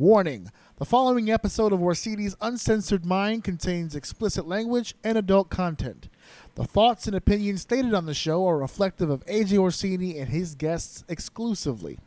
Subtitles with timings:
[0.00, 6.08] Warning the following episode of Orsini's Uncensored Mind contains explicit language and adult content.
[6.54, 10.54] The thoughts and opinions stated on the show are reflective of AJ Orsini and his
[10.54, 11.98] guests exclusively.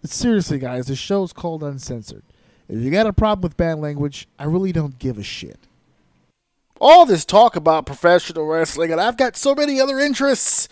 [0.00, 2.22] But seriously, guys, the show's called Uncensored.
[2.66, 5.58] If you got a problem with bad language, I really don't give a shit.
[6.80, 10.66] All this talk about professional wrestling, and I've got so many other interests.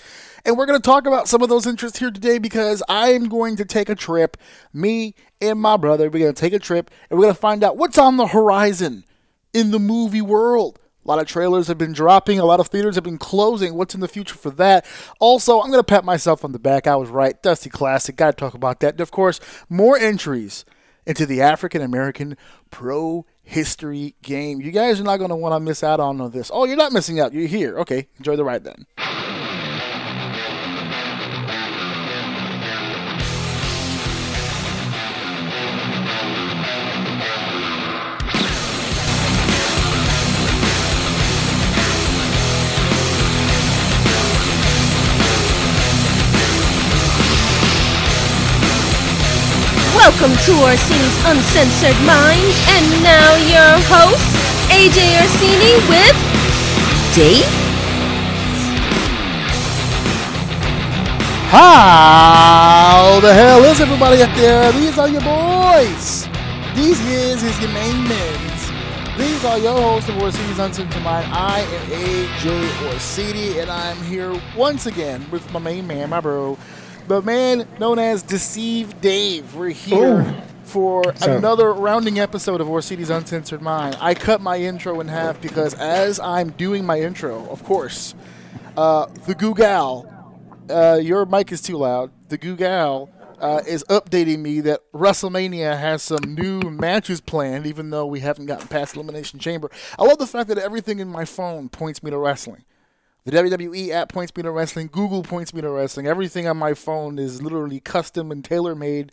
[0.47, 3.29] And we're going to talk about some of those interests here today because I am
[3.29, 4.37] going to take a trip.
[4.73, 7.65] Me and my brother, we're going to take a trip and we're going to find
[7.65, 9.05] out what's on the horizon
[9.53, 10.79] in the movie world.
[11.05, 13.75] A lot of trailers have been dropping, a lot of theaters have been closing.
[13.75, 14.87] What's in the future for that?
[15.19, 16.87] Also, I'm going to pat myself on the back.
[16.87, 17.43] I was right.
[17.43, 18.15] Dusty Classic.
[18.15, 18.95] Got to talk about that.
[18.95, 20.65] And of course, more entries
[21.07, 22.37] into the African American
[22.71, 24.61] Pro History game.
[24.61, 26.53] You guys are not going to want to miss out on this.
[26.55, 27.33] Oh, you're not missing out.
[27.33, 27.79] You're here.
[27.81, 28.87] Okay, enjoy the ride then.
[50.07, 54.23] Welcome to our Orsini's Uncensored Minds, and now your host,
[54.71, 56.17] AJ Orsini with
[57.13, 57.45] Dave.
[61.51, 64.71] How the hell is everybody out there?
[64.71, 66.29] These are your boys.
[66.77, 68.47] These is is your main men.
[69.19, 71.27] These are your hosts of Orsini's Uncensored Mind.
[71.33, 76.59] I am AJ Orsini, and I'm here once again with my main man, my bro,
[77.07, 79.55] the man known as Deceive Dave.
[79.55, 80.35] We're here Ooh.
[80.65, 83.97] for So- another rounding episode of Orsini's Uncensored Mind.
[84.01, 88.15] I cut my intro in half because as I'm doing my intro, of course,
[88.77, 90.13] uh, the Google,
[90.69, 92.11] uh, your mic is too loud.
[92.29, 98.07] The Google uh, is updating me that WrestleMania has some new matches planned, even though
[98.07, 99.71] we haven't gotten past Elimination Chamber.
[99.99, 102.65] I love the fact that everything in my phone points me to wrestling.
[103.27, 104.89] The WWE app points me to wrestling.
[104.93, 106.07] Google points me to wrestling.
[106.07, 109.11] Everything on my phone is literally custom and tailor made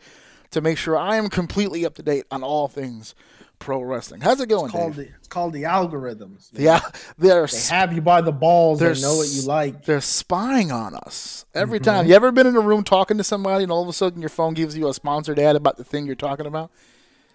[0.51, 3.15] to make sure I am completely up to date on all things
[3.57, 4.21] pro wrestling.
[4.21, 5.07] How's it going, It's called Dave?
[5.07, 6.49] the, it's called the algorithms.
[6.53, 6.81] Yeah,
[7.17, 9.85] they're They have you by the balls they're know what you like.
[9.85, 11.83] They're spying on us every Mm-hmm.
[11.85, 12.07] time.
[12.07, 14.29] You ever been in a room talking to somebody and all of a sudden your
[14.29, 16.69] phone gives you a sponsored ad about the thing you're talking about?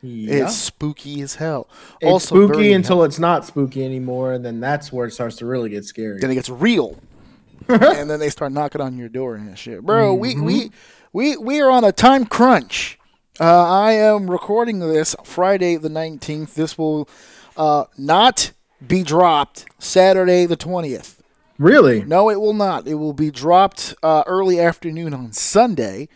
[0.00, 0.44] Yeah.
[0.44, 1.69] It's spooky as hell.
[2.00, 5.47] It's also spooky until it's not spooky anymore, and then that's where it starts to
[5.47, 6.20] really get scary.
[6.20, 6.98] then it gets real,
[7.69, 10.14] and then they start knocking on your door and shit, bro.
[10.14, 10.70] We we
[11.12, 12.98] we we are on a time crunch.
[13.41, 16.54] Uh, I am recording this Friday the nineteenth.
[16.54, 17.09] This will
[17.56, 18.53] uh, not
[18.86, 21.20] be dropped Saturday the twentieth.
[21.59, 22.04] Really?
[22.04, 22.86] No, it will not.
[22.86, 26.09] It will be dropped uh, early afternoon on Sunday.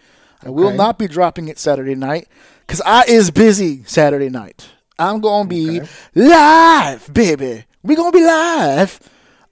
[0.45, 2.29] I will not be dropping it Saturday night
[2.67, 4.69] because I is busy Saturday night.
[4.99, 5.89] I'm gonna be Okay.
[6.15, 7.65] live, baby.
[7.83, 9.01] We gonna be live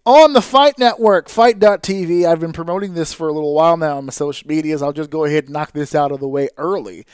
[0.06, 2.26] on the Fight Network, Fight.tv.
[2.26, 4.82] I've been promoting this for a little while now on my social medias.
[4.82, 7.04] I'll just go ahead and knock this out of the way early.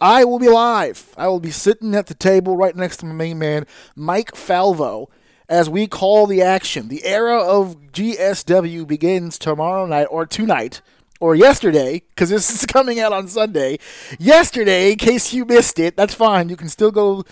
[0.00, 1.12] I will be live.
[1.16, 5.08] I will be sitting at the table right next to my main man, Mike Falvo,
[5.48, 6.88] as we call the action.
[6.88, 10.80] The era of GSW begins tomorrow night or tonight
[11.20, 13.78] or yesterday, because this is coming out on Sunday.
[14.18, 16.48] Yesterday, in case you missed it, that's fine.
[16.48, 17.24] You can still go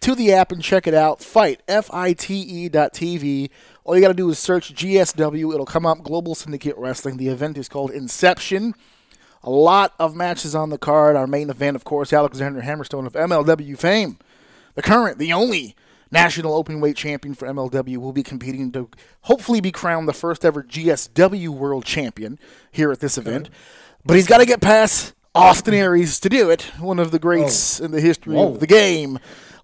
[0.00, 1.22] to the app and check it out.
[1.22, 3.50] Fight, F I T E dot TV.
[3.84, 5.54] All you got to do is search GSW.
[5.54, 7.16] It'll come up Global Syndicate Wrestling.
[7.16, 8.74] The event is called Inception.
[9.44, 11.14] A lot of matches on the card.
[11.14, 14.18] Our main event, of course, Alexander Hammerstone of MLW fame,
[14.74, 15.76] the current, the only
[16.10, 18.88] national open weight champion for MLW, will be competing to
[19.22, 22.38] hopefully be crowned the first ever GSW world champion
[22.70, 23.50] here at this event.
[24.04, 27.80] But he's got to get past Austin Aries to do it, one of the greats
[27.80, 28.52] in the history Whoa.
[28.52, 29.18] of the game.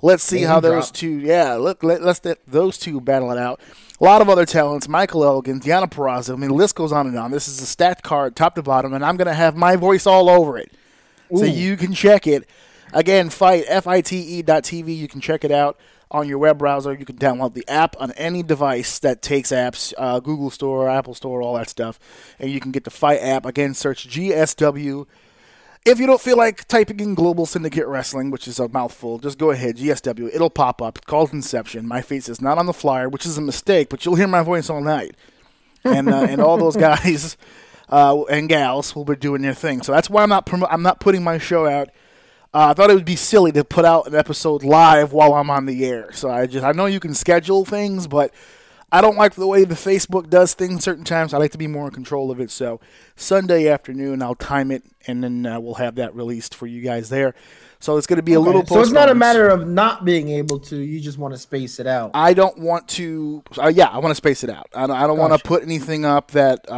[0.05, 0.95] Let's see Name how those drop.
[0.95, 3.61] two, yeah, let, let, let's let those two battle it out.
[4.01, 6.33] A lot of other talents, Michael Elgin, Diana Peraza.
[6.33, 7.31] I mean, the list goes on and on.
[7.31, 10.05] This is a stacked card, top to bottom, and I'm going to have my voice
[10.05, 10.73] all over it.
[11.35, 12.47] So you can check it.
[12.93, 14.95] Again, fight, F-I-T-E dot TV.
[14.95, 15.79] You can check it out
[16.13, 16.95] on your web browser.
[16.95, 21.15] You can download the app on any device that takes apps, uh, Google Store, Apple
[21.15, 21.99] Store, all that stuff.
[22.39, 23.45] And you can get the Fight app.
[23.45, 25.07] Again, search GSW.
[25.85, 29.37] If you don't feel like typing in Global Syndicate Wrestling, which is a mouthful, just
[29.39, 30.31] go ahead, GSW.
[30.33, 30.99] It'll pop up.
[30.99, 31.89] It's called Inception.
[31.89, 34.43] My face is not on the flyer, which is a mistake, but you'll hear my
[34.43, 35.17] voice all night.
[35.83, 37.37] And uh, and all those guys
[37.89, 39.83] uh, and gals will be doing their thing.
[39.83, 41.91] So that's why I'm not promo- I'm not putting my show out.
[42.55, 45.49] Uh, I thought it would be silly to put out an episode live while I'm
[45.49, 46.13] on the air.
[46.13, 48.33] So I just I know you can schedule things, but
[48.91, 51.33] I don't like the way the Facebook does things certain times.
[51.33, 52.51] I like to be more in control of it.
[52.51, 52.79] So
[53.17, 57.09] Sunday afternoon, I'll time it, and then uh, we'll have that released for you guys
[57.09, 57.35] there.
[57.81, 58.67] So it's going to be a Okay, little.
[58.67, 60.77] So it's not a matter of not being able to.
[60.77, 62.11] You just want to space it out.
[62.13, 63.43] I don't want to.
[63.57, 64.69] Uh, yeah, I want to space it out.
[64.75, 66.69] I don't, I don't want to put anything up that.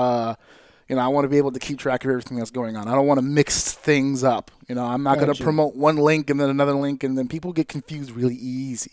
[0.85, 2.77] Uh, you know, I want to be able to keep track of everything that's going
[2.77, 2.89] on.
[2.89, 4.51] I don't want to mix things up.
[4.69, 7.29] You know, I'm not going to promote one link and then another link, and then
[7.29, 8.91] people get confused really easy.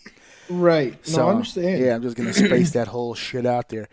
[0.50, 0.92] right.
[0.92, 1.80] No, So I understand.
[1.84, 3.88] Yeah, I'm just going to space that whole shit out there.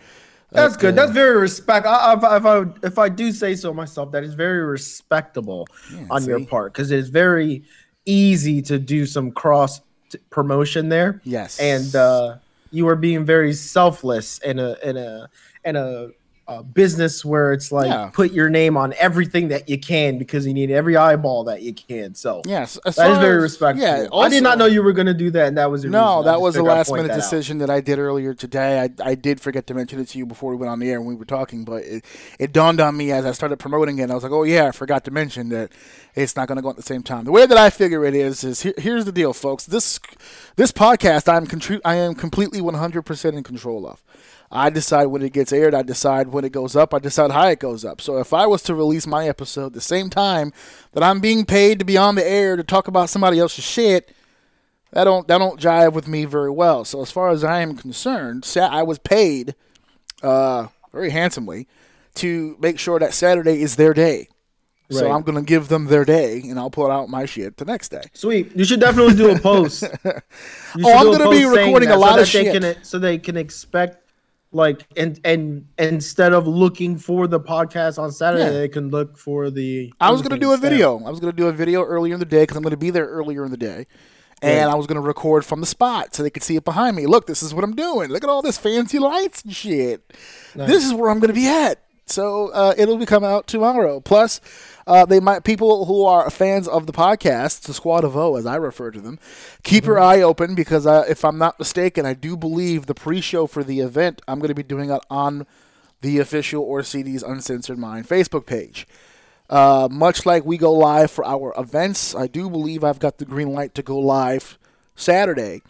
[0.52, 0.94] That's Uh, good.
[0.98, 1.86] uh, That's very respect.
[1.86, 5.68] I, if, I- if I if I do say so myself, that is very respectable
[6.10, 7.64] on your part because it's very
[8.06, 9.80] easy to do some cross
[10.10, 11.22] t- promotion there.
[11.24, 11.60] Yes.
[11.60, 12.38] and uh,
[12.72, 15.30] you are being very selfless in a in a
[15.66, 16.08] in a,
[16.50, 18.10] a business where it's like Yeah.
[18.12, 21.74] put your name on everything that you can because you need every eyeball that you
[21.74, 22.16] can.
[22.16, 23.86] So Yes, that is very respectful.
[23.88, 25.92] Yeah, I did not know you were going to do that, and that was your
[25.92, 27.16] No, that was a last minute that out.
[27.18, 28.82] decision that I did earlier today.
[28.82, 31.00] I, I did forget to mention it to you before we went on the air
[31.00, 32.04] when we were talking, but it,
[32.40, 34.10] it dawned on me as I started promoting it.
[34.10, 35.72] I was like, oh, yeah, I forgot to mention that
[36.16, 37.26] it's not going to go at the same time.
[37.26, 39.66] The way that I figure it is, is here, here's the deal, folks.
[39.66, 40.00] This
[40.56, 44.02] this podcast, I'm contri- I am completely 100% in control of.
[44.52, 45.76] I decide when it gets aired.
[45.76, 46.94] I decide when it goes up.
[46.94, 48.02] I decide how it goes up.
[48.02, 50.52] So if I was to release my episode the same time
[50.94, 54.14] that I'm being paid to be on the air to talk about somebody else's shit,
[54.92, 56.84] that don't that don't jive with me very well.
[56.84, 59.54] So as far as I am concerned, I was paid
[60.24, 61.68] uh, very handsomely
[62.16, 64.30] to make sure that Saturday is their day.
[64.92, 67.90] So I'm gonna give them their day, and I'll put out my shit the next
[67.90, 68.02] day.
[68.14, 68.56] Sweet.
[68.56, 69.84] You should definitely do a post.
[69.84, 70.12] Oh,
[70.84, 72.60] I'm gonna be recording a lot so of shit.
[72.60, 74.09] Can, so they can expect
[74.52, 78.52] like and and instead of looking for the podcast on Saturday, Yeah.
[78.52, 79.94] they can look for the.
[80.00, 80.72] I was gonna do a instead.
[80.72, 80.98] video.
[81.06, 83.06] I was gonna do a video earlier in the day because I'm gonna be there
[83.06, 83.86] earlier in the day,
[84.42, 87.06] and I was gonna record from the spot so they could see it behind me.
[87.06, 88.10] Look, this is what I'm doing.
[88.10, 90.02] Look at all this fancy lights and shit.
[90.56, 91.84] This is where I'm gonna be at.
[92.08, 94.00] So uh, it'll be coming out tomorrow.
[94.00, 94.42] Plus,
[94.90, 98.48] uh, they might people who are fans of the podcast, the Squad of O, as
[98.48, 99.20] I refer to them,
[99.64, 103.46] keep your eye open because uh, if I'm not mistaken, I do believe the pre-show
[103.46, 105.46] for the event I'm going to be doing it on
[106.02, 108.88] the official Orsini's Uncensored Mind Facebook page.
[109.48, 113.26] Uh, much like we go live for our events, I do believe I've got the
[113.26, 114.58] green light to go live
[114.96, 115.62] Saturday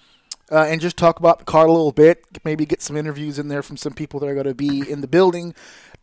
[0.50, 2.24] uh, and just talk about the car a little bit.
[2.46, 5.02] Maybe get some interviews in there from some people that are going to be in
[5.02, 5.54] the building.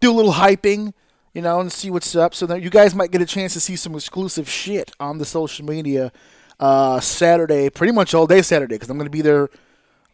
[0.01, 0.93] Do a little hyping,
[1.37, 2.35] you know, and see what's up.
[2.35, 5.27] So that you guys might get a chance to see some exclusive shit on the
[5.27, 6.11] social media
[6.59, 9.51] uh, Saturday, pretty much all day Saturday, because I'm going to be there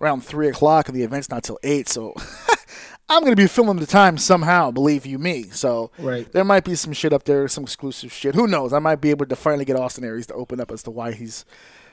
[0.00, 1.88] around three o'clock, and the event's not till eight.
[1.88, 2.12] So
[3.08, 5.44] I'm going to be filming the time somehow, believe you me.
[5.44, 6.30] So Right.
[6.32, 8.34] there might be some shit up there, some exclusive shit.
[8.34, 8.72] Who knows?
[8.72, 11.12] I might be able to finally get Austin Aries to open up as to why
[11.12, 11.44] he's,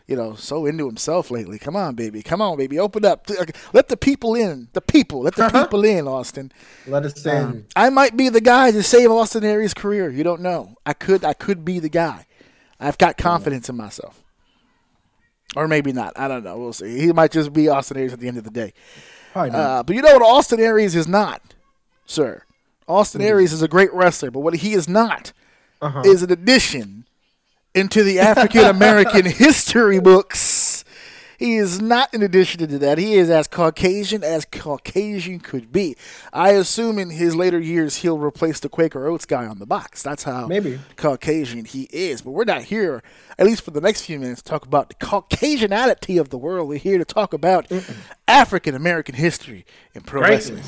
[0.09, 1.59] you know, so into himself lately.
[1.59, 2.23] Come on, baby.
[2.23, 2.79] Come on, baby.
[2.79, 3.27] Open up.
[3.73, 4.67] Let the people in.
[4.73, 5.21] The people.
[5.21, 6.51] Let the people in, Austin.
[6.87, 7.31] Let us in.
[7.43, 10.09] Um, I might be the guy to save Austin Aries' career.
[10.09, 10.75] You don't know.
[10.83, 11.23] I could.
[11.23, 12.25] I could be the guy.
[12.79, 14.23] I've got confidence in myself.
[15.55, 16.13] Or maybe not.
[16.17, 16.57] I don't know.
[16.57, 16.99] We'll see.
[16.99, 18.73] He might just be Austin Aries at the end of the day.
[19.33, 19.59] Probably not.
[19.59, 21.41] Uh, but you know what Austin Aries is not,
[22.05, 22.43] sir?
[22.87, 25.33] Austin Aries is a great wrestler, but what he is not
[25.81, 26.01] Uh-huh.
[26.03, 27.05] is an addition
[27.73, 30.83] into the African American history books.
[31.39, 32.97] He is not an addition to that.
[32.97, 35.95] He is as Caucasian as Caucasian could be.
[36.33, 40.03] I assume in his later years he'll replace the Quaker Oats guy on the box.
[40.03, 40.81] That's how Maybe.
[40.97, 42.21] Caucasian he is.
[42.23, 43.01] But we're not here,
[43.37, 46.67] at least for the next few minutes, to talk about the Caucasianality of the world.
[46.67, 47.71] We're here to talk about
[48.27, 49.65] African American history
[49.95, 50.63] and pro wrestling.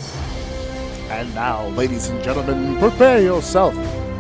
[1.10, 3.76] And now, ladies and gentlemen, prepare yourself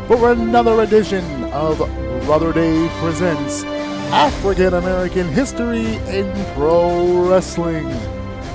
[0.08, 1.78] for another edition of
[2.26, 3.64] Brother Dave Presents
[4.14, 7.86] African American History in Pro Wrestling.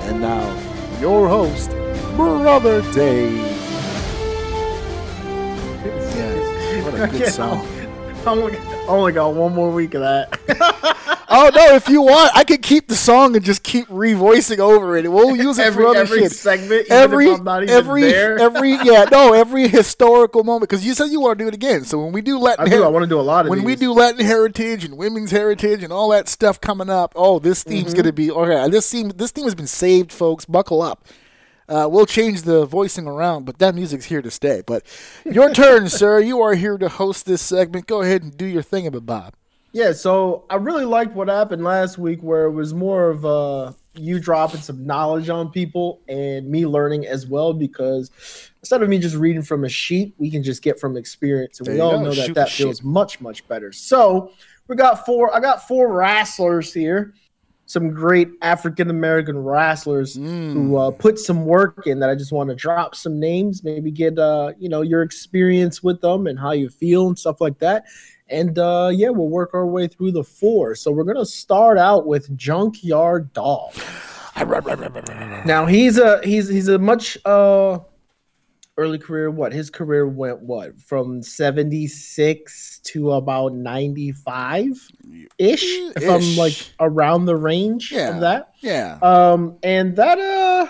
[0.05, 1.71] And now, your host,
[2.17, 3.35] Brother Dave.
[6.15, 7.67] Yes, what a good song.
[8.27, 11.13] I only got one more week of that.
[11.39, 11.75] Oh no!
[11.75, 15.11] If you want, I could keep the song and just keep revoicing over it.
[15.13, 16.33] We'll use it every for other every shit.
[16.33, 18.39] segment, every if I'm not even every there.
[18.39, 21.85] every yeah no every historical moment because you said you want to do it again.
[21.85, 22.79] So when we do Latin, I do.
[22.79, 25.31] her- I want to do a lot of when we do Latin heritage and women's
[25.31, 27.13] heritage and all that stuff coming up.
[27.15, 27.97] Oh, this theme's Mm-hmm.
[27.97, 28.71] gonna be okay.
[28.71, 30.47] This theme this theme has been saved, folks.
[30.47, 31.05] Buckle up.
[31.69, 34.63] Uh, we'll change the voicing around, but that music's here to stay.
[34.67, 34.85] But
[35.25, 36.21] your turn, sir.
[36.21, 37.87] You are here to host this segment.
[37.89, 39.35] Go ahead and do your thing, Bob.
[39.77, 43.73] Yeah, so I really liked what happened last week, where it was more of uh,
[43.93, 47.53] you dropping some knowledge on people and me learning as well.
[47.53, 48.11] Because
[48.63, 51.67] instead of me just reading from a sheet, we can just get from experience, and
[51.67, 52.05] There we all go.
[52.05, 52.87] know that Shoot that the feels shit.
[52.87, 53.71] much much better.
[53.71, 54.33] So
[54.67, 55.37] we got four.
[55.37, 57.13] I got four wrestlers here
[57.69, 62.49] some great African American wrestlers who uh, put some work in that I just want
[62.49, 66.53] to drop some names, maybe get uh, you know your experience with them and how
[66.53, 67.85] you feel and stuff like that.
[68.29, 70.75] And uh, yeah, we'll work our way through the four.
[70.75, 73.73] So we're gonna start out with Junkyard Dog.
[75.47, 77.79] Now he's a he's he's a much uh
[78.77, 79.31] early career.
[79.31, 84.73] What his career went what from seventy six to about ninety five
[85.39, 88.15] ish, if I'm like around the range Yeah.
[88.15, 88.53] of that.
[88.61, 88.99] Yeah.
[89.03, 90.67] Um, and that uh,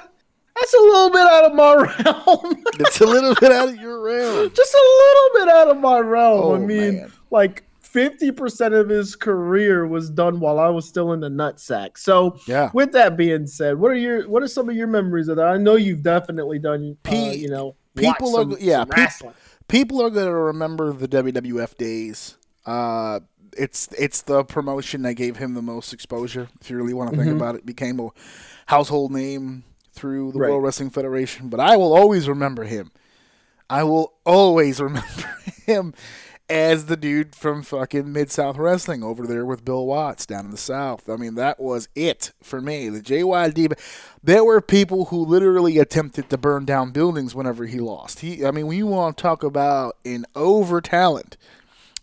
[0.54, 2.64] that's a little bit out of my realm.
[2.78, 4.50] it's a little bit out of your realm.
[4.54, 6.40] Just a little bit out of my realm.
[6.44, 7.12] Oh, I mean, man.
[7.30, 7.62] Like.
[7.94, 11.96] 50% of his career was done while I was still in the nutsack.
[11.96, 12.70] So, Yeah.
[12.74, 15.46] with that being said, what are your what are some of your memories of that?
[15.46, 18.88] I know you've definitely done uh, you know, people watched are- some, yeah, some
[19.28, 19.34] peop-
[19.68, 22.36] People are going to remember the WWF days.
[22.66, 23.20] Uh,
[23.56, 26.48] it's it's the promotion that gave him the most exposure.
[26.60, 28.10] If you really want to think about it, became a
[28.66, 30.50] household name through the Right.
[30.50, 31.48] World Wrestling Federation.
[31.48, 32.90] But I will always remember him.
[33.70, 35.94] I will always remember him
[36.48, 40.50] as the dude from fucking Mid South Wrestling over there with Bill Watts down in
[40.52, 41.08] the South.
[41.08, 42.88] I mean, that was it for me.
[42.88, 43.72] The JYD.
[44.22, 48.20] There were people who literally attempted to burn down buildings whenever he lost.
[48.20, 51.36] He, I mean, when you want to talk about an over talent,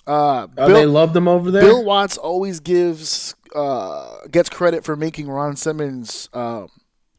[0.06, 1.62] uh, Oh, Bill- they loved him over there.
[1.62, 6.66] Bill Watts always gives uh, gets credit for making Ron Simmons uh,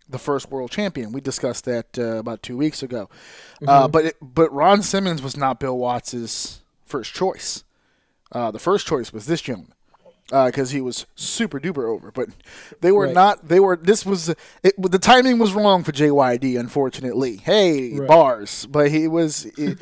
[0.09, 1.13] the first world champion.
[1.13, 3.09] We discussed that uh, about two weeks ago.
[3.67, 6.61] Uh, but it, but Ron Simmons was not Bill Watts's
[6.95, 7.65] first choice.
[8.33, 9.73] Uh, the first choice was this gentleman
[10.31, 12.11] because he was super duper over.
[12.11, 12.29] But
[12.81, 13.15] they were Right.
[13.15, 13.49] not.
[13.49, 13.77] They were.
[13.77, 14.29] This was
[14.63, 16.57] it, the timing was wrong for JYD.
[16.59, 18.09] Unfortunately, hey Right.
[18.09, 19.45] bars, but he was.
[19.59, 19.79] It,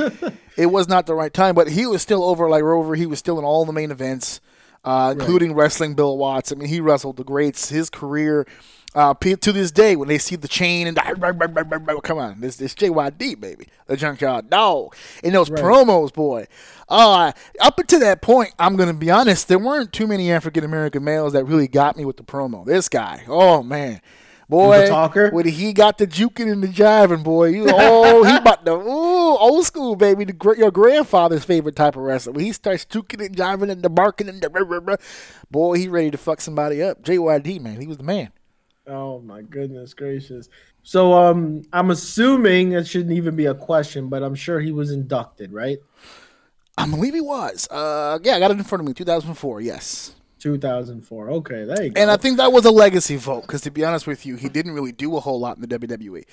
[0.57, 1.54] it was not the right time.
[1.54, 2.95] But he was still over like Rover.
[2.95, 4.40] He was still in all the main events,
[4.85, 6.50] uh, including wrestling Bill Watts.
[6.52, 7.69] I mean, he wrestled the greats.
[7.69, 8.47] His career.
[8.95, 10.97] Uh, to this day, when they see the chain and
[12.03, 14.95] come on, this this JYD baby, the junkyard dog,
[15.25, 16.47] and those promos, boy.
[16.91, 21.05] Uh, up until that point, I'm gonna be honest, there weren't too many African American
[21.05, 22.67] males that really got me with the promo.
[22.67, 24.03] This guy, oh man,
[24.51, 25.31] boy, talker?
[25.31, 29.37] when he got the juking and the jiving, boy, you, oh, he about the ooh,
[29.39, 32.35] old school baby, the, your grandfather's favorite type of wrestler.
[32.35, 34.99] When he starts juking and jiving and the barking and the,
[35.51, 37.03] boy, he ready to fuck somebody up.
[37.03, 38.33] JYD, man, he was the man.
[38.87, 40.49] Oh my goodness gracious.
[40.83, 44.91] So um I'm assuming it shouldn't even be a question, but I'm sure he was
[44.91, 45.79] inducted, right?
[46.79, 47.69] I believe he was.
[47.71, 48.95] Uh, yeah, I got it in front of me.
[48.95, 49.61] 2004.
[49.61, 50.15] Yes.
[50.41, 51.31] 2004.
[51.31, 52.01] Okay, there you go.
[52.01, 54.49] And I think that was a legacy vote because, to be honest with you, he
[54.49, 56.25] didn't really do a whole lot in the WWE.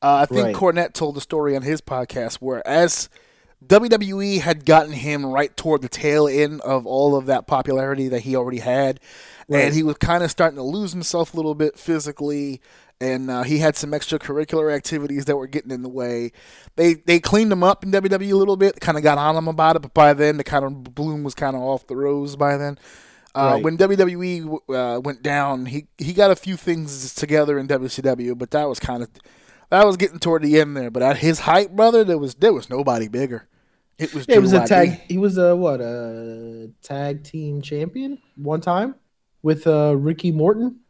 [0.00, 0.56] Uh, I think Right.
[0.56, 3.08] Cornette told the story on his podcast where, as
[3.64, 8.20] WWE had gotten him right toward the tail end of all of that popularity that
[8.20, 8.98] he already had,
[9.52, 9.64] Right.
[9.66, 12.60] and he was kind of starting to lose himself a little bit physically.
[13.00, 16.30] And uh, he had some extracurricular activities that were getting in the way.
[16.76, 19.48] They they cleaned him up in WWE a little bit, kind of got on him
[19.48, 22.36] about it, but by then the kind of bloom was kind of off the rose.
[22.36, 22.78] By then,
[23.34, 23.64] uh, Right.
[23.64, 28.52] when WWE uh, went down, he he got a few things together in WCW, but
[28.52, 29.08] that was kind of
[29.70, 30.90] that was getting toward the end there.
[30.90, 33.48] But at his height, brother, there was there was nobody bigger.
[33.98, 38.18] It was Yeah, he was a tag he was a what, a tag team champion
[38.36, 38.94] one time
[39.42, 40.80] with uh Ricky Morton.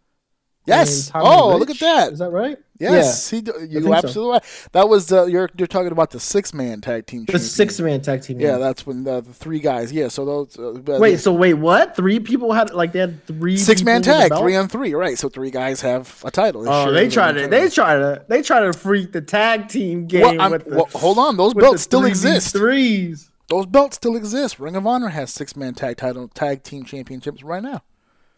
[0.66, 1.11] Yes.
[1.14, 2.12] Oh, look at that.
[2.12, 2.56] Is that right?
[2.78, 3.42] Yes, he.
[3.68, 3.94] You so.
[3.94, 4.68] absolutely right.
[4.73, 7.25] That was uh, you're you're talking about the six man tag team.
[7.26, 8.40] The six man tag team.
[8.40, 9.92] Yeah, that's when uh, the three guys.
[9.92, 10.59] Yeah, so those.
[10.59, 11.94] Uh, Wait, so wait, what?
[11.94, 15.16] Three people had like they had three six man the tag, three on three, right?
[15.16, 16.68] So three guys have a title.
[16.68, 19.68] Oh, share they the try to they try to they try to freak the tag
[19.68, 22.52] team game Well, with the, well, hold on, those belts still exist.
[22.52, 23.30] Threes.
[23.49, 24.59] Those belts still exist.
[24.59, 27.82] Ring of Honor has six man tag title tag team championships right now.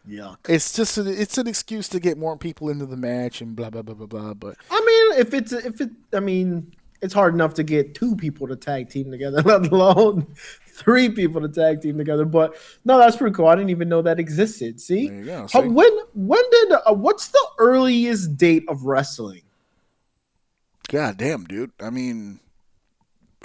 [0.08, 0.36] Yuck.
[0.48, 3.70] It's just a, it's an excuse to get more people into the match and blah
[3.70, 4.34] blah blah blah blah.
[4.34, 8.14] But I mean, if it's if it, I mean, it's hard enough to get two
[8.16, 10.26] people to tag team together, let alone
[10.66, 12.24] three people to tag team together.
[12.26, 13.46] But no, that's pretty cool.
[13.46, 14.78] I didn't even know that existed.
[14.80, 15.68] See, There you go, How- see?
[15.68, 19.40] when when did uh, what's the earliest date of wrestling?
[20.88, 21.72] god damn, dude.
[21.80, 22.40] I mean,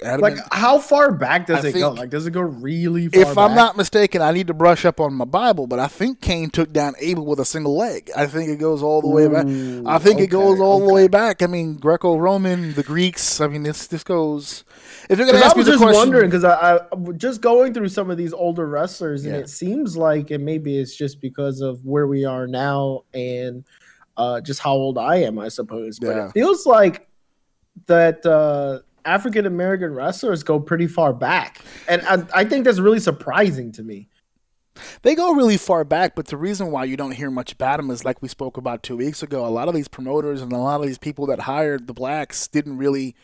[0.02, 1.90] Adam Like, and- how far back does I it go?
[1.90, 3.20] Like, does it go really far?
[3.22, 6.20] if I'm not mistaken, I need to brush up on my Bible, but I think
[6.20, 8.10] Cain took down Abel with a single leg.
[8.16, 9.46] I think it goes all the way back.
[9.46, 11.42] Ooh, I think it goes okay, all the way back.
[11.42, 13.40] I mean, Greco-Roman, the Greeks.
[13.40, 14.64] I mean, this this goes.
[15.08, 16.80] If you're gonna Because I ask me was the just question, wondering because I, I
[17.16, 19.40] just going through some of these older wrestlers, and Yeah.
[19.40, 23.64] it seems like, and maybe it's just because of where we are now and
[24.16, 25.98] uh, just how old I am, I suppose.
[25.98, 26.26] But Yeah.
[26.26, 27.08] it feels like
[27.86, 33.00] that uh, African American wrestlers go pretty far back, and I, I think that's really
[33.00, 34.08] surprising to me.
[35.02, 37.90] They go really far back, but the reason why you don't hear much about them
[37.90, 39.44] is like we spoke about two weeks ago.
[39.44, 42.48] A lot of these promoters and a lot of these people that hired the blacks
[42.48, 43.14] didn't really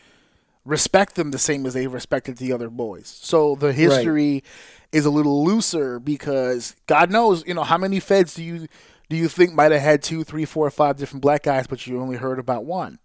[0.65, 3.07] respect them the same as they respected the other boys.
[3.07, 4.43] So the history
[4.91, 8.67] is a little looser because God knows, you know, how many feds do you
[9.09, 11.99] do you think might have had two, three, four, five different black guys, but you
[12.01, 12.99] only heard about one?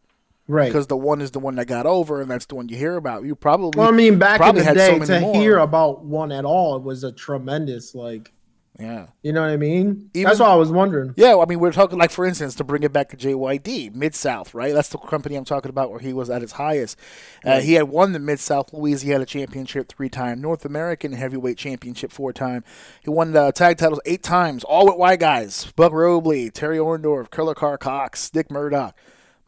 [0.53, 0.67] Right.
[0.69, 2.97] Because the one is the one that got over, and that's the one you hear
[2.97, 3.25] about.
[3.25, 5.35] You probably well, I mean, back in the had so day, to more.
[5.35, 8.35] hear about one at all it was a tremendous, like,
[8.79, 9.07] yeah.
[9.23, 10.11] you know what I mean?
[10.13, 11.15] Even- That's what I was wondering.
[11.17, 14.15] Yeah, I mean, we're talking like, for instance, to bring it back to JYD, Mid
[14.15, 14.75] South, right?
[14.75, 16.99] That's the company I'm talking about where he was at his highest.
[17.43, 22.13] Uh, he had won the Mid South Louisiana Championship three time, North American Heavyweight Championship
[22.13, 22.63] four time.
[23.01, 27.31] He won the tag titles eight times, all with white guys: Buck Robley, Terry Orndorff,
[27.31, 28.95] Killer Karl Kox, Dick Murdoch.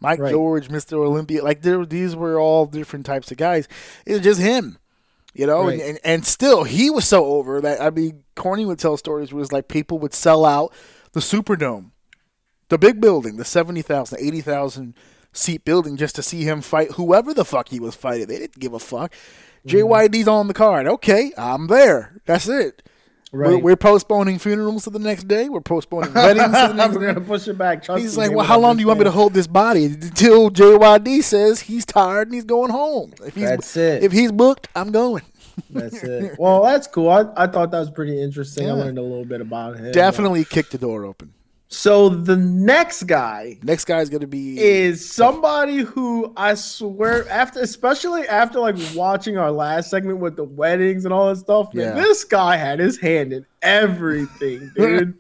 [0.01, 0.31] Mike Right.
[0.31, 0.95] George, Mr.
[0.95, 3.69] Olympia, like there, these were all different types of guys.
[4.07, 4.79] It was just him,
[5.33, 5.89] you know, and, Right.
[5.91, 9.39] and, and still he was so over that I mean, Corny would tell stories where
[9.39, 10.73] it was like people would sell out
[11.13, 11.91] the Superdome,
[12.69, 14.95] the big building, the 70,000, 80,000
[15.33, 18.27] seat building just to see him fight whoever the fuck he was fighting.
[18.27, 19.13] They didn't give a fuck.
[19.67, 19.77] Mm-hmm.
[19.91, 20.87] JYD's on the card.
[20.87, 22.21] Okay, I'm there.
[22.27, 22.83] That's it.
[23.35, 25.49] We're, we're postponing funerals to the next day.
[25.49, 27.07] We're postponing weddings to the I'm next day.
[27.07, 27.83] gonna push it back.
[27.83, 30.51] Trust He's like, well, how long do you want me to hold this body until
[30.51, 33.13] JYD says he's tired and he's going home?
[33.25, 34.03] If he's, That's it.
[34.05, 35.23] If he's booked, I'm going.
[35.71, 36.37] That's it.
[36.39, 37.09] Well, that's cool.
[37.11, 38.69] I, I thought that was pretty interesting.
[38.69, 39.93] I learned a little bit about him.
[39.93, 41.33] Definitely kick the door open.
[41.69, 47.61] So the next guy Next guy is gonna be is somebody who I swear after
[47.61, 51.97] especially after like watching our last segment with the weddings and all that stuff, man,
[51.97, 52.03] Yeah.
[52.03, 55.19] this guy had his hand in everything, dude.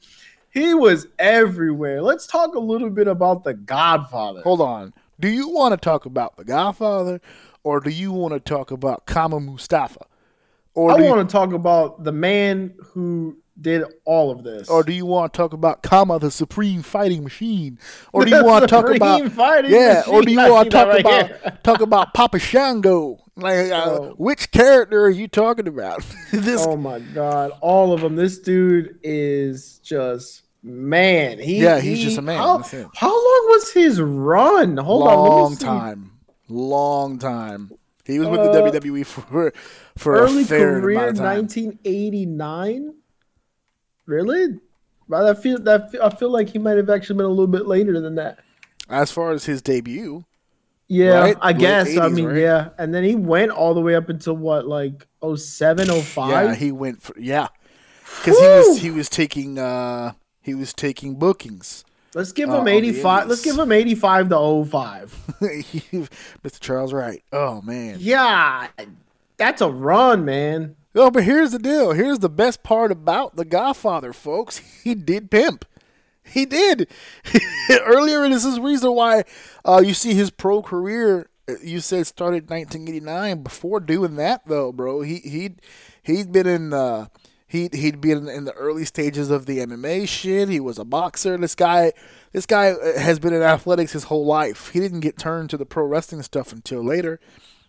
[0.53, 2.01] he was everywhere.
[2.03, 4.43] Let's talk a little bit about the Godfather.
[4.43, 4.93] Hold on.
[5.19, 7.21] Do you want to talk about the Godfather,
[7.65, 10.05] or do you want to talk about Kama Mustafa,
[10.75, 14.69] or I want to talk about the man who did all of this.
[14.69, 17.79] or do you want to talk about Kama the Supreme Fighting Machine,
[18.13, 20.77] or do you want to talk about Fighting yeah, or do you I want to
[20.77, 23.19] talk right about talk about Papa Shango?
[23.37, 24.15] Like, uh, Oh.
[24.17, 26.05] which character are you talking about?
[26.33, 28.17] this Oh my god, all of them.
[28.17, 31.39] This dude is just man.
[31.39, 32.39] He Yeah, he's he- just a man.
[32.39, 32.59] How,
[32.95, 34.77] how long was his run?
[34.79, 36.11] Hold on, long time,
[36.49, 37.71] long time.
[38.05, 39.53] He was with Uh, the WWE for
[39.97, 41.37] for Early a fair career, amount of time.
[41.39, 42.95] 1989.
[44.07, 44.59] Really?
[45.13, 48.01] I feel that I feel like he might have actually been a little bit later
[48.01, 48.39] than that.
[48.89, 50.25] As far as his debut,
[50.89, 51.37] Yeah, Right?
[51.41, 51.97] I Late guess.
[51.97, 52.37] I mean, right?
[52.39, 52.69] yeah.
[52.79, 56.31] And then he went all the way up until what, like 07, 05?
[56.31, 57.49] yeah, he went for yeah,
[58.19, 60.13] because he was he was taking uh
[60.43, 61.85] he was taking bookings.
[62.15, 63.27] Let's give Uh, him on the 85.
[63.29, 65.21] Let's give him 85 to 05.
[65.41, 66.61] Mr.
[66.61, 67.23] Charles Wright.
[67.33, 67.97] Oh man.
[67.99, 68.69] Yeah,
[69.37, 70.77] that's a run, man.
[70.95, 71.93] Oh, but here's the deal.
[71.93, 74.59] Here's the best part about The Godfather, folks.
[74.85, 75.65] He did pimp.
[76.23, 76.89] He did.
[77.71, 79.25] Earlier, in this is the reason why
[79.65, 81.29] uh, you see his pro career.
[81.49, 83.43] uh, You said started 1989.
[83.43, 85.53] Before doing that, though, bro, he he
[86.03, 87.07] he'd been in uh,
[87.47, 90.49] he he'd been in the early stages of the MMA shit.
[90.49, 91.37] He was a boxer.
[91.37, 91.93] This guy,
[92.33, 94.69] this guy uh, has been in athletics his whole life.
[94.71, 97.21] He didn't get turned to the pro wrestling stuff until later.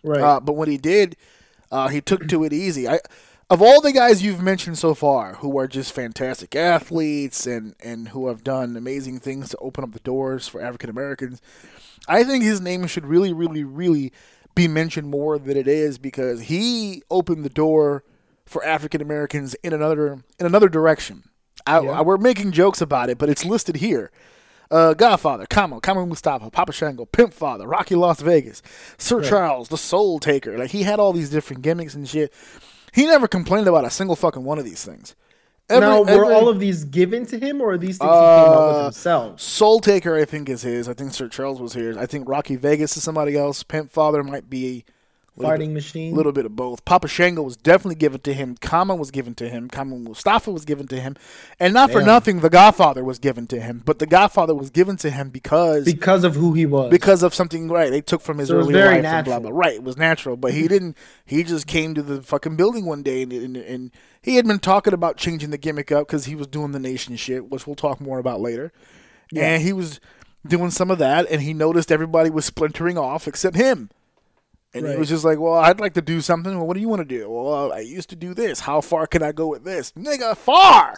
[0.02, 0.20] Right.
[0.20, 1.16] Uh, but when he did,
[1.70, 2.88] uh, he took to it easy.
[2.88, 3.00] I,
[3.48, 8.08] of all the guys you've mentioned so far, who are just fantastic athletes and, and
[8.08, 11.40] who have done amazing things to open up the doors for African Americans,
[12.08, 14.12] I think his name should really, really, really
[14.54, 18.02] be mentioned more than it is because he opened the door
[18.46, 21.24] for African Americans in another in another direction.
[21.66, 21.90] I, Yeah.
[21.90, 24.10] I- we're making jokes about it, but it's listed here.
[24.70, 28.62] Uh, Godfather, Kama, Kama Mustafa, Papa Shango, Pimp Father, Rocky Las Vegas,
[28.98, 30.58] Sir Charles, the Soul Taker.
[30.58, 32.32] Like he had all these different gimmicks and shit.
[32.92, 35.14] He never complained about a single fucking one of these things.
[35.68, 38.16] Every- now, were every- all of these given to him, or are these things he
[38.16, 39.40] came up with Uh, himself?
[39.40, 40.88] Soul Taker, I think, is his.
[40.88, 41.96] I think Sir Charles was his.
[41.96, 43.62] I think Rocky Vegas is somebody else.
[43.64, 44.84] Pimp Father might be
[45.42, 46.14] Fighting machine.
[46.14, 46.84] little bit of both.
[46.84, 48.56] Papa Shango was definitely given to him.
[48.60, 49.68] Kama was given to him.
[49.68, 51.16] Kama Mustafa was given to him.
[51.60, 53.82] And not for nothing, The Godfather was given to him.
[53.84, 56.90] But The Godfather was given to him because because of who he was.
[56.90, 59.74] because of something right they took from his So early life and blah blah right
[59.74, 60.68] it was natural but he mm-hmm.
[60.68, 63.90] didn't he just came to the fucking building one day and, and, and
[64.22, 67.16] he had been talking about changing the gimmick up because he was doing the nation
[67.16, 68.72] shit which we'll talk more about later
[69.30, 69.44] Yeah.
[69.54, 70.00] and he was
[70.46, 73.90] doing some of that and he noticed everybody was splintering off except him
[74.76, 76.56] and he was just like, "Well, I'd like to do something.
[76.56, 77.28] Well, what do you want to do?
[77.30, 78.60] Well, I used to do this.
[78.60, 80.36] How far can I go with this, nigga?
[80.36, 80.94] Far.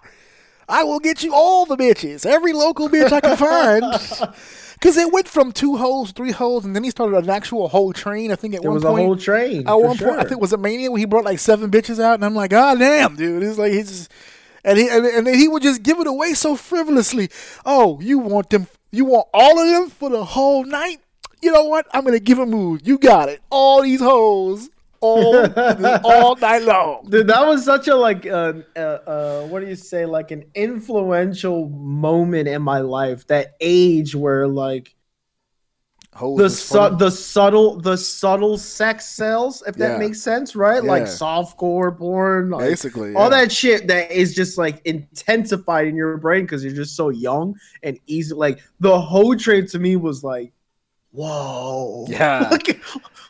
[0.70, 4.34] I will get you all the bitches, every local bitch I can find."
[4.78, 7.92] Because it went from two holes, three holes, and then he started an actual whole
[7.92, 8.30] train.
[8.30, 9.66] I think at There one was point, a whole train.
[9.66, 10.06] at one sure.
[10.10, 12.36] point, I think was a Mania where he brought like seven bitches out, and I'm
[12.36, 13.42] like, God damn, dude!
[13.42, 14.12] It's like he's, just,
[14.64, 17.28] and he and, and then he would just give it away so frivolously.
[17.66, 18.68] Oh, you want them?
[18.92, 21.00] You want all of them for the whole night?
[21.42, 21.86] You know what?
[21.92, 22.86] I'm gonna give a move.
[22.86, 23.40] You got it.
[23.50, 24.70] All these hoes,
[25.00, 25.36] all
[26.04, 27.06] all night long.
[27.08, 30.44] Dude, that was such a like uh, uh, uh what do you say like an
[30.54, 34.94] influential moment in my life that age where like
[36.14, 41.02] Hoes the su- the subtle the subtle sex sells if that makes sense right like
[41.02, 41.06] Yeah.
[41.06, 46.42] softcore porn like, basically all that shit that is just like intensified in your brain
[46.42, 50.52] because you're just so young and easy like the whole train to me was like
[51.10, 52.48] whoa Yeah.
[52.52, 52.76] look at,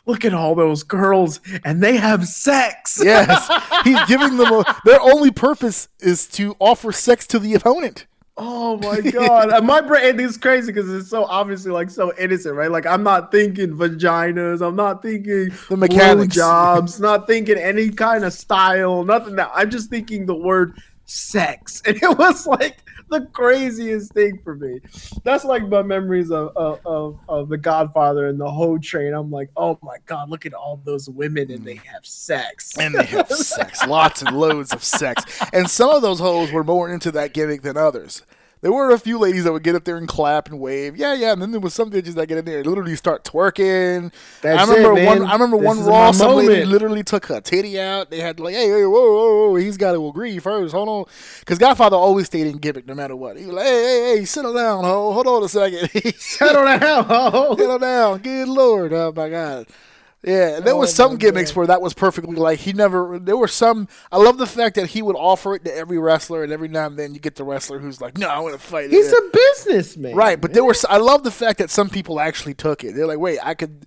[0.05, 3.47] look at all those girls and they have sex Yes,
[3.83, 8.05] he's giving them a, their only purpose is to offer sex to the opponent.
[8.41, 9.51] Oh my god!
[9.51, 12.71] And my brain is crazy because it's so obviously like so innocent, right?
[12.71, 16.35] Like I'm not thinking vaginas, I'm not thinking The mechanics.
[16.35, 19.35] jobs, not thinking any kind of style, nothing.
[19.35, 22.77] That I'm just thinking the word sex, and it was like
[23.09, 24.79] the craziest thing for me.
[25.23, 29.13] That's like my memories of of, of, of the Godfather and the whole train.
[29.13, 31.85] I'm like, oh my god, look at all those women and they mm.
[31.85, 32.77] have sex.
[32.77, 35.23] And they have sex, lots and loads of sex.
[35.53, 38.23] And some of those hoes were more into that gimmick than others.
[38.61, 40.97] There were a few ladies that would get up there and clap and wave.
[40.97, 41.31] Yeah, yeah.
[41.31, 44.11] And then there was some bitches that get in there and literally start twerking.
[44.41, 45.25] That's I remember it, one.
[45.25, 46.11] I remember This one raw.
[46.11, 48.09] Some lady literally took her titty out.
[48.09, 49.55] They had like, hey, hey, whoa, whoa, whoa.
[49.55, 50.73] He's got to agree first.
[50.73, 51.05] Hold on,
[51.39, 53.37] because Godfather always stayed in gimmick no matter what.
[53.37, 55.13] He was like, hey, hey, hey, settle down, ho.
[55.13, 55.89] Hold on a second.
[56.19, 57.05] Settle down.
[57.05, 57.55] ho.
[57.57, 58.17] Settle down.
[58.19, 58.91] Good lord.
[58.91, 59.67] Oh my god.
[60.21, 63.17] Yeah, and there was Oh, some gimmicks where that was perfectly like he never.
[63.19, 63.87] There were some.
[64.11, 66.87] I love the fact that he would offer it to every wrestler, and every now
[66.87, 69.17] and then you get the wrestler who's like, "No, I want to fight." He's it.
[69.17, 70.75] a businessman, right, but there were.
[70.89, 72.95] I love the fact that some people actually took it.
[72.95, 73.85] They're like, "Wait, I could,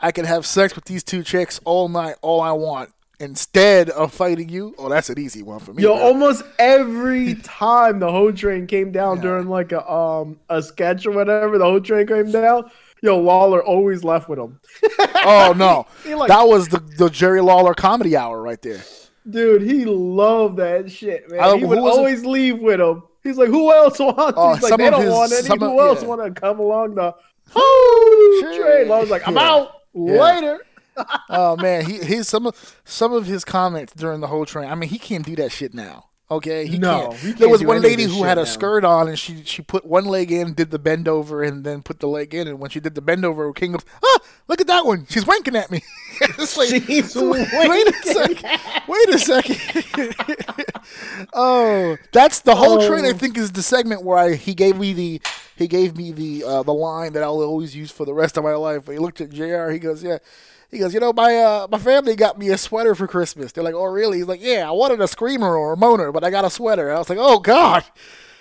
[0.00, 4.14] I could have sex with these two chicks all night, all I want, instead of
[4.14, 5.82] fighting you." Oh, that's an easy one for me.
[5.82, 6.02] Yo, bro.
[6.06, 11.10] almost every time the whole train came down during like a um a sketch or
[11.10, 12.70] whatever, the whole train came down.
[13.02, 14.58] Yo, Lawler always left with him.
[15.24, 18.82] oh no, He like- that was the the Jerry Lawler comedy hour right there.
[19.28, 21.40] Dude, he loved that shit, man.
[21.40, 21.98] I- he would was it?
[21.98, 23.02] always leave with him.
[23.22, 24.34] He's like, who else wants?
[24.36, 25.48] Oh, He's like, they don't his- want any.
[25.48, 26.08] of- Who else yeah.
[26.08, 27.12] want to come along the
[27.50, 28.62] whole Sure.
[28.62, 28.90] train?
[28.90, 29.42] I was like, I'm Yeah.
[29.50, 30.22] out Yeah.
[30.22, 30.60] later.
[31.28, 34.70] Oh man, he his some of some of his comments during the whole train.
[34.70, 36.06] I mean, he can't do that shit now.
[36.28, 37.14] Okay, he No, can't.
[37.20, 38.44] he can't there was one lady who had a now.
[38.46, 41.82] skirt on, and she she put one leg in, did the bend over, and then
[41.82, 42.48] put the leg in.
[42.48, 45.06] And when she did the bend over, King goes, "Ah, look at that one!
[45.08, 45.82] She's winking at me."
[46.20, 50.14] it's like, She's wait a second, wait a second.
[51.32, 53.04] oh, that's the whole train.
[53.04, 53.12] I Oh.
[53.12, 55.20] think is the segment where I, he gave me the
[55.54, 58.44] he gave me the uh, the line that I'll always use for the rest of
[58.44, 58.86] my life.
[58.88, 59.68] He looked at Jr.
[59.70, 60.18] He goes, "Yeah."
[60.70, 63.52] He goes, you know, my uh, my family got me a sweater for Christmas.
[63.52, 64.18] They're like, oh, really?
[64.18, 66.90] He's like, yeah, I wanted a screamer or a moaner, but I got a sweater.
[66.92, 67.84] I was like, oh God,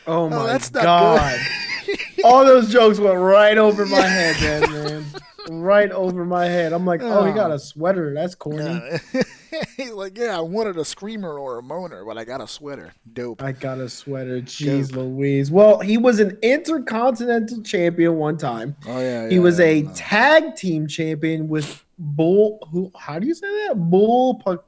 [0.07, 1.39] Oh my that's not god!
[2.23, 5.05] All those jokes went right over my head, then, man.
[5.47, 6.73] Right over my head.
[6.73, 8.13] I'm like, oh, he got a sweater.
[8.15, 8.81] That's corny.
[9.77, 12.93] He's like, yeah, I wanted a screamer or a moaner, but I got a sweater.
[13.13, 13.43] Dope.
[13.43, 14.41] I got a sweater.
[14.41, 15.51] Jeez Louise.
[15.51, 18.75] Well, he was an intercontinental champion one time.
[18.87, 22.59] Oh yeah, He was a tag team champion with Bull.
[22.71, 22.91] Who?
[22.97, 23.75] How do you say that?
[23.75, 24.35] Bull.
[24.35, 24.59] Pu-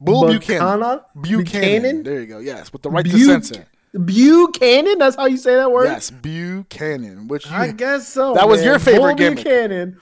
[0.00, 0.78] Bull Buchanan.
[0.78, 1.00] Buchanan?
[1.16, 1.44] Buchanan.
[1.44, 2.02] Buchanan?
[2.04, 2.38] There you go.
[2.38, 3.66] Yes, with the right to censor.
[4.04, 4.98] Buchanan.
[4.98, 5.86] That's how you say that word.
[5.86, 7.26] Yes, Buchanan.
[7.26, 8.34] Which I you, guess so.
[8.34, 9.38] That was your favorite Bull gimmick.
[9.44, 9.98] Buchanan.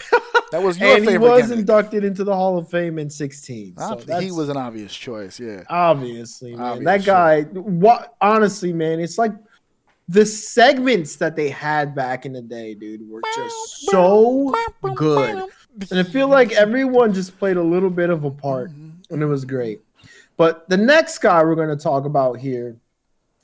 [0.52, 1.10] that was your favorite game.
[1.12, 1.58] he was gimmick.
[1.60, 3.74] inducted into the Hall of Fame in 16.
[3.78, 5.40] Ah, so Ob- he was an obvious choice.
[5.40, 5.64] Yeah.
[5.68, 6.60] obviously, man.
[6.60, 7.42] Obvious, that guy.
[7.42, 8.14] What?
[8.20, 9.32] Honestly, man, it's like
[10.08, 14.54] the segments that they had back in the day, dude, were just so
[14.94, 15.48] good.
[15.90, 19.12] And I feel like everyone just played a little bit of a part, mm-hmm.
[19.12, 19.80] and it was great.
[20.36, 22.76] But the next guy we're going to talk about here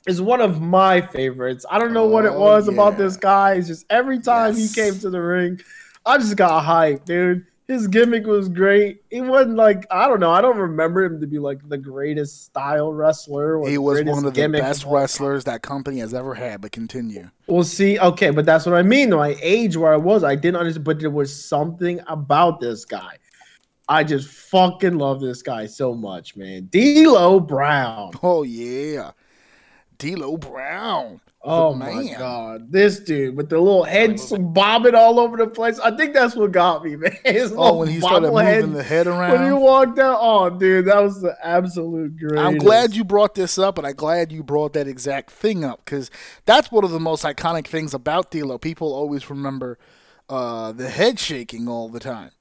[0.07, 1.65] is one of my favorites.
[1.69, 3.53] I don't know what it Oh, was about this guy.
[3.53, 4.73] It's just every time Yes.
[4.73, 5.59] he came to the ring,
[6.05, 7.45] I just got hyped, dude.
[7.67, 9.03] His gimmick was great.
[9.09, 10.31] He wasn't like I don't know.
[10.31, 13.57] I don't remember him to be like the greatest style wrestler.
[13.57, 16.61] Or He was one of the best wrestlers that company has ever had.
[16.61, 17.29] But continue.
[17.47, 19.09] Well, see, okay, but that's what I mean.
[19.09, 22.85] Though my age where I was, I didn't understand, but there was something about this
[22.85, 23.17] guy.
[23.89, 26.69] I just fucking love this guy so much, man.
[26.71, 28.11] D'Lo Brown.
[28.23, 29.11] Oh yeah,
[29.97, 31.19] D'Lo Brown.
[31.49, 32.19] Oh my man.
[32.19, 34.19] god, this dude with the little head
[34.53, 35.79] bobbing all over the place.
[35.79, 37.17] I think that's what got me, man.
[37.23, 40.85] His Oh, when he started moving the head around When he walked out, oh, dude,
[40.87, 42.45] that was the absolute greatest.
[42.45, 45.85] I'm glad you brought this up, and I'm glad you brought that exact thing up
[45.85, 46.11] because
[46.43, 48.57] that's one of the most iconic things about D'Lo.
[48.57, 49.79] People always remember
[50.27, 52.31] uh, the head shaking all the time.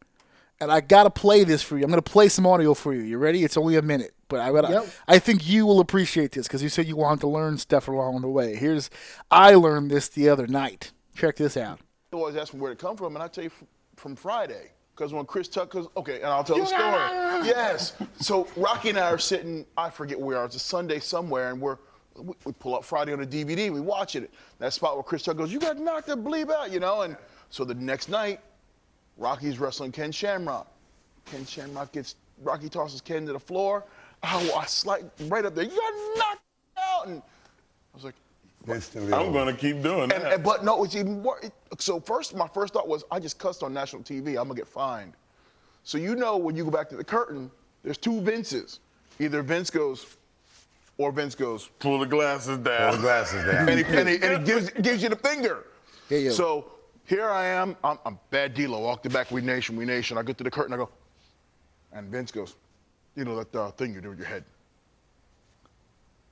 [0.61, 1.85] And I gotta play this for you.
[1.85, 3.03] I'm gonna play some audio for you.
[3.03, 3.45] You ready?
[3.45, 4.16] It's only a minute.
[4.29, 4.87] But I, but Yep.
[5.07, 7.87] I, I think you will appreciate this because you said you wanted to learn stuff
[7.89, 8.57] along the way.
[8.57, 8.91] Here's,
[9.31, 10.93] I learned this the other night.
[11.15, 11.81] Check this out.
[12.13, 14.71] always ask me where it come from, and I tell you f- from Friday.
[14.95, 16.83] Because when Chris Tucker, okay, and I'll tell the story.
[17.47, 17.95] Yes.
[18.19, 20.45] So Rocky and I are sitting, I forget where we are.
[20.47, 21.77] It's a Sunday somewhere, and we're
[22.17, 24.31] we, we pull up Friday on a DVD, we watch it.
[24.59, 27.03] That spot where Chris Tucker goes, "You got knocked the bleep out," you know.
[27.03, 27.15] And
[27.51, 28.41] so the next night,
[29.19, 30.67] Rocky's wrestling Ken Shamrock.
[31.27, 33.85] Ken Shamrock gets Rocky tosses Ken to the floor.
[34.29, 35.65] Oh, I slide right up there.
[35.65, 36.41] You got knocked
[36.79, 38.15] out, and I was like,
[38.69, 40.33] Instantly I'm gonna keep doing and, that.
[40.35, 41.39] and- but no, it's even more.
[41.41, 44.31] it- so first, my first thought was, I just cussed on national TV.
[44.31, 45.13] I'm gonna get fined.
[45.85, 47.51] So you know, when you go back to the curtain,
[47.85, 48.81] there's two Vinces.
[49.21, 50.17] Either Vince goes,
[50.99, 52.91] or Vince goes, Pull the glasses down.
[52.91, 53.69] Pull the glasses down.
[53.69, 55.65] and he, and he, and he gives gives you the finger.
[56.11, 56.31] Yeah, yeah.
[56.33, 56.73] So
[57.05, 57.77] here I am.
[57.85, 58.81] I'm, I'm bad dealer.
[58.81, 59.31] Walk the back.
[59.31, 59.77] We nation.
[59.77, 60.19] We nation.
[60.19, 60.75] I get to the curtain.
[60.75, 60.89] I go,
[61.93, 62.57] and Vince goes,
[63.17, 64.45] you know that uh, thing you do with your head.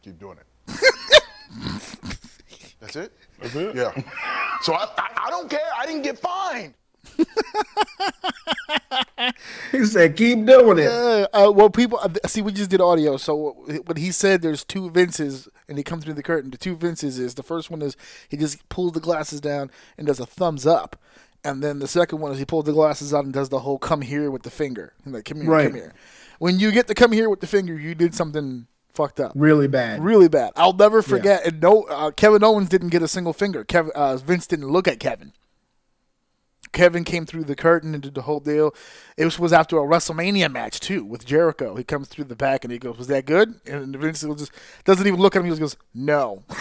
[0.03, 0.47] Keep doing it.
[2.81, 3.13] That's it.
[3.41, 3.75] That's it.
[3.75, 3.93] Yeah.
[4.63, 5.61] So I, I, I don't care.
[5.77, 6.75] I didn't get fined.
[9.73, 12.43] He said, "Keep doing it." Uh, uh, well, people uh, see.
[12.43, 13.53] We just did audio, so
[13.87, 17.19] when he said there's two Vinces and he comes through the curtain, the two Vinces
[17.19, 17.97] is the first one is
[18.29, 20.97] he just pulls the glasses down and does a thumbs up,
[21.45, 23.79] and then the second one is he pulls the glasses out and does the whole
[23.79, 25.67] come here with the finger, He's like come here, Right.
[25.67, 25.93] come here.
[26.39, 29.33] When you get to come here with the finger, you did something fucked up.
[29.35, 30.03] Really bad.
[30.03, 30.53] Really bad.
[30.57, 31.47] I'll never forget.
[31.47, 33.65] And no, uh, Kevin Owens didn't get a single finger.
[33.65, 35.33] Kevin uh, Vince didn't look at Kevin.
[36.73, 38.75] Kevin came through the curtain and did the whole deal.
[39.17, 41.77] It was, was after a WrestleMania match too with Jericho.
[41.77, 44.51] He comes through the back and he goes, "Was that good?" And Vince just
[44.85, 45.45] doesn't even look at him.
[45.45, 46.43] He just goes, "No."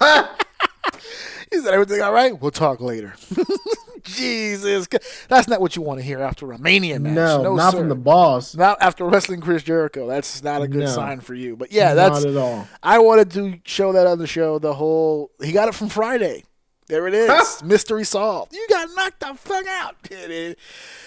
[1.50, 2.38] he said, "Everything all right?
[2.40, 3.14] We'll talk later."
[4.02, 4.88] Jesus,
[5.28, 7.14] that's not what you want to hear after a Mania match.
[7.14, 7.78] No, not sir.
[7.80, 8.54] from the boss.
[8.54, 10.06] Not after wrestling Chris Jericho.
[10.06, 10.86] That's not a good No.
[10.86, 11.54] sign for you.
[11.56, 12.24] But yeah, that's.
[12.24, 12.66] Not at all.
[12.82, 14.58] I wanted to show that on the show.
[14.58, 16.44] The whole he got it from Friday.
[16.90, 17.62] There it is.
[17.62, 18.52] Mystery solved.
[18.52, 19.94] You got knocked the fuck out.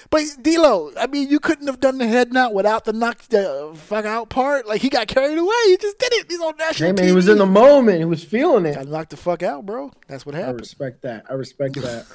[0.09, 3.71] But D'Lo, I mean, you couldn't have done the head knot without the knock the
[3.75, 4.67] fuck out part.
[4.67, 5.55] Like he got carried away.
[5.65, 6.27] He just did it.
[6.29, 7.07] He's on national Hey man, TV.
[7.07, 7.97] he was in the moment.
[7.97, 8.75] He was feeling it.
[8.75, 9.91] Got knocked the fuck out, bro.
[10.07, 10.59] That's what happened.
[10.59, 11.25] I respect that.
[11.31, 12.05] I respect that.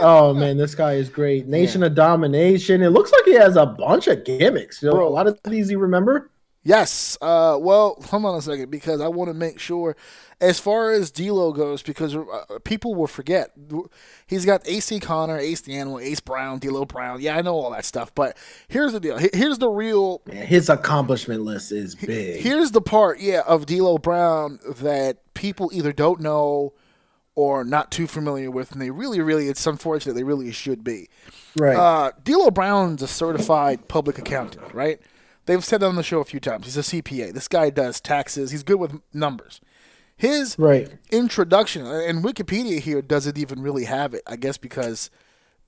[0.00, 1.46] oh man, this guy is great.
[1.46, 2.82] Nation of Domination.
[2.82, 4.82] It looks like he has a bunch of gimmicks.
[4.82, 5.08] You know, Bro.
[5.08, 6.30] a lot of these you remember.
[6.62, 7.16] Yes.
[7.22, 9.96] Uh, well, hold on a second because I want to make sure,
[10.40, 13.52] as far as D'Lo goes, because uh, people will forget.
[14.26, 17.20] He's got AC Connor, Ace the Animal, Ace Brown, D'Lo Brown.
[17.20, 18.14] Yeah, I know all that stuff.
[18.14, 18.36] But
[18.68, 19.18] here's the deal.
[19.32, 20.20] Here's the real.
[20.26, 22.42] Man, his accomplishment list is big.
[22.42, 26.74] Here's the part, yeah, of D'Lo Brown that people either don't know
[27.34, 30.12] or not too familiar with, and they really, really, it's unfortunate.
[30.12, 31.08] They really should be.
[31.56, 31.76] right.
[31.76, 35.00] Uh, D'Lo Brown's a certified public accountant, right?
[35.50, 36.66] They've said that on the show a few times.
[36.66, 37.32] He's a CPA.
[37.34, 38.52] This guy does taxes.
[38.52, 39.60] He's good with numbers.
[40.16, 40.88] His Right.
[41.10, 44.22] introduction uh, and Wikipedia here doesn't even really have it.
[44.28, 45.10] I guess because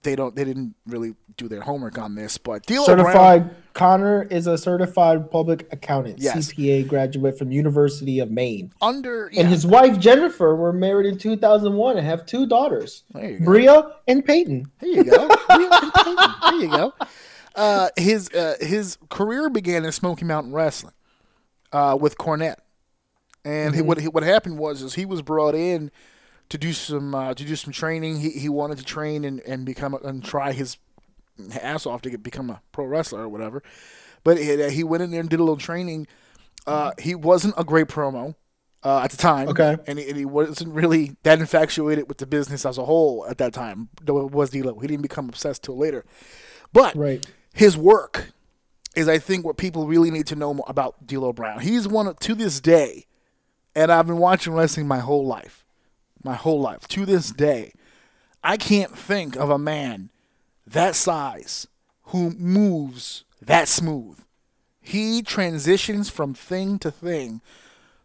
[0.04, 2.38] they don't they didn't really do their homework on this.
[2.38, 6.52] But D'Lo certified Brown, Connor is a certified public accountant, Yes.
[6.52, 8.72] CPA graduate from University of Maine.
[8.80, 13.02] under yeah, And his wife Jennifer were married in 2001 and have two daughters,
[13.40, 14.70] Bria and Peyton.
[14.80, 15.26] There you go.
[15.48, 16.34] Bria and Peyton.
[16.42, 16.92] There you go.
[17.56, 17.84] There you go.
[17.84, 20.94] Uh, his uh, his career began in Smoky Mountain Wrestling
[21.72, 22.58] uh, with Cornette,
[23.44, 25.90] and he, what he, what happened was is he was brought in
[26.48, 28.20] to do some uh, to do some training.
[28.20, 30.76] He he wanted to train and, and become a, and try his
[31.60, 33.62] ass off to get, become a pro wrestler or whatever.
[34.24, 36.06] But he, he went in there and did a little training.
[36.66, 38.36] Uh, he wasn't a great promo
[38.84, 39.48] uh, at the time.
[39.48, 39.76] Okay.
[39.86, 43.38] And he, and he wasn't really that infatuated with the business as a whole at
[43.38, 43.88] that time.
[44.00, 44.78] Though it was D'Lo.
[44.78, 46.04] He didn't become obsessed till later.
[46.72, 47.24] But Right.
[47.52, 48.32] His work
[48.96, 51.60] is, I think, what people really need to know about D'Lo Brown.
[51.60, 53.06] He's one of, to this day,
[53.74, 55.64] and I've been watching wrestling my whole life,
[56.22, 56.86] my whole life.
[56.88, 57.72] To this day,
[58.42, 60.10] I can't think of a man
[60.66, 61.66] that size
[62.04, 64.18] who moves that smooth.
[64.80, 67.40] He transitions from thing to thing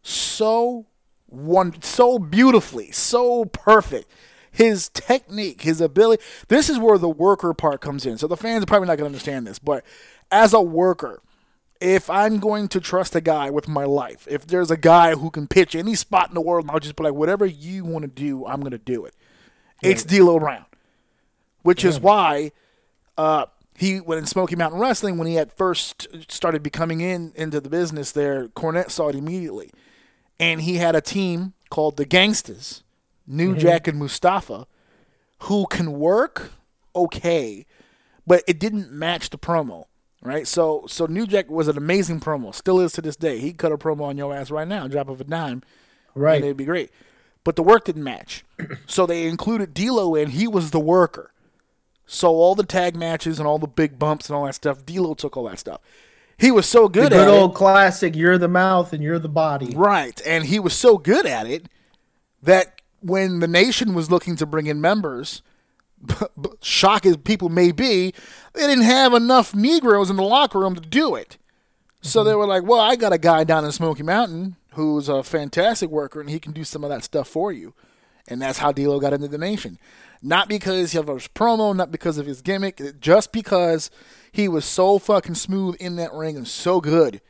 [0.01, 0.86] so
[1.25, 4.10] one so beautifully, so perfect.
[4.57, 6.23] His technique, his ability.
[6.47, 8.17] This is where the worker part comes in.
[8.17, 9.85] So the fans are probably not going to understand this, but
[10.31, 11.21] as a worker,
[11.79, 15.29] if I'm going to trust a guy with my life, if there's a guy who
[15.29, 18.01] can pitch any spot in the world, and I'll just be like, whatever you want
[18.01, 19.13] to do, I'm going to do it.
[19.83, 20.65] It's D'Lo Brown,
[21.61, 22.51] which is why
[23.15, 27.61] uh, he when in Smoky Mountain Wrestling when he had first started becoming in into
[27.61, 29.69] the business there, Cornette saw it immediately,
[30.39, 32.81] and he had a team called the Gangstas,
[33.27, 33.59] New mm-hmm.
[33.59, 34.65] Jack and Mustafa,
[35.41, 36.51] who can work
[36.95, 37.65] okay,
[38.25, 39.85] but it didn't match the promo.
[40.23, 40.47] right?
[40.47, 43.39] So so New Jack was an amazing promo, still is to this day.
[43.39, 45.61] He cut a promo on your ass right now, drop of a dime,
[46.15, 46.37] Right.
[46.37, 46.89] and it'd be great.
[47.43, 48.43] But the work didn't match,
[48.87, 50.29] so they included D'Lo in.
[50.31, 51.31] He was the worker.
[52.05, 55.13] So all the tag matches and all the big bumps and all that stuff, D'Lo
[55.13, 55.81] took all that stuff.
[56.37, 58.15] He was so The good, good at old it, classic.
[58.15, 59.73] You're the mouth and you're the body.
[59.75, 60.19] right?
[60.25, 61.65] And he was so good at it
[62.43, 65.41] that when the nation was looking to bring in members,
[66.62, 68.13] shock as people may be,
[68.53, 71.38] they didn't have enough Negroes in the locker room to do it.
[72.01, 72.39] So they mm-hmm.
[72.39, 76.21] were like, "Well, I got a guy down in Smoky Mountain who's a fantastic worker,
[76.21, 77.73] and he can do some of that stuff for you."
[78.27, 79.79] And that's how D'Lo got into the nation.
[80.21, 83.89] Not because of his promo, not because of his gimmick, just because
[84.31, 87.21] he was so fucking smooth in that ring and so good.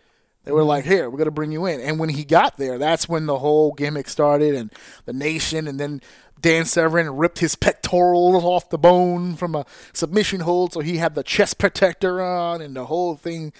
[0.48, 3.10] They were like, "Here, we're gonna bring you in." And when he got there, that's
[3.10, 4.72] when the whole gimmick started, and
[5.04, 6.02] the nation, and then
[6.40, 11.16] Dan Severn ripped his pectorals off the bone from a submission hold, so he had
[11.16, 13.52] the chest protector on, and the whole thing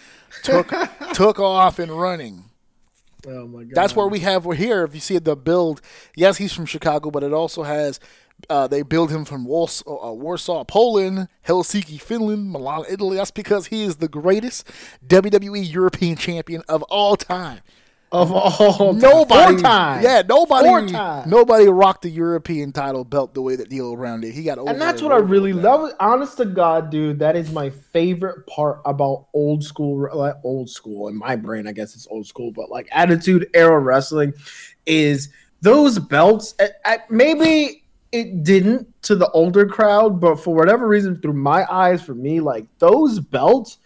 [0.44, 0.72] took
[1.14, 2.46] took off and running.
[3.28, 3.76] Oh my god.
[3.76, 4.86] That's where we have we're here.
[4.86, 5.82] If you see the build,
[6.16, 8.00] yes, he's from Chicago, but it also has
[8.50, 13.18] uh, they build him from Warsaw, uh, Warsaw, Poland, Helsinki, Finland, Milan, Italy.
[13.18, 14.70] That's because he is the greatest
[15.08, 17.60] WWE European champion of all time.
[18.12, 20.04] of all Nobody, Four times.
[20.04, 21.28] yeah, nobody, times.
[21.30, 24.34] nobody rocked the European title belt the way that D'Lo Brown did.
[24.34, 25.92] He got over And that's what I really love.
[26.00, 31.10] Honest to God, dude, that is my favorite part about old school, like old school
[31.10, 31.68] in my brain.
[31.68, 34.34] I guess it's old school, but like Attitude Era Wrestling
[34.86, 35.30] is
[35.62, 36.54] those belts.
[36.62, 41.66] I, I, maybe it didn't to the older crowd, but for whatever reason, through my
[41.70, 43.80] eyes, for me, like those belts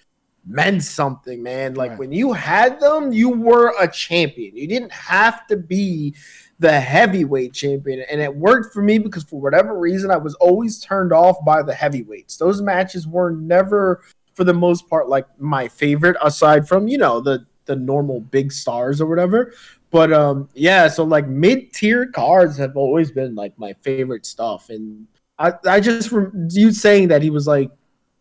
[0.45, 1.75] meant something, man.
[1.75, 1.99] Like Right.
[1.99, 4.55] when you had them, you were a champion.
[4.55, 6.15] You didn't have to be
[6.59, 8.03] the heavyweight champion.
[8.09, 11.63] And it worked for me because for whatever reason, I was always turned off by
[11.63, 12.37] the heavyweights.
[12.37, 14.01] Those matches were never,
[14.33, 18.51] for the most part, like my favorite, aside from, you know, the the normal big
[18.51, 19.53] stars or whatever.
[19.91, 24.69] But um yeah, so like mid-tier cards have always been like my favorite stuff.
[24.69, 27.69] And I, I just rem- you saying that he was like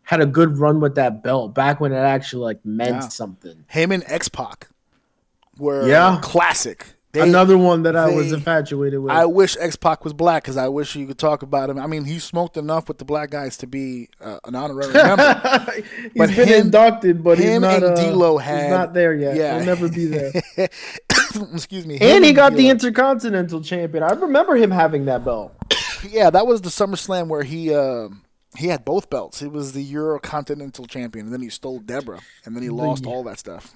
[0.03, 3.07] had a good run with that belt back when it actually like meant Yeah.
[3.07, 3.63] something.
[3.69, 4.67] Him and X Pac
[5.57, 6.19] were Yeah.
[6.21, 6.93] classic.
[7.13, 9.11] They- Another one that I was infatuated with.
[9.11, 11.77] I wish X Pac was black because I wish you could talk about him.
[11.77, 15.33] I mean, he smoked enough with the black guys to be uh, an honorary member.
[15.73, 17.75] he's But been him- inducted, but he's him not.
[17.83, 19.35] and uh, D'Lo had- he's not there yet.
[19.35, 19.57] yeah.
[19.57, 20.31] He'll never be there.
[21.53, 21.97] Excuse me.
[21.99, 24.03] and he got the Intercontinental Champion.
[24.03, 25.53] I remember him having that belt.
[26.09, 28.09] yeah, that was the SummerSlam where he uh,
[28.57, 29.39] he had both belts.
[29.39, 33.05] He was the Euro Continental Champion, and then he stole Deborah, and then he lost
[33.05, 33.73] all that stuff.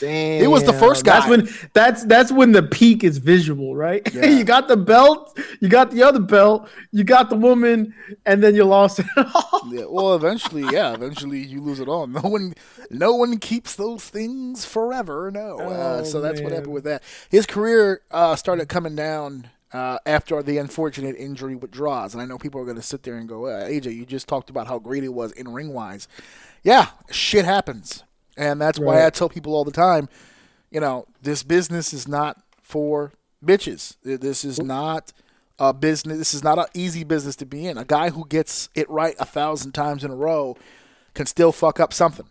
[0.00, 0.50] Damn.
[0.50, 1.18] was the first guy.
[1.20, 4.02] That's when that's that's when the peak is visual, right?
[4.14, 4.26] Yeah.
[4.26, 7.94] you got the belt, you got the other belt, you got the woman,
[8.26, 9.62] and then you lost it all.
[9.72, 12.06] Yeah, well, eventually, yeah, eventually you lose it all.
[12.20, 12.54] No one,
[12.90, 15.30] no one keeps those things forever.
[15.30, 17.02] No, uh, Oh, so that's what happened with that.
[17.30, 22.26] His career uh, started coming down uh, after the unfortunate injury with Droz, and I
[22.26, 24.66] know people are going to sit there and go, uh, "AJ, you just talked about
[24.66, 26.08] how great it was in ring wise."
[26.62, 28.02] Yeah, shit happens,
[28.36, 30.08] and that's why I tell people all the time,
[30.70, 33.12] you know, this business is not for
[33.44, 33.96] bitches.
[34.02, 35.12] This is not
[35.58, 36.18] a business.
[36.18, 37.76] This is not an easy business to be in.
[37.78, 40.56] A guy who gets it right a thousand times in a row
[41.14, 42.26] can still fuck up something.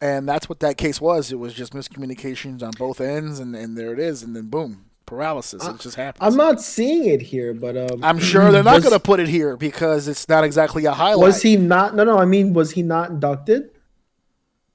[0.00, 1.32] And that's what that case was.
[1.32, 4.22] It was just miscommunications on both ends, and, and there it is.
[4.22, 5.66] And then boom, paralysis.
[5.66, 6.22] It just happens.
[6.22, 9.26] I'm not seeing it here, but um, I'm sure they're not going to put it
[9.26, 11.26] here because it's not exactly a highlight.
[11.26, 11.96] Was he not?
[11.96, 12.16] No, no.
[12.16, 13.70] I mean, was he not inducted?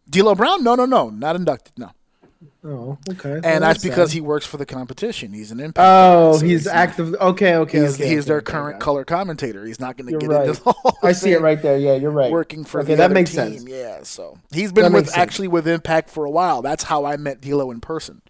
[0.09, 0.63] D'Lo Brown?
[0.63, 1.73] No, no, no, not inducted.
[1.77, 1.91] No,
[2.65, 3.41] Oh, okay.
[3.43, 5.33] and that's because he works for the competition.
[5.33, 5.85] He's an impact.
[5.85, 7.13] Oh, so he's active.
[7.15, 7.81] Okay, okay.
[7.81, 9.65] He's, okay, he's okay, their okay, current color commentator.
[9.65, 10.47] He's not going to get right.
[10.47, 11.77] into the whole I see it right there.
[11.77, 12.31] Yeah, you're right.
[12.31, 13.57] working for okay, the that other makes team.
[13.57, 13.65] sense.
[13.67, 16.61] Yeah, so he's been That with actually with Impact for a while.
[16.61, 18.21] That's how I met D'Lo in person.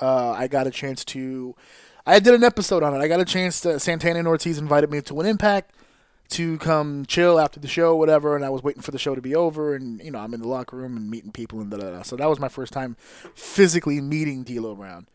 [0.00, 1.54] Uh, I got a chance to.
[2.06, 2.98] I did an episode on it.
[2.98, 3.80] I got a chance to.
[3.80, 5.74] Santana and Ortiz invited me to an Impact
[6.30, 8.34] to come chill after the show, whatever.
[8.36, 10.40] And I was waiting for the show to be over, and you know I'm in
[10.40, 12.02] the locker room and meeting people and da da da.
[12.02, 12.96] So that was my first time
[13.34, 15.06] physically meeting D'Lo Brown.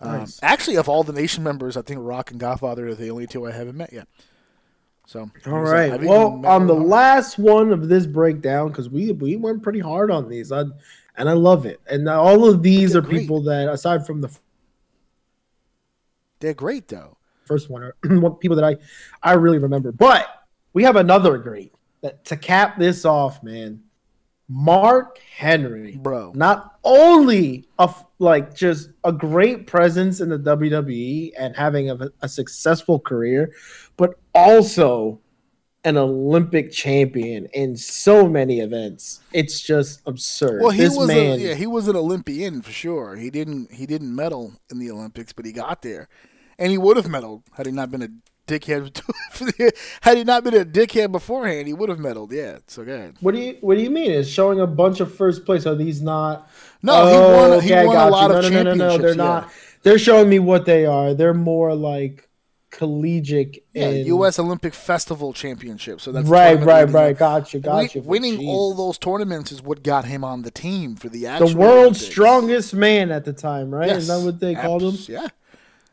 [0.00, 3.26] Um, Actually, of all the Nation members, I think Rock and Godfather are the only
[3.26, 4.08] two I haven't met yet.
[5.06, 5.92] So all right, so right.
[5.92, 9.80] I've even Well, on the last one of this breakdown, because we we went pretty
[9.80, 10.64] hard on these, I,
[11.16, 11.80] and I love it.
[11.90, 13.22] And all of these are great.
[13.22, 14.28] people that, aside from the
[16.40, 17.16] they're great though.
[17.44, 18.76] first one, are people that I
[19.22, 19.92] I really remember.
[19.92, 20.28] But
[20.72, 23.82] we have another great that to cap this off, man.
[24.50, 26.32] Mark Henry, Bro.
[26.34, 32.28] not only a like just a great presence in the WWE and having a, a
[32.28, 33.52] successful career,
[33.98, 35.20] but also
[35.84, 39.20] an Olympic champion in so many events.
[39.32, 40.62] It's just absurd.
[40.62, 43.16] Well, he this was man, a, yeah, he was an Olympian for sure.
[43.16, 46.08] He didn't he didn't medal in the Olympics, but he got there,
[46.58, 48.08] and he would have medaled had he not been a
[48.48, 49.00] dickhead.
[50.00, 52.32] had he not been a dickhead beforehand, he would have medaled.
[52.32, 53.14] Yeah, so good.
[53.20, 54.10] What do you What do you mean?
[54.10, 55.66] It's showing a bunch of first place.
[55.66, 56.50] Are these not?
[56.82, 57.58] No, he Oh, won.
[57.58, 58.36] okay, he won a lot you.
[58.38, 58.98] of no, no, no, no, no.
[58.98, 59.14] They're yeah.
[59.14, 59.50] not.
[59.82, 61.14] They're showing me what they are.
[61.14, 62.28] They're more like
[62.70, 63.64] collegiate.
[63.74, 64.38] Yeah, and, U.S.
[64.38, 66.00] Olympic Festival Championship.
[66.00, 66.94] So that's Right, right, up.
[66.94, 67.16] right.
[67.16, 68.00] Gotcha, gotcha.
[68.00, 71.56] winning all those tournaments is what got him on the team for the actual the
[71.56, 72.04] world's Olympics.
[72.06, 73.88] strongest man at the time, right?
[73.88, 74.02] Yes.
[74.02, 74.88] Isn't that what they called him?
[74.94, 75.32] Abs-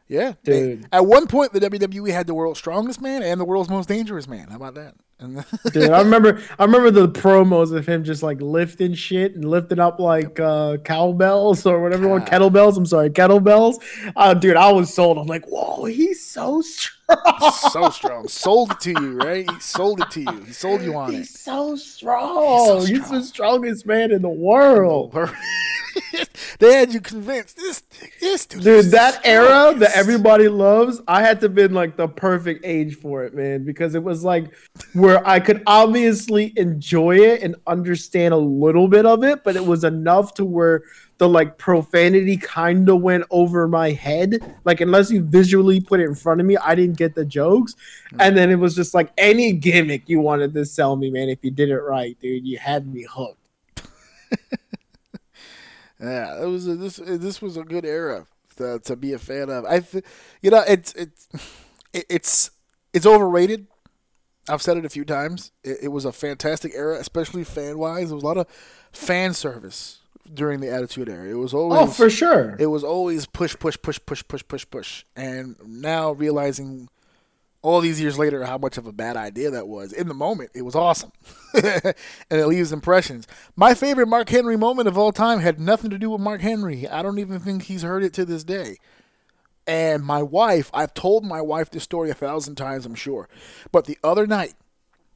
[0.07, 0.19] Yeah.
[0.27, 0.33] Yeah.
[0.43, 0.87] They- Dude.
[0.91, 4.27] at one point, the WWE had the world's strongest man and the world's most dangerous
[4.27, 4.47] man.
[4.49, 4.95] How about that?
[5.17, 9.45] And Dude, I remember I remember the promos of him just like lifting shit and
[9.45, 12.75] lifting up like uh cowbells or whatever one kettlebells.
[12.77, 13.75] I'm sorry, kettlebells.
[14.15, 15.17] Uh dude, I was sold.
[15.17, 16.91] I'm like, whoa, he's so strong.
[17.71, 18.27] So strong.
[18.27, 19.49] Sold it to you, right?
[19.49, 20.43] He sold it to you.
[20.45, 21.17] He sold you on it.
[21.17, 22.85] He's so strong.
[22.85, 23.19] He's, strong.
[23.19, 25.13] the strongest man in the world.
[26.59, 27.57] they had you convinced.
[27.57, 27.83] This,
[28.19, 32.65] this dude, Dude, that era that everybody loves, I had to been like the perfect
[32.65, 34.53] age for it, man, because it was like
[34.93, 39.65] where I could obviously enjoy it and understand a little bit of it, but it
[39.65, 40.83] was enough to where
[41.17, 44.39] the like profanity kind of went over my head.
[44.65, 47.75] Like unless you visually put it in front of me, I didn't get the jokes.
[48.11, 48.21] Hmm.
[48.21, 51.29] And then it was just like any gimmick you wanted to sell me, man.
[51.29, 53.39] If you did it right, dude, you had me hooked.
[55.99, 56.97] Yeah, it was a, this.
[56.97, 59.65] This was a good era to, to be a fan of.
[59.65, 60.03] I, th-
[60.41, 61.29] you know, it's it's
[61.93, 62.51] it's
[62.93, 63.67] it's overrated.
[64.47, 65.51] I've said it a few times.
[65.63, 68.09] It, it was a fantastic era, especially fan wise.
[68.09, 68.47] There was a lot of
[68.91, 69.99] fan service
[70.33, 71.29] during the Attitude Era.
[71.29, 72.55] It was oh, always Oh, for sure.
[72.59, 75.05] it was always push, push, push, push, push, push, push.
[75.15, 76.89] And now realizing
[77.61, 79.91] all these years later how much of a bad idea that was.
[79.91, 81.11] In the moment, it was awesome.
[81.53, 81.95] and
[82.29, 83.27] it leaves impressions.
[83.55, 86.87] My favorite Mark Henry moment of all time had nothing to do with Mark Henry.
[86.87, 88.77] I don't even think he's heard it to this day.
[89.67, 93.27] And my wife, I've told my wife this story a thousand times, I'm sure.
[93.71, 94.53] But the other night,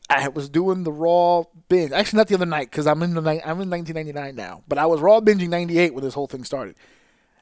[0.10, 1.92] I was doing the Raw binge.
[1.92, 4.64] Actually, not the other night because I'm in the I'm in 1999 now.
[4.68, 6.76] But I was Raw binging 98 when this whole thing started,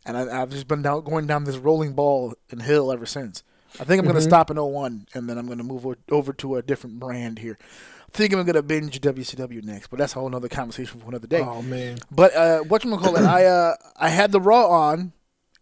[0.05, 3.43] and I, I've just been down, going down this rolling ball and hill ever since.
[3.79, 5.95] I think I'm going to stop in 01, and then I'm going to move o-
[6.09, 7.57] over to a different brand here.
[7.61, 11.07] I think I'm going to binge WCW next, but that's a whole other conversation for
[11.09, 11.41] another day.
[11.41, 11.97] Oh man.
[12.09, 13.23] But uh, what you call it?
[13.23, 15.11] I uh, I had the Raw on,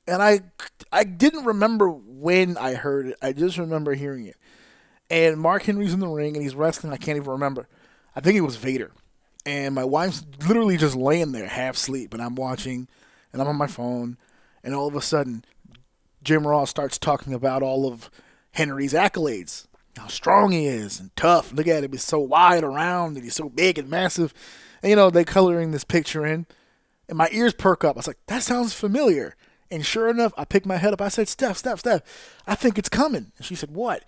[0.08, 0.42] and I
[0.92, 3.18] I didn't remember when I heard it.
[3.22, 4.38] I just remember hearing it.
[5.10, 6.94] And Mark Henry's in the ring and he's wrestling.
[6.94, 7.68] I can't even remember.
[8.16, 8.92] I think it was Vader.
[9.46, 12.88] And my wife's literally just laying there, half asleep, and I'm watching,
[13.32, 14.18] and I'm on my phone,
[14.64, 15.46] and all of a sudden,
[16.24, 18.10] Jim Ross starts talking about all of
[18.54, 21.54] Henry's accolades, how strong he is and tough.
[21.54, 24.34] Look at him; he's so wide around, and he's so big and massive.
[24.82, 26.48] And you know, they coloring this picture in,
[27.08, 27.96] and my ears perk up.
[27.96, 29.36] I was like, "That sounds familiar."
[29.70, 31.02] And sure enough, I picked my head up.
[31.02, 32.02] I said, "Steph, Steph, Steph,
[32.48, 34.04] I think it's coming." And she said, "What?"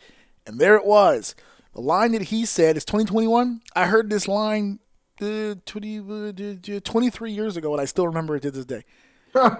[0.48, 1.36] And there it was.
[1.74, 3.62] The line that he said is 2021.
[3.76, 4.80] I heard this line
[5.22, 8.84] uh, 20, uh, 23 years ago, and I still remember it to this day.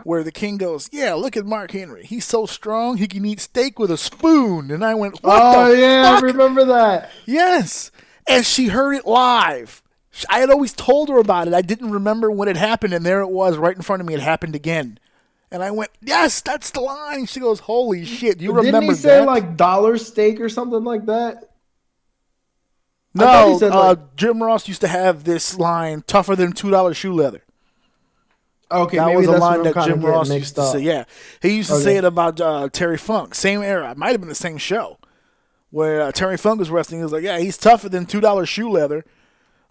[0.04, 2.04] where the king goes, Yeah, look at Mark Henry.
[2.06, 4.72] He's so strong, he can eat steak with a spoon.
[4.72, 6.24] And I went, Oh yeah, fuck?
[6.24, 7.12] I remember that.
[7.26, 7.92] Yes.
[8.28, 9.84] And she heard it live.
[10.30, 11.54] I had always told her about it.
[11.54, 14.16] I didn't remember when it happened, and there it was right in front of me.
[14.16, 15.00] It happened again.
[15.52, 17.26] And I went, Yes, that's the line.
[17.26, 18.42] She goes, Holy shit.
[18.42, 18.80] You remember?
[18.82, 19.26] Didn't he say that?
[19.28, 21.52] like dollar steak or something like that?
[23.14, 26.96] No, he said, uh, like- Jim Ross used to have this line, tougher than $2
[26.96, 27.42] shoe leather.
[28.70, 30.74] Okay, that was a line that Jim Ross used to up.
[30.74, 30.80] say.
[30.82, 31.06] Yeah,
[31.42, 31.84] he used to Okay.
[31.84, 33.34] say it about uh, Terry Funk.
[33.34, 33.92] Same era.
[33.92, 34.98] It might have been the same show
[35.72, 37.00] where uh, Terry Funk was wrestling.
[37.00, 39.06] He was like, "Yeah, he's tougher than two dollars shoe leather."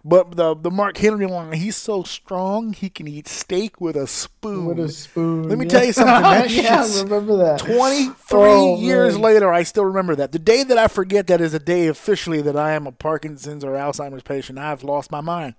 [0.09, 4.07] But the the Mark Henry line, he's so strong he can eat steak with a
[4.07, 4.65] spoon.
[4.65, 5.49] With a spoon.
[5.49, 5.69] Let me yeah.
[5.69, 6.21] tell you something.
[6.23, 7.59] That yeah, I remember that.
[7.59, 9.21] 23 Oh, years man.
[9.23, 10.31] later, I still remember that.
[10.31, 13.65] The day that I forget that is a day officially that I am a Parkinson's
[13.65, 14.57] or Alzheimer's patient.
[14.59, 15.55] I've lost my mind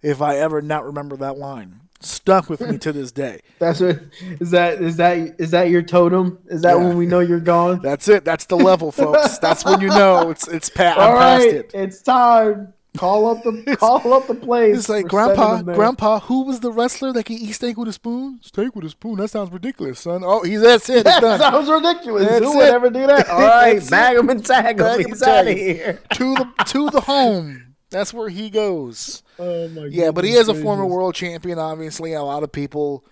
[0.00, 1.80] if I ever not remember that line.
[2.00, 3.40] Stuck with me to this day.
[3.58, 4.00] That's what
[4.40, 6.38] is that is that is that your totem?
[6.46, 6.84] Is that Yeah.
[6.88, 7.80] when we know you're gone?
[7.82, 8.24] That's it.
[8.24, 9.36] That's the level, folks.
[9.38, 11.70] That's when you know it's it's pa- I'm All past right, it.
[11.74, 12.72] it's time.
[12.96, 14.76] Call up the call up the place.
[14.76, 15.74] It's like grandpa, sending them there.
[15.76, 16.20] grandpa.
[16.20, 18.38] Who was the wrestler that can eat steak with a spoon?
[18.42, 19.16] Steak with a spoon.
[19.16, 20.22] That sounds ridiculous, son.
[20.24, 21.04] Oh, he's that's it.
[21.04, 21.40] That done.
[21.40, 22.28] sounds ridiculous.
[22.28, 23.28] That's Who would ever do that?
[23.30, 23.90] All right, it.
[23.90, 24.84] bag him and tag him.
[24.84, 26.00] Bag He's out of here.
[26.14, 27.74] to the to the home.
[27.88, 29.22] That's where he goes.
[29.38, 31.58] Oh my Yeah, but he is a former world champion.
[31.58, 33.04] Obviously, a lot of people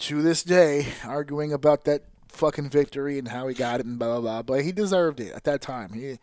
[0.00, 4.08] to this day arguing about that fucking victory and how he got it and blah
[4.08, 4.42] blah blah.
[4.42, 5.92] But he deserved it at that time.
[5.92, 6.18] He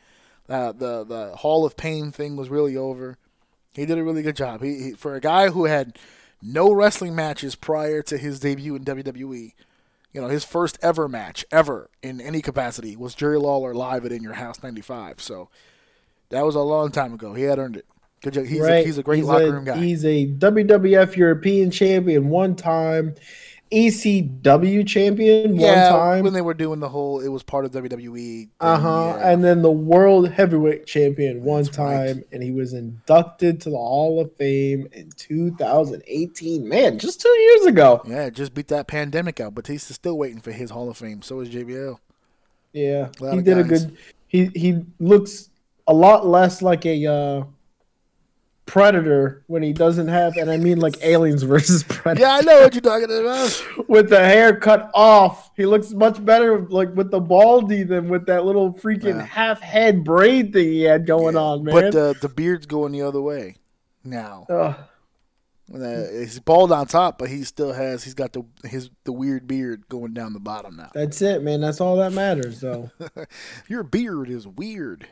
[0.49, 3.17] Uh, the the Hall of Pain thing was really over.
[3.73, 4.63] He did a really good job.
[4.63, 5.97] He, he for a guy who had
[6.41, 9.53] no wrestling matches prior to his debut in WWE.
[10.11, 14.11] You know, his first ever match ever in any capacity was Jerry Lawler live at
[14.11, 15.21] In Your House '95.
[15.21, 15.49] So
[16.29, 17.33] that was a long time ago.
[17.33, 17.85] He had earned it.
[18.21, 18.45] Good job.
[18.45, 18.83] He's, right.
[18.83, 19.77] a, he's a great he's locker a, room guy.
[19.77, 23.15] He's a WWF European champion one time,
[23.71, 26.23] ECW champion yeah, one time.
[26.23, 28.49] when they were doing the whole, it was part of WWE.
[28.59, 29.15] Uh huh.
[29.17, 29.31] yeah.
[29.31, 32.07] And then the world heavyweight champion one That's right.
[32.07, 36.67] time, and he was inducted to the Hall of Fame in 2018.
[36.67, 38.01] Man, just two years ago.
[38.05, 39.53] yeah, just beat that pandemic out.
[39.53, 41.21] Batista's still waiting for his Hall of Fame.
[41.21, 41.99] So is JBL.
[42.73, 43.97] Yeah, he did a good.
[44.27, 45.49] He he looks
[45.87, 47.43] a lot less like a uh,
[48.69, 52.21] predator when he doesn't have, and I mean like aliens versus predator.
[52.27, 53.63] Yeah, I know what you're talking about.
[53.89, 55.49] with the hair cut off.
[55.57, 59.25] He looks much better like with the baldy than with that little freaking Yeah.
[59.25, 61.73] half head braid thing he had going on, man.
[61.73, 63.55] But the the beard's going the other way
[64.03, 64.45] now.
[64.49, 64.75] Ugh.
[65.71, 68.03] Uh, he's bald on top, but he still has.
[68.03, 70.89] He's got the his the weird beard going down the bottom now.
[70.95, 71.61] that's it, man.
[71.61, 72.89] That's all that matters, though.
[73.67, 75.07] Your beard is weird.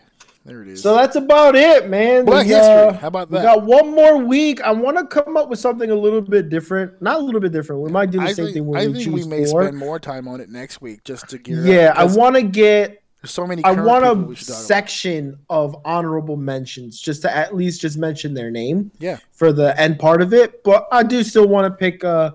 [0.48, 0.82] There it is.
[0.82, 2.24] so that's about it, man.
[2.26, 2.74] Black We, History.
[2.74, 3.38] uh, How about that?
[3.40, 4.62] We got one more week.
[4.62, 7.02] I want to come up with something a little bit different.
[7.02, 7.82] Not a little bit different.
[7.82, 9.46] We might do the I same think, thing when I we think choose we may
[9.46, 9.64] four.
[9.66, 11.98] spend more time on it next week just to gear yeah, up.
[11.98, 13.62] I 'cause want to get There's so many.
[13.66, 14.62] I want a should about.
[14.64, 18.92] section of honorable mentions just to at least just mention their name.
[19.00, 19.18] Yeah.
[19.34, 22.32] For the end part of it, but I do still want to pick uh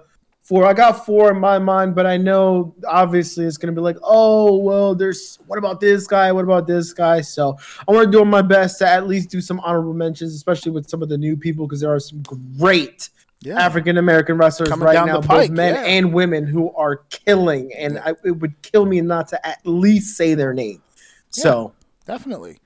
[0.52, 0.66] four.
[0.66, 4.58] I got four in my mind, but I know obviously it's gonna be like, oh
[4.58, 6.30] well, there's what about this guy?
[6.30, 7.22] What about this guy?
[7.22, 7.56] So
[7.88, 10.90] I want to do my best to at least do some honorable mentions, especially with
[10.90, 12.22] some of the new people, because there are some
[12.58, 13.08] great
[13.40, 13.58] Yeah.
[13.58, 15.84] African American wrestlers Coming right now, pike, both men yeah.
[15.84, 20.16] and women, who are killing, and I, it would kill me not to at least
[20.16, 20.82] say their name.
[21.30, 21.72] So.
[22.04, 22.58] Definitely,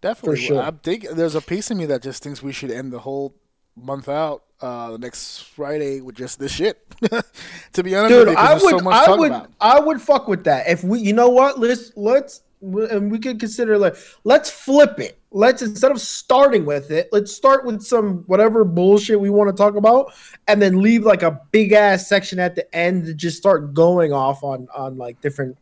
[0.00, 0.40] definitely.
[0.40, 0.60] Sure.
[0.60, 3.32] I think there's a piece of me that just thinks we should end the whole
[3.76, 6.78] month out uh, the next Friday with just this shit.
[7.72, 9.50] to be honest, dude i would so i would about.
[9.60, 13.40] i would fuck with that if we you know what let's let's and we could
[13.40, 18.18] consider like let's flip it let's instead of starting with it let's start with some
[18.28, 20.12] whatever bullshit we want to talk about
[20.46, 24.12] and then leave like a big ass section at the end to just start going
[24.12, 25.58] off on on like different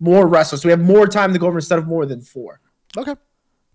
[0.00, 2.60] more wrestlers so we have more time to go over instead of more than four
[2.96, 3.14] Okay.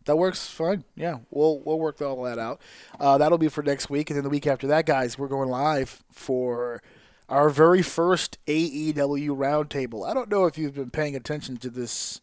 [0.05, 0.83] That works fine.
[0.95, 2.59] Yeah, we'll we'll work all that out.
[2.99, 5.49] Uh, that'll be for next week, and then the week after that, guys, we're going
[5.49, 6.81] live for
[7.29, 10.05] our very first AEW roundtable.
[10.07, 12.19] I don't know if you've been paying attention to this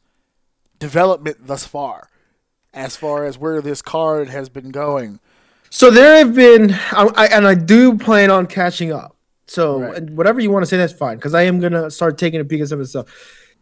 [0.79, 2.09] development thus far,
[2.75, 5.21] as far as where this card has been going.
[5.71, 9.17] So there have been, I, I, and I do plan on catching up.
[9.47, 10.11] So Right.
[10.11, 12.61] whatever you want to say, that's fine because I am gonna start taking a peek
[12.61, 13.07] at some of this stuff.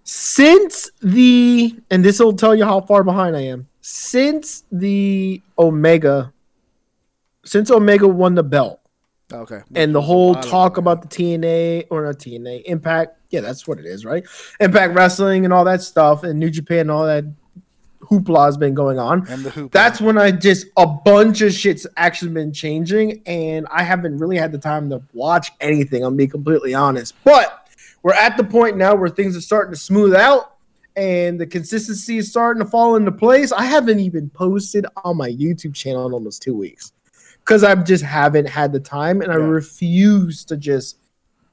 [0.05, 3.69] Since the, and this will tell you how far behind I am.
[3.91, 6.35] Since the Omega,
[7.47, 8.81] since Omega won the belt,
[9.33, 9.63] Okay.
[9.75, 13.41] and the Which was a whole talk about the TNA or not TNA Impact, yeah,
[13.41, 14.25] that's what it is, right?
[14.61, 17.25] Impact Wrestling and all that stuff, and New Japan and all that
[18.03, 19.27] hoopla has been going on.
[19.27, 19.73] and the hoop.
[19.73, 24.37] That's when I just a bunch of shit's actually been changing, and I haven't really
[24.37, 26.05] had the time to watch anything.
[26.05, 27.67] I'm being completely honest, but
[28.03, 30.58] we're at the point now where things are starting to smooth out,
[30.99, 33.53] and the consistency is starting to fall into place.
[33.53, 36.93] I haven't even posted on my YouTube channel in almost two weeks
[37.39, 40.99] because I just haven't had the time, and I refuse to just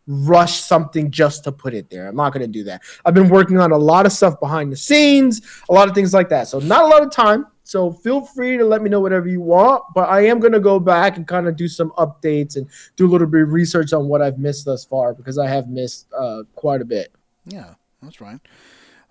[0.08, 2.08] rush something just to put it there.
[2.08, 2.82] I'm not going to do that.
[3.06, 6.14] I've been working on a lot of stuff behind the scenes, a lot of things
[6.14, 6.48] like that.
[6.48, 7.46] So not a lot of time.
[7.64, 10.60] So feel free to let me know whatever you want, but I am going to
[10.60, 13.94] go back and kind of do some updates and do a little bit of research
[13.94, 17.12] on what I've missed thus far because I have missed uh, quite a bit.
[17.46, 17.74] Yeah,
[18.04, 18.40] that's right.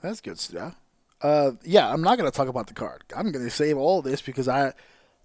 [0.05, 0.74] That's good stuff.
[1.22, 3.05] Uh, yeah, I'm not going to talk about the card.
[3.16, 4.74] I'm going to save all this because I,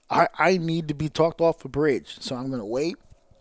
[0.10, 2.16] I, I need to be talked off the bridge.
[2.22, 2.96] So I'm going to wait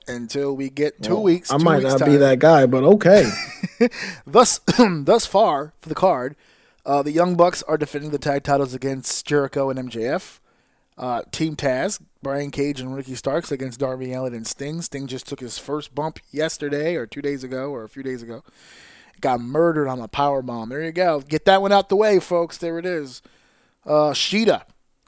[0.08, 1.52] until we get two weeks.
[1.52, 3.30] I two might weeks not be that guy, but okay.
[4.26, 6.34] Thus, thus far for the card,
[6.84, 10.40] uh, the Young Bucks are defending the tag titles against Jericho and MJF.
[10.96, 14.82] Uh, Team Taz, Brian Cage and Ricky Starks against Darby Allin and Sting.
[14.82, 18.24] Sting just took his first bump yesterday or two days ago or a few days
[18.24, 18.42] ago.
[19.20, 20.68] Got murdered on a power bomb.
[20.68, 21.20] There you go.
[21.20, 22.58] Get that one out the way, folks.
[22.58, 23.22] There it is.
[23.84, 24.62] Uh, Shida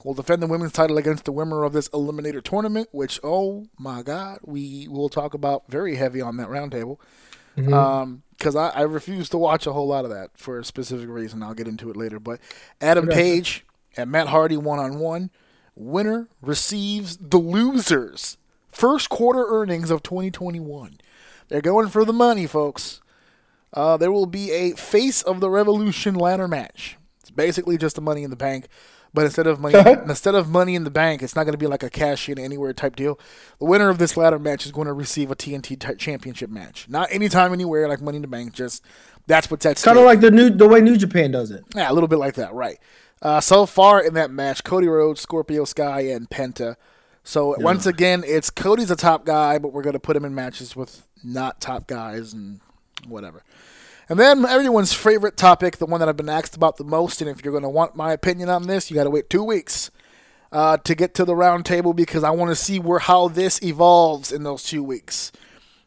[0.05, 4.03] will defend the women's title against the winner of this Eliminator tournament, which, oh my
[4.03, 6.99] God, we will talk about very heavy on that roundtable.
[7.55, 11.43] Because I, I refuse to watch a whole lot of that for a specific reason.
[11.43, 12.19] I'll get into it later.
[12.19, 12.41] But
[12.81, 13.17] Adam Gotcha.
[13.17, 15.31] Page and Matt Hardy one on one.
[15.75, 18.37] Winner receives the losers'
[18.71, 20.99] first quarter earnings of 2021.
[21.49, 23.01] They're going for the money, folks.
[23.73, 26.97] Uh, there will be a Face of the Revolution ladder match.
[27.21, 28.67] It's basically just the money in the bank.
[29.13, 31.67] But instead of money, instead of money in the bank, it's not going to be
[31.67, 33.19] like a cash in anywhere type deal.
[33.59, 36.89] The winner of this ladder match is going to receive a TNT championship match.
[36.89, 38.53] Not anytime, anywhere like Money in the Bank.
[38.53, 38.85] Just
[39.27, 39.87] that's what's at stake.
[39.87, 41.65] Kind of like the new the way New Japan does it.
[41.75, 42.79] Yeah, a little bit like that, right?
[43.23, 46.77] Uh, so far in that match, Cody Rhodes, Scorpio Sky, and Penta.
[47.23, 50.35] So once again, it's Cody's a top guy, but we're going to put him in
[50.35, 52.61] matches with not top guys and
[53.07, 53.43] whatever.
[54.09, 57.31] And then everyone's favorite topic, the one that I've been asked about the most, and
[57.31, 59.91] if you're going to want my opinion on this, you got to wait two weeks
[60.51, 63.63] uh, to get to the round table because I want to see where how this
[63.63, 65.31] evolves in those two weeks.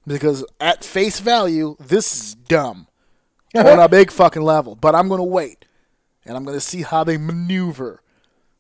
[0.07, 2.87] Because at face value, this is dumb
[3.55, 4.75] on a big fucking level.
[4.75, 5.65] But I'm going to wait,
[6.25, 8.01] and I'm going to see how they maneuver.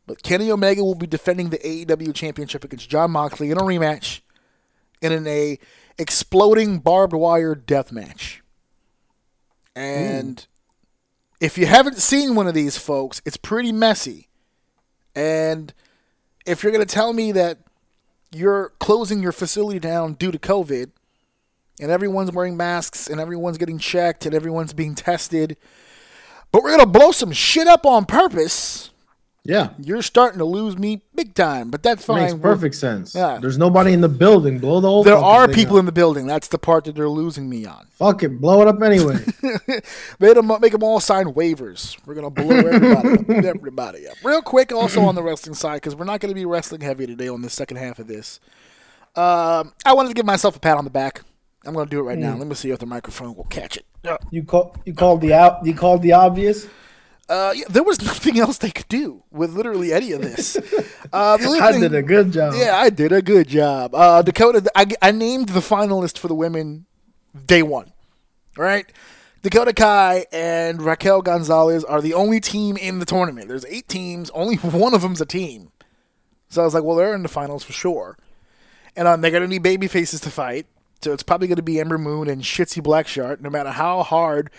[0.05, 4.19] But Kenny Omega will be defending the AEW Championship against Jon Moxley in a rematch,
[5.01, 5.57] and in a
[5.97, 8.42] exploding barbed wire death match.
[9.75, 10.19] Mm.
[10.19, 10.47] And
[11.39, 14.29] if you haven't seen one of these folks, it's pretty messy.
[15.15, 15.73] And
[16.45, 17.59] if you're going to tell me that
[18.31, 20.91] you're closing your facility down due to COVID,
[21.79, 25.57] and everyone's wearing masks, and everyone's getting checked, and everyone's being tested,
[26.51, 28.91] but we're going to blow some shit up on purpose,
[29.45, 29.71] Yeah.
[29.77, 31.69] you're starting to lose me big time.
[31.69, 32.21] But that's fine.
[32.21, 33.13] Makes perfect sense.
[33.13, 33.39] Yeah.
[33.41, 34.59] There's nobody in the building.
[34.59, 35.81] Blow the whole There are people up.
[35.81, 36.27] in the building.
[36.27, 37.87] That's the part that they're losing me on.
[37.91, 38.39] Fuck it.
[38.39, 39.19] Blow it up anyway.
[40.19, 41.97] Made them, make them all sign waivers.
[42.05, 43.29] We're gonna blow everybody up.
[43.45, 44.15] Everybody up.
[44.23, 47.27] Real quick, also on the wrestling side, because we're not gonna be wrestling heavy today
[47.27, 48.39] on the second half of this.
[49.15, 51.21] Um, I wanted to give myself a pat on the back.
[51.65, 52.35] I'm gonna do it right now.
[52.35, 53.85] Let me see if the microphone will catch it.
[54.31, 56.67] You call you called the out you called the obvious.
[57.29, 60.57] Uh, yeah, there was nothing else they could do with literally any of this.
[61.13, 62.55] Uh, I thing- did a good job.
[62.57, 63.93] Yeah, I did a good job.
[63.93, 66.87] Uh, Dakota, I, I named the finalist for the women
[67.45, 67.91] day one.
[68.57, 68.91] Right?
[69.43, 73.47] Dakota Kai and Raquel Gonzalez are the only team in the tournament.
[73.47, 75.71] There's eight teams, only one of them's a team.
[76.49, 78.17] So I was like, well, they're in the finals for sure.
[78.95, 80.65] And um, they're going to need baby faces to fight.
[81.03, 84.49] So it's probably going to be Ember Moon and Shitsy Blacksheart, no matter how hard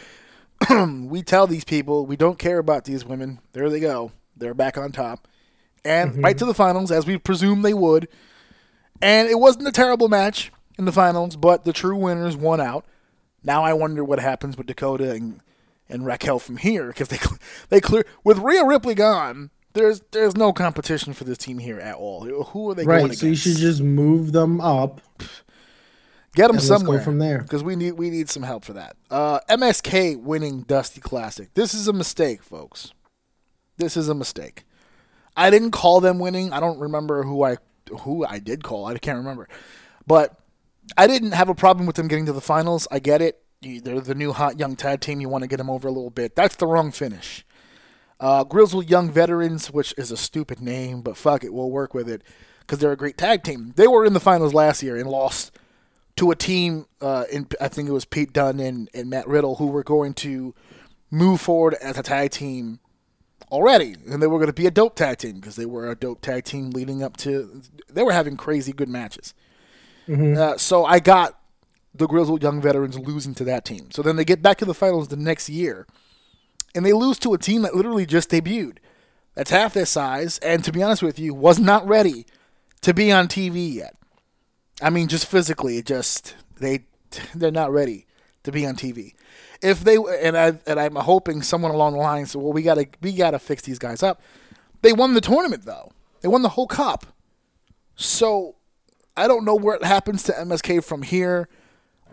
[1.09, 3.41] we tell these people we don't care about these women.
[3.53, 4.13] There they go.
[4.37, 5.29] They're back on top.
[5.85, 6.21] And mm-hmm.
[6.23, 8.09] right to the finals, as we presume they would.
[9.03, 12.85] And it wasn't a terrible match in the finals, but the true winners won out.
[13.43, 15.41] Now I wonder what happens with Dakota and,
[15.89, 17.19] and Raquel from here because they
[17.69, 19.51] they clear with Rhea Ripley gone.
[19.75, 22.23] There's there's no competition for this team here at all.
[22.23, 23.05] Who are they going Right.
[23.05, 23.21] against?
[23.21, 25.01] So you should just move them up.
[26.35, 27.39] Get them And let's go somewhere from there.
[27.39, 28.97] because we need we need some help for that.
[29.11, 31.53] Uh, MSK winning Dusty Classic.
[31.55, 32.93] This is a mistake, folks.
[33.77, 34.65] This is a mistake.
[35.37, 36.53] I didn't call them winning.
[36.53, 37.57] I don't remember who I
[38.01, 38.87] who I did call.
[38.87, 39.49] I can't remember,
[40.07, 40.39] but
[40.97, 42.89] I didn't have a problem with them getting to the finals.
[42.91, 43.41] I get it.
[43.61, 45.21] You- They're the new hot young tag team.
[45.21, 46.35] You want to get them over a little bit.
[46.35, 47.45] That's the wrong finish.
[48.21, 52.09] Uh, Grizzled Young Veterans, which is a stupid name, but fuck it, we'll work with
[52.09, 52.23] it
[52.61, 53.73] because they're a great tag team.
[53.77, 55.51] They were in the finals last year and lost
[56.17, 56.87] to a team.
[57.01, 60.15] Uh, in I think it was Pete Dunne and, and Matt Riddle who were going
[60.15, 60.55] to
[61.11, 62.81] move forward as a tag team
[63.51, 65.95] already, and they were going to be a dope tag team because they were a
[65.95, 67.63] dope tag team leading up to.
[67.89, 69.35] They were having crazy good matches.
[70.37, 71.39] Uh, so I got
[71.95, 73.91] the Grizzled Young Veterans losing to that team.
[73.91, 75.87] So then they get back to the finals the next year,
[76.75, 78.79] and they lose to a team that literally just debuted.
[79.35, 82.27] That's half their size, and to be honest with you, was not ready
[82.83, 83.97] to be on TV yet.
[84.85, 86.85] I mean, just physically, it just they
[87.35, 88.07] they're not ready
[88.43, 89.15] to be on TV.
[89.63, 92.87] If they and I and I'm hoping someone along the line said, "Well, we gotta
[93.01, 94.21] we gotta fix these guys up."
[94.83, 95.91] They won the tournament though.
[96.21, 97.07] They won the whole cup.
[97.97, 98.57] So
[99.17, 101.49] I don't know what happens to MSK from here.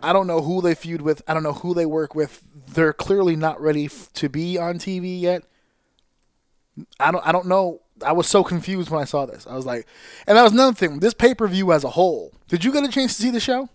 [0.02, 1.20] I don't know who they feud with.
[1.28, 2.42] I don't know who they work with.
[2.68, 5.42] They're clearly not ready f- to be on TV yet.
[6.98, 7.26] I don't.
[7.26, 7.81] I don't know.
[8.02, 9.46] I was so confused when I saw this.
[9.46, 9.86] I was like,
[10.26, 11.00] and that was another thing.
[11.00, 12.32] This pay per view as a whole.
[12.48, 13.68] Did you get a chance to see the show?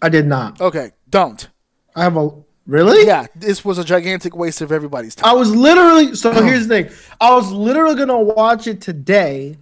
[0.00, 0.60] I did not.
[0.60, 1.48] Okay, don't.
[1.94, 2.30] I have a
[2.66, 3.06] really.
[3.06, 5.30] Yeah, this was a gigantic waste of everybody's time.
[5.30, 6.96] I was literally so here's the thing.
[7.20, 9.56] I was literally gonna watch it today,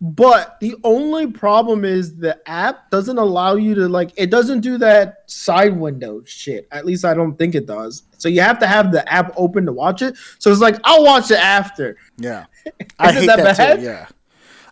[0.00, 4.78] but the only problem is the app doesn't allow you to like it doesn't do
[4.78, 6.66] that side window shit.
[6.70, 8.04] At least I don't think it does.
[8.16, 10.16] So you have to have the app open to watch it.
[10.38, 11.96] So it's like I'll watch it after.
[12.16, 12.46] Yeah,
[12.98, 13.78] I hate that that, bad?
[13.80, 13.84] too.
[13.84, 14.06] Yeah,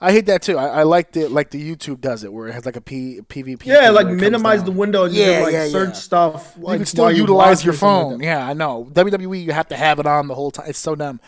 [0.01, 0.57] I hate that too.
[0.57, 3.21] I, I like the like the YouTube does it, where it has like a P,
[3.29, 3.67] PvP.
[3.67, 5.89] Yeah, like where it comes minimize the window and you Yeah, can like yeah, search
[5.89, 5.93] yeah.
[5.95, 6.55] stuff.
[6.59, 8.15] You can still utilize your phone.
[8.15, 8.89] like yeah, I know.
[8.93, 10.67] WWE, you have to have it on the whole time.
[10.69, 11.21] It's so dumb.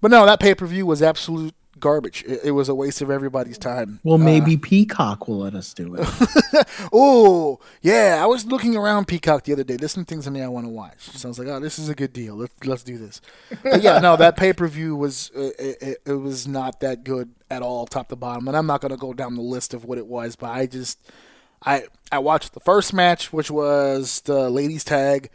[0.00, 2.24] But no, that pay per view was absolute garbage.
[2.26, 4.00] It, it was a waste of everybody's time.
[4.04, 6.08] Well, maybe Peacock will let us do it.
[6.92, 8.18] Oh, yeah.
[8.20, 9.76] I was looking around Peacock the other day.
[9.76, 10.98] There's some things in there I want to watch.
[11.00, 12.34] So I was like, oh, this is a good deal.
[12.34, 13.20] Let's let's do this.
[13.62, 17.04] But yeah, no, that pay per view was uh, it, it, it was not that
[17.04, 18.48] good at all, top to bottom.
[18.48, 20.98] And I'm not gonna go down the list of what it was, but I just
[21.64, 25.30] I I watched the first match, which was the ladies tag,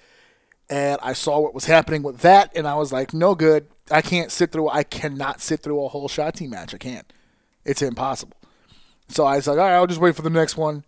[0.74, 3.68] and I saw what was happening with that, and I was like, no good.
[3.92, 4.70] I can't sit through.
[4.70, 6.74] I cannot sit through a whole Shotzi match.
[6.74, 7.14] I can't.
[7.64, 8.38] It's impossible.
[9.08, 10.84] So I was like, all right, I'll just wait for the next one.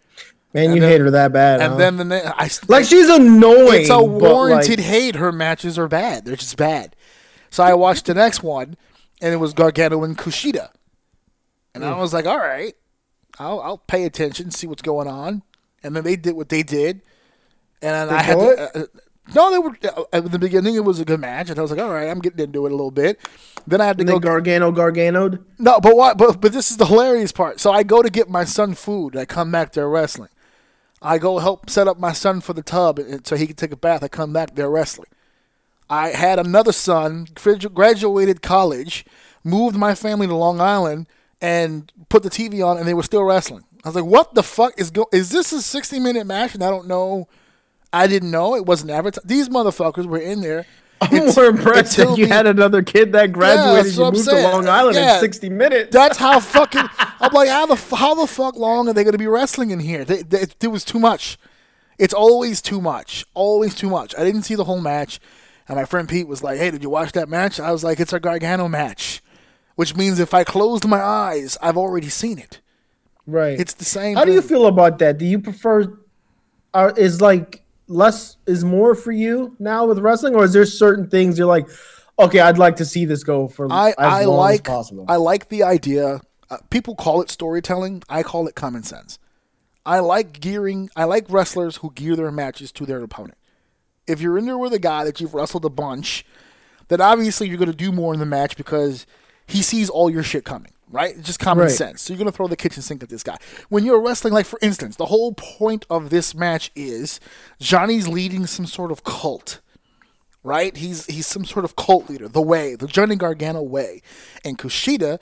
[0.55, 1.61] Man, And you then- hate her that bad.
[1.61, 1.77] And huh?
[1.77, 3.81] then the ne- I like she's annoying.
[3.81, 5.15] it's a warranted like, hate.
[5.17, 6.25] Her matches are bad.
[6.25, 6.95] They're just bad.
[7.51, 8.77] So I watched the next one,
[9.21, 10.71] and it was Gargano and Kushida,
[11.75, 12.73] and I was like, all right,
[13.37, 15.43] I'll I'll pay attention, see what's going on.
[15.83, 17.01] And then they did what they did,
[17.83, 18.79] and then I had to.
[18.79, 18.85] Uh,
[19.33, 20.75] no, they were uh, at the beginning.
[20.75, 22.71] It was a good match, and I was like, "All right, I'm getting into it
[22.71, 23.19] a little bit."
[23.65, 25.43] Then I had to and go Gargano Garganoed.
[25.57, 26.17] no, but what?
[26.17, 27.59] But but this is the hilarious part.
[27.59, 29.15] So I go to get my son food.
[29.15, 29.73] I come back.
[29.73, 30.29] They're wrestling.
[31.01, 33.71] I go help set up my son for the tub and, so he can take
[33.71, 34.03] a bath.
[34.03, 34.55] I come back.
[34.55, 35.09] They're wrestling.
[35.87, 39.05] I had another son, graduated college,
[39.43, 41.05] moved my family to Long Island,
[41.39, 43.65] and put the TV on, and they were still wrestling.
[43.83, 45.07] I was like, "What the fuck is go?
[45.11, 47.27] Is this a sixty minute match?" And I don't know.
[47.95, 49.27] I didn't know it wasn't advertised.
[49.27, 50.65] These motherfuckers were in there.
[51.01, 53.85] I'm It's- more impressed that you had another kid that graduated.
[53.85, 54.41] that's you I'm moved to.
[54.43, 55.15] Long Island Yeah.
[55.15, 55.91] in 60 minutes.
[55.93, 56.87] That's how fucking.
[57.19, 59.79] I'm like, how the how the fuck long are they going to be wrestling in
[59.79, 60.05] here?
[60.05, 61.37] They, they, it was too much.
[61.97, 63.25] It's always too much.
[63.33, 64.13] Always too much.
[64.17, 65.19] I didn't see the whole match,
[65.67, 67.99] and my friend Pete was like, "Hey, did you watch that match?" I was like,
[68.01, 69.21] "It's a Gargano match,"
[69.75, 72.59] which means if I closed my eyes, I've already seen it.
[73.27, 73.57] right.
[73.59, 74.15] It's the same.
[74.17, 75.17] How do you feel about that?
[75.17, 75.97] Do you prefer?
[76.73, 81.09] Are is like less is more for you now with wrestling, or is there certain
[81.09, 81.67] things you're like,
[82.17, 85.05] okay, I'd like to see this go for I as I long like as possible.
[85.07, 86.21] I like the idea.
[86.49, 88.03] Uh, people call it storytelling.
[88.09, 89.19] I call it common sense.
[89.85, 90.89] I like gearing.
[90.95, 93.37] I like wrestlers who gear their matches to their opponent.
[94.07, 96.25] If you're in there with a guy that you've wrestled a bunch,
[96.87, 99.05] then obviously you're going to do more in the match because
[99.47, 100.71] he sees all your shit coming.
[100.95, 101.13] Right?
[101.17, 101.71] It's just common Right.
[101.71, 102.03] sense.
[102.03, 103.37] So you're going to throw the kitchen sink at this guy.
[103.67, 107.19] When you're wrestling, like for instance, the whole point of this match is
[107.59, 109.59] Johnny's leading some sort of cult
[110.45, 110.77] right?
[110.77, 114.01] He's he's some sort of cult leader, the way, the Johnny Gargano way.
[114.45, 115.19] And Kushida,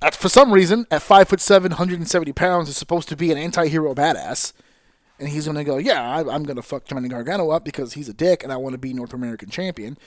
[0.00, 3.36] at, for some reason, at five foot seven, 170 pounds, is supposed to be an
[3.38, 4.54] anti-hero badass.
[5.18, 8.14] And he's gonna go, yeah, I, I'm gonna fuck Johnny Gargano up because he's a
[8.14, 9.98] dick, and I want to be North American champion.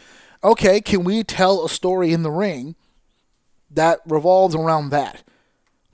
[0.44, 2.76] Okay, can we tell a story in the ring
[3.76, 5.24] that revolves around that?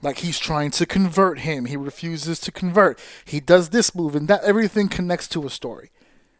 [0.02, 2.98] Like he's trying to convert him, he refuses to convert.
[3.24, 5.90] He does this move, and that everything connects to a story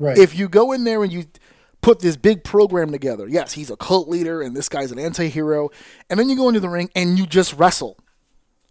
[0.01, 0.19] right.
[0.19, 1.27] if you go in there and you
[1.81, 5.71] put this big program together, yes, he's a cult leader and this guy's an anti-hero,
[6.09, 7.97] and then you go into the ring and you just wrestle.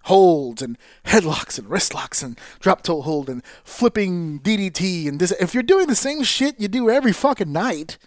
[0.03, 5.32] Holds and headlocks and wrist locks and drop toe hold and flipping DDT and this.
[5.39, 7.97] If you're doing the same shit you do every fucking night,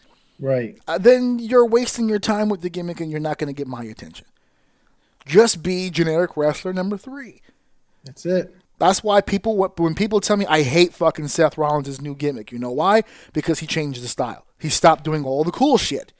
[0.40, 0.78] right.
[0.88, 3.68] uh, then you're wasting your time with the gimmick and you're not going to get
[3.68, 4.26] my attention.
[5.26, 7.42] Just be generic wrestler number three.
[8.04, 8.54] That's it.
[8.78, 12.50] That's why people when people tell me I hate fucking Seth Rollins' new gimmick.
[12.50, 13.02] You know why?
[13.32, 14.44] Because he changed the style.
[14.58, 16.12] He stopped doing all the cool shit.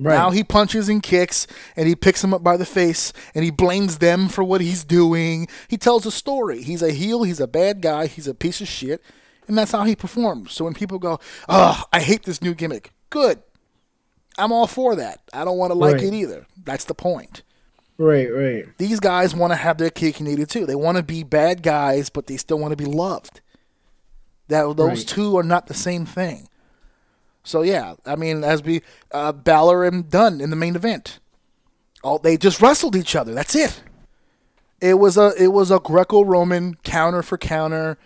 [0.00, 0.16] Right.
[0.16, 3.50] Now he punches and kicks and he picks them up by the face and he
[3.52, 5.46] blames them for what he's doing.
[5.68, 6.62] He tells a story.
[6.62, 9.00] He's a heel, he's a bad guy, he's a piece of shit,
[9.46, 10.52] and that's how he performs.
[10.54, 13.42] So when people go, "Oh, I hate this new gimmick." Good.
[14.38, 15.20] I'm all for that.
[15.32, 16.04] I don't want to like Right.
[16.04, 16.46] it either.
[16.64, 17.42] That's the point
[17.98, 18.26] right.
[18.32, 18.64] Right.
[18.78, 20.66] these guys want to have their cake and eat it too.
[20.66, 23.40] They want to be bad guys, but they still want to be loved.
[24.48, 25.06] That those Right.
[25.08, 26.48] two are not the same thing.
[27.44, 31.18] So yeah, I mean, as we uh, Balor and Dunne in the main event,
[32.04, 33.34] all they just wrestled each other.
[33.34, 33.82] That's it.
[34.80, 37.98] It was a it was a Greco-Roman counter for counter,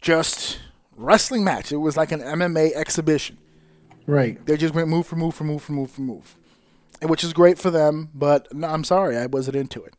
[0.00, 0.58] just
[0.96, 1.72] wrestling match.
[1.72, 3.36] It was like an MMA exhibition.
[4.06, 4.44] Right.
[4.46, 6.36] They just went move for move for move for move for move,
[7.02, 8.10] which is great for them.
[8.14, 9.94] But no, I'm sorry, I wasn't into it.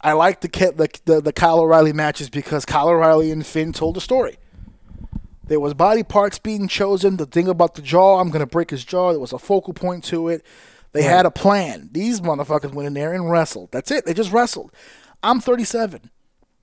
[0.00, 3.96] I like the, the the the Kyle O'Reilly matches because Kyle O'Reilly and Finn told
[3.96, 4.36] a story.
[5.46, 7.16] There was body parts being chosen.
[7.16, 9.10] The thing about the jaw, I'm gonna break his jaw.
[9.10, 10.44] There was a focal point to it.
[10.92, 11.88] They had a plan.
[11.92, 13.70] These motherfuckers went in there and wrestled.
[13.72, 14.06] That's it.
[14.06, 14.72] They just wrestled.
[15.22, 16.10] I'm 37.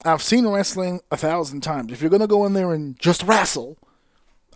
[0.05, 1.91] I've seen wrestling a thousand times.
[1.91, 3.77] If you're gonna go in there and just wrestle,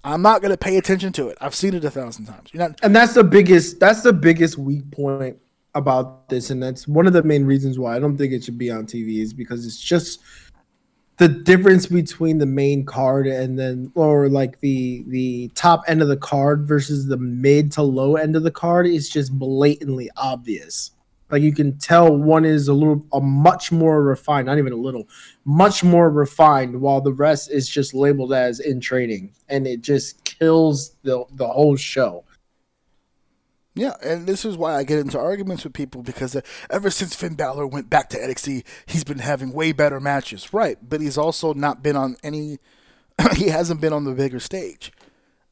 [0.05, 1.37] I'm not gonna pay attention to it.
[1.41, 2.49] I've seen it a thousand times.
[2.53, 2.79] You're not.
[2.83, 5.37] and that's the biggest that's the biggest weak point
[5.73, 8.57] about this and that's one of the main reasons why i don't think it should
[8.57, 10.21] be on tv is because it's just
[11.17, 16.07] the difference between the main card and then or like the the top end of
[16.07, 20.91] the card versus the mid to low end of the card is just blatantly obvious
[21.31, 24.77] Like you can tell one is a little, a much more refined, not even a
[24.77, 25.07] little,
[25.43, 30.23] much more refined, while the rest is just labeled as in training, and it just
[30.23, 32.23] kills the the whole show.
[33.77, 37.13] Yeah, and this is why I get into arguments with people because uh, ever since
[37.13, 40.77] Finn Balor went back to NXT, he's been having way better matches, right?
[40.87, 42.59] But he's also not been on any.
[43.35, 44.93] he hasn't been on the bigger stage.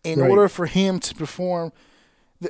[0.05, 0.29] In Right.
[0.29, 1.73] order for him to perform,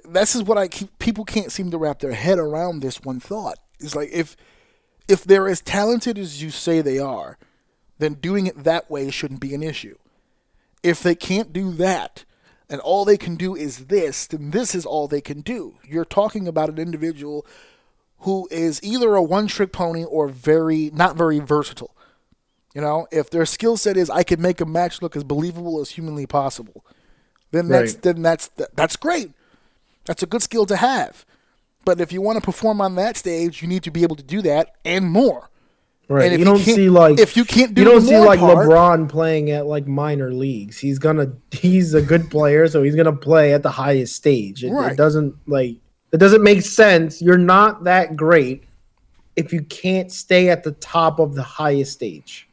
[0.06, 0.98] this is what I keep.
[1.00, 3.58] People can't seem to wrap their head around this one thought.
[3.80, 4.36] It's like if
[5.08, 7.38] if they're as talented as you say they are,
[8.00, 9.98] then doing it that way shouldn't be an issue.
[10.82, 12.26] If they can't do that,
[12.70, 15.76] and all they can do is this, then this is all they can do.
[15.88, 17.46] You're talking about an individual
[18.20, 21.96] who is either a one trick pony or very not very versatile.
[22.74, 25.80] You know, if their skill set is I can make a match look as believable
[25.80, 26.84] as humanly possible,
[27.52, 28.02] then that's Right.
[28.02, 29.32] then that's that's great.
[30.06, 31.26] That's a good skill to have.
[31.86, 34.24] But if you want to perform on that stage, you need to be able to
[34.24, 35.50] do that and more.
[36.10, 36.26] Right.
[36.26, 37.94] And if you you don't can't- see like if you can't do more.
[37.94, 40.78] you don't see like part- LeBron playing at like minor leagues.
[40.80, 44.64] He's gonna he's a good player, so he's gonna play at the highest stage.
[44.64, 45.78] It, it doesn't like
[46.12, 47.22] it doesn't make sense.
[47.22, 48.66] You're not that great
[49.36, 52.48] if you can't stay at the top of the highest stage.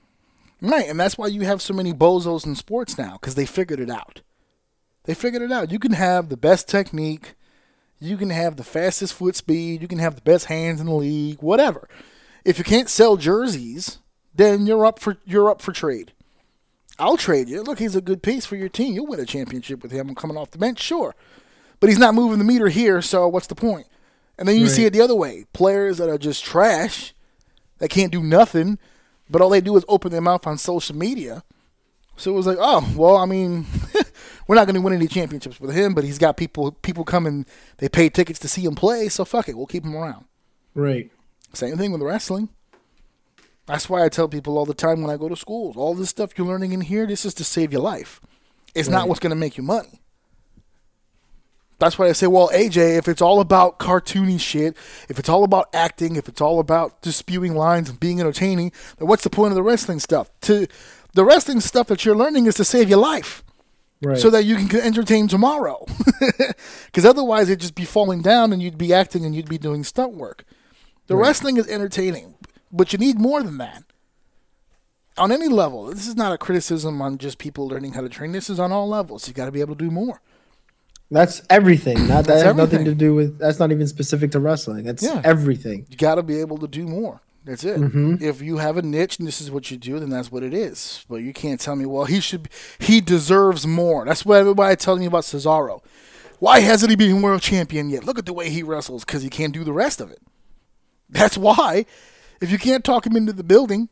[0.62, 3.80] Right, and that's why you have so many bozos in sports now because they figured
[3.80, 4.22] it out.
[5.04, 5.70] They figured it out.
[5.72, 7.34] You can have the best technique,
[8.00, 10.94] you can have the fastest foot speed, you can have the best hands in the
[10.94, 11.88] league, whatever.
[12.44, 13.98] If you can't sell jerseys,
[14.34, 16.12] then you're up for you're up for trade.
[16.98, 17.62] I'll trade you.
[17.62, 18.94] Look, he's a good piece for your team.
[18.94, 21.14] You'll win a championship with him coming off the bench, sure.
[21.78, 23.86] But he's not moving the meter here, so what's the point?
[24.36, 25.44] And then you see it the other way.
[25.52, 27.14] Players that are just trash,
[27.78, 28.78] that can't do nothing,
[29.28, 31.42] but all they do is open their mouth on social media.
[32.16, 33.66] So it was like, oh, well, I mean,
[34.50, 37.46] we're not going to win any championships with him, but he's got people people coming,
[37.76, 40.24] they pay tickets to see him play, so fuck it, we'll keep him around.
[40.74, 41.08] Right.
[41.52, 42.48] Same thing with wrestling.
[43.66, 46.08] That's why I tell people all the time when I go to schools, all this
[46.08, 48.20] stuff you're learning in here, this is to save your life.
[48.74, 50.00] It's not what's going to make you money.
[51.78, 54.76] That's why I say, well, AJ, if it's all about cartoony shit,
[55.08, 58.72] if it's all about acting, if it's all about just spewing lines and being entertaining,
[58.98, 60.28] then what's the point of the wrestling stuff?
[60.40, 60.66] To
[61.14, 63.44] the wrestling stuff that you're learning is to save your life
[64.02, 64.18] Right.
[64.18, 65.84] so that you can entertain tomorrow.
[66.86, 69.84] Because otherwise, it'd just be falling down and you'd be acting and you'd be doing
[69.84, 70.44] stunt work.
[71.06, 72.34] The wrestling is entertaining,
[72.72, 73.84] but you need more than that.
[75.16, 78.32] On any level, this is not a criticism on just people learning how to train.
[78.32, 79.28] This is on all levels.
[79.28, 80.20] You got to be able to do more.
[81.10, 81.98] that's everything.
[82.08, 84.84] Not that That's has nothing to do with that's not even specific to wrestling.
[84.84, 85.20] That's Yeah.
[85.24, 85.86] everything.
[85.90, 87.20] You got to be able to do more.
[87.50, 87.80] That's it.
[87.80, 88.22] Mm-hmm.
[88.22, 90.54] If you have a niche and this is what you do, then that's what it
[90.54, 91.04] is.
[91.08, 92.48] But you can't tell me, well, he should,
[92.78, 94.04] he deserves more.
[94.04, 95.82] That's why everybody telling me about Cesaro.
[96.38, 98.04] Why hasn't he been world champion yet?
[98.04, 100.22] Look at the way he wrestles because he can't do the rest of it.
[101.08, 101.86] That's why.
[102.40, 103.88] If you can't talk him into the building,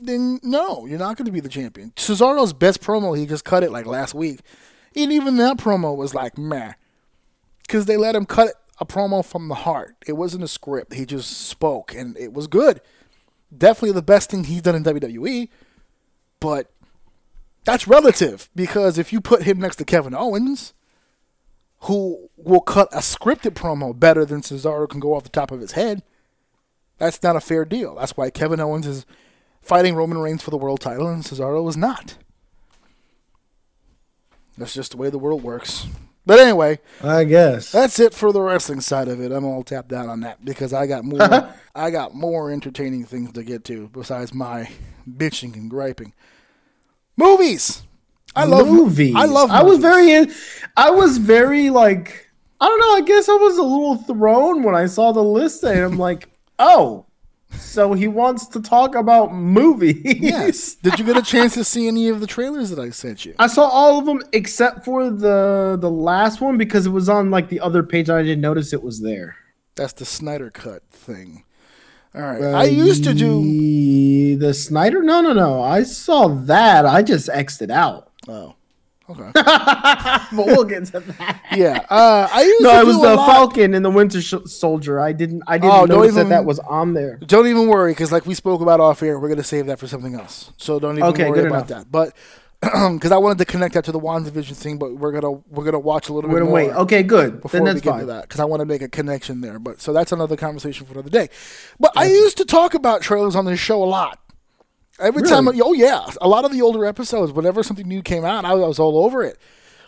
[0.00, 1.92] then no, you're not going to be the champion.
[1.94, 4.40] Cesaro's best promo, he just cut it like last week.
[4.96, 6.72] And even that promo was like, meh
[7.68, 9.96] because they let him cut a promo from the heart.
[10.06, 10.94] It wasn't a script.
[10.94, 12.80] He just spoke, and it was good.
[13.56, 15.48] Definitely the best thing he's done in WWE,
[16.40, 16.70] but
[17.64, 20.74] that's relative because if you put him next to Kevin Owens,
[21.80, 25.60] who will cut a scripted promo better than Cesaro can go off the top of
[25.60, 26.02] his head,
[26.98, 27.94] that's not a fair deal.
[27.94, 29.06] That's why Kevin Owens is
[29.60, 32.16] fighting Roman Reigns for the world title, and Cesaro is not.
[34.56, 35.86] That's just the way the world works.
[36.28, 37.72] But anyway, I guess.
[37.72, 39.32] that's it for the wrestling side of it.
[39.32, 41.22] I'm all tapped out on that because I got more.
[41.74, 44.68] I got more entertaining things to get to besides my
[45.10, 46.12] bitching and griping.
[47.16, 47.82] Movies.
[48.36, 49.14] I love movies.
[49.16, 49.50] I love.
[49.50, 50.12] I was very.
[50.12, 50.30] in-
[50.76, 52.28] I was very like.
[52.60, 52.96] I don't know.
[52.96, 56.28] I guess I was a little thrown when I saw the list, and I'm like,
[56.58, 57.06] oh,
[57.50, 60.00] so he wants to talk about movies.
[60.04, 60.74] Yes.
[60.74, 63.34] Did you get a chance to see any of the trailers that I sent you?
[63.38, 67.30] I saw all of them except for the the last one because it was on
[67.30, 68.08] like the other page.
[68.08, 69.36] and I didn't notice it was there.
[69.76, 71.44] That's the Snyder cut thing.
[72.14, 72.42] All right.
[72.42, 73.42] I used to do.
[73.42, 75.02] the, the Snyder.
[75.02, 75.62] No, no, no.
[75.62, 76.84] I saw that.
[76.84, 78.10] I just xed it out.
[78.26, 78.54] Oh.
[79.10, 79.30] Okay.
[80.30, 81.40] But we'll get to that.
[81.56, 81.84] Yeah.
[81.88, 83.90] Uh, I used to No, to it was do a the lot- Falcon and the
[83.90, 85.00] Winter Sh- Soldier.
[85.00, 85.42] I didn't.
[85.46, 87.16] I didn't Oh, notice even- that that was on there.
[87.26, 89.86] Don't even worry, because like we spoke about off air, we're gonna save that for
[89.86, 90.52] something else.
[90.58, 91.84] So don't even Okay, worry good about enough.
[91.84, 91.90] that.
[91.90, 92.12] But
[92.60, 95.78] because I wanted to connect that to the WandaVision thing, but we're gonna we're gonna
[95.78, 96.82] watch a little We're bit gonna more wait.
[96.82, 97.40] Okay, good.
[97.40, 98.00] before Then we that's get fine.
[98.00, 99.58] to that because I want to make a connection there.
[99.58, 101.30] But so that's another conversation for another day.
[101.80, 104.18] But I used to talk about trailers on this show a lot.
[105.00, 105.32] Every Really?
[105.34, 107.32] time, oh yeah, a lot of the older episodes.
[107.32, 109.38] Whenever something new came out, I was all over it.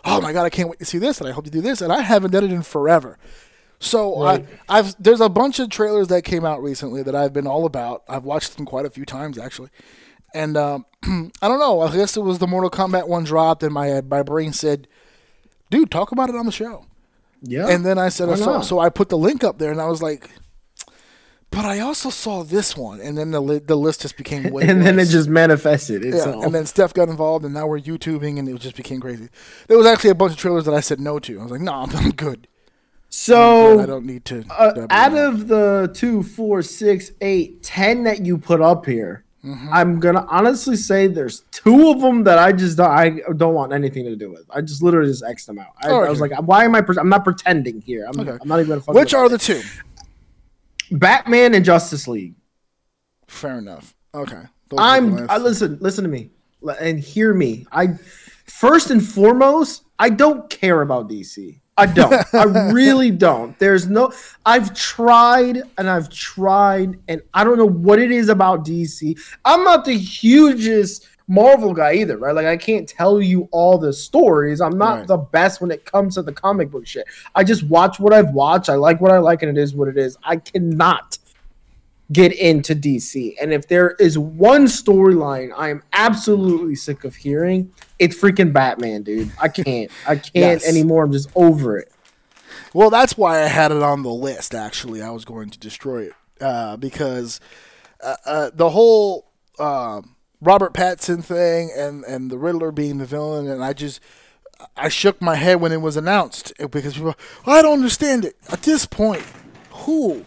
[0.05, 1.81] Oh my god, I can't wait to see this, and I hope to do this,
[1.81, 3.17] and I haven't done it in forever.
[3.79, 4.45] So Right.
[4.69, 7.65] I, I've there's a bunch of trailers that came out recently that I've been all
[7.65, 8.03] about.
[8.07, 9.69] I've watched them quite a few times actually,
[10.33, 11.81] and um, I don't know.
[11.81, 14.87] I guess it was the Mortal Kombat one dropped, and my my brain said,
[15.69, 16.85] "Dude, talk about it on the show."
[17.43, 17.67] Yeah.
[17.69, 18.65] And then I said, so, not?
[18.65, 20.29] so I put the link up there, and I was like,
[21.51, 24.67] "But I also saw this one," and then the li- the list just became way
[24.67, 28.39] and then it just manifested Yeah, and then Steph got involved, and now we're YouTubing,
[28.39, 29.29] and it just became crazy.
[29.67, 31.39] There was actually a bunch of trailers that I said no to.
[31.39, 32.47] I was like, "No, I'm, I'm good.
[33.09, 38.03] so I don't need to." uh, out down." of the two, four, six, eight, ten
[38.03, 39.69] that you put up here, Mm-hmm.
[39.73, 43.73] I'm gonna honestly say there's two of them that I just don't, I don't want
[43.73, 44.43] anything to do with.
[44.51, 45.71] I just literally just X'd them out.
[45.81, 46.81] I, Oh, I was like, why am I?
[46.81, 48.05] Pre- I'm not pretending here.
[48.05, 48.37] I'm, Okay.
[48.39, 49.59] I'm not even which are the two?
[50.91, 52.35] Batman and Justice League?
[53.27, 53.95] Fair enough.
[54.13, 54.43] Okay.
[54.69, 55.29] Those I'm.
[55.29, 55.77] I listen.
[55.81, 56.31] Listen to me
[56.79, 57.65] and hear me.
[57.71, 57.95] I
[58.45, 61.59] first and foremost, I don't care about DC.
[61.77, 62.13] I don't.
[62.33, 63.57] I really don't.
[63.57, 64.11] There's no.
[64.45, 69.19] I've tried and I've tried, and I don't know what it is about DC.
[69.45, 72.35] I'm not the hugest Marvel guy either, right?
[72.35, 74.59] Like I can't tell you all the stories.
[74.59, 75.07] I'm not Right.
[75.07, 77.05] the best when it comes to the comic book shit.
[77.33, 78.69] I just watch what I've watched.
[78.69, 80.17] I like what I like, and it is what it is.
[80.23, 81.17] I cannot
[82.11, 83.35] get into DC.
[83.41, 89.03] And if there is one storyline I am absolutely sick of hearing, it's freaking Batman,
[89.03, 89.31] dude.
[89.39, 89.89] I can't.
[90.05, 90.67] I can't Yes.
[90.67, 91.05] anymore.
[91.05, 91.89] I'm just over it.
[92.73, 94.53] Well, that's why I had it on the list.
[94.53, 97.39] Actually, I was going to destroy it uh, because
[98.03, 103.47] uh, uh, the whole um Robert Pattinson thing and and the Riddler being the villain,
[103.47, 104.01] and I just
[104.75, 107.15] I shook my head when it was announced uh, because people,
[107.45, 108.35] I don't understand it.
[108.49, 109.23] At this point,
[109.71, 110.25] who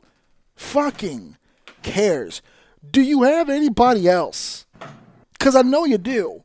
[0.56, 1.36] fucking
[1.82, 2.42] cares?
[2.88, 4.66] Do you have anybody else?
[5.32, 6.42] Because I know you do.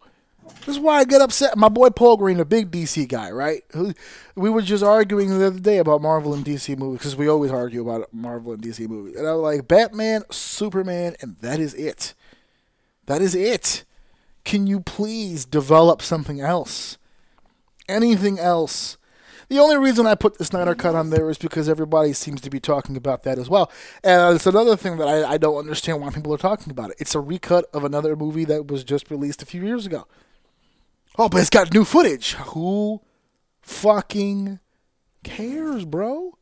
[0.65, 1.57] This is why I get upset.
[1.57, 3.63] My boy Paul Green, a big DC guy, right?
[3.73, 3.93] Who
[4.35, 7.51] we were just arguing the other day about Marvel and DC movies because we always
[7.51, 9.15] argue about Marvel and DC movies.
[9.15, 12.13] And I was like, Batman, Superman, and that is it.
[13.09, 13.85] That is it.
[14.45, 16.99] Can you please develop something else?
[17.87, 18.97] Anything else?
[19.47, 22.51] The only reason I put the Snyder Cut on there is because everybody seems to
[22.51, 23.71] be talking about that as well.
[24.03, 26.97] And it's another thing that I, I don't understand why people are talking about it.
[26.99, 30.05] It's a recut of another movie that was just released a few years ago.
[31.17, 32.33] Oh, but it's got new footage.
[32.33, 33.01] Who
[33.63, 34.59] fucking
[35.23, 36.37] cares, bro?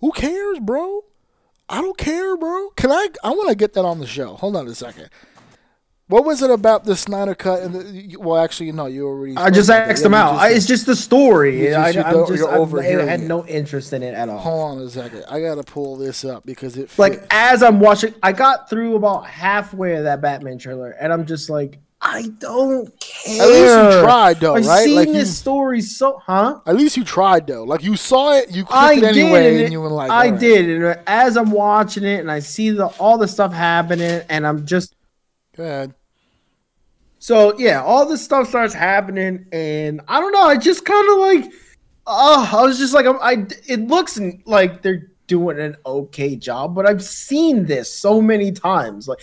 [0.00, 1.04] Who cares, bro?
[1.68, 2.70] I don't care, bro.
[2.70, 3.08] Can I?
[3.22, 4.34] I want to get that on the show.
[4.36, 5.10] Hold on a second.
[6.08, 7.62] What was it about the Snyder cut?
[7.62, 9.36] And the, well, actually, no, you already.
[9.36, 10.32] I just asked them out.
[10.32, 11.60] just I, it's just the story.
[11.60, 14.38] You just- I, I'm just, you're I'm- I had no interest in it at all.
[14.38, 15.24] Hold on a second.
[15.28, 19.26] I gotta pull this up because it Like as I'm watching, I got through about
[19.26, 23.42] halfway of that Batman trailer, and I'm just like, I don't care.
[23.42, 24.62] At least you tried, though, right?
[24.62, 24.84] I've right?
[24.84, 26.60] seen Like, this you- story so, huh?
[26.64, 27.64] At least you tried though.
[27.64, 30.10] Like you saw it, you clicked I it did, anyway, and, and you were like,
[30.10, 33.26] I "Alright." did, and uh, as I'm watching it, and I see the all the
[33.26, 34.94] stuff happening, and I'm just
[35.56, 35.92] Go ahead.
[37.18, 40.42] so yeah, all this stuff starts happening, and I don't know.
[40.42, 41.52] I just kind of like,
[42.06, 43.44] oh, I was just like, I'm, I.
[43.66, 49.08] It looks like they're doing an okay job, but I've seen this so many times.
[49.08, 49.18] Like,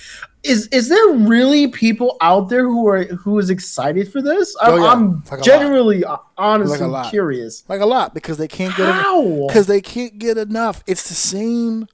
[0.45, 4.55] is is there really people out there who are who is excited for this?
[4.61, 4.91] I'm, Oh, yeah.
[4.91, 5.43] I'm Like a lot.
[5.43, 7.63] genuinely, uh, honestly Like curious.
[7.67, 9.47] Like a lot because they can't get How?
[9.47, 10.83] because they can't get enough.
[10.87, 11.87] It's the same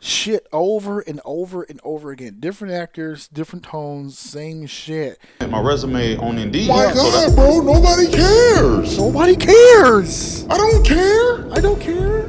[0.00, 2.38] shit over and over and over again.
[2.40, 5.18] Different actors, different tones, same shit.
[5.48, 6.68] my resume on Indeed.
[6.68, 8.98] My so God, that- bro, nobody cares.
[8.98, 10.44] Nobody cares.
[10.50, 11.52] I don't care.
[11.52, 12.28] I don't care.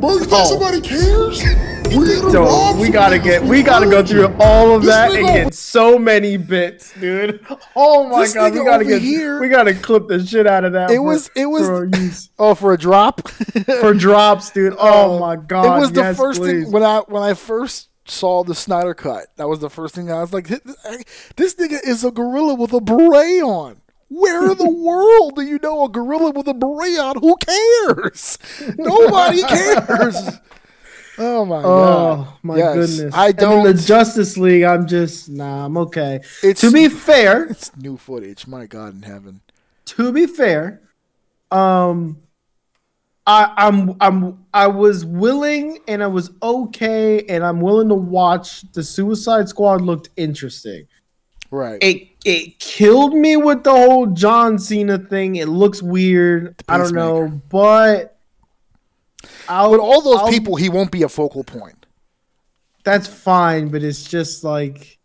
[0.00, 0.44] Bro, you think Oh.
[0.44, 1.42] somebody cares?
[1.88, 4.82] We here to So rob we gotta get We we gotta go through all of
[4.82, 7.40] This that and get so many bits, dude.
[7.76, 10.72] Oh my This god, we gotta get here- we gotta clip the shit out of
[10.74, 10.90] that.
[10.90, 12.30] It for- was- it was- for use.
[12.38, 13.26] Oh, for a drop.
[13.80, 14.74] for drops, dude.
[14.78, 16.64] Oh, oh my god, It was the yes, first please.
[16.64, 19.26] thing when I when I first saw the Snyder cut.
[19.36, 21.04] That was the first thing I was like, "This-
[21.36, 23.76] "This nigga is a gorilla with a beret on."
[24.10, 27.16] Where in the world do you know a gorilla with a beret on?
[27.20, 28.38] Who cares?
[28.76, 30.38] Nobody cares.
[31.20, 31.64] Oh my god!
[32.28, 32.74] Oh my Yes.
[32.76, 33.12] goodness!
[33.16, 33.66] I don't.
[33.66, 35.64] in the Justice League, I'm just nah.
[35.66, 36.20] I'm okay.
[36.44, 38.46] It's- to be fair, it's new footage.
[38.46, 39.40] My God in heaven.
[39.86, 40.80] to be fair,
[41.50, 42.18] um,
[43.26, 48.62] I, I'm I'm I was willing and I was okay, and I'm willing to watch.
[48.72, 50.86] The Suicide Squad looked interesting.
[51.50, 51.82] Right.
[51.82, 55.36] It it killed me with the whole John Cena thing.
[55.36, 56.54] It looks weird.
[56.68, 58.18] I don't know, but
[59.48, 61.86] I'll, but all those I'll- people, he won't be a focal point.
[62.84, 63.68] that's fine.
[63.68, 64.98] But it's just like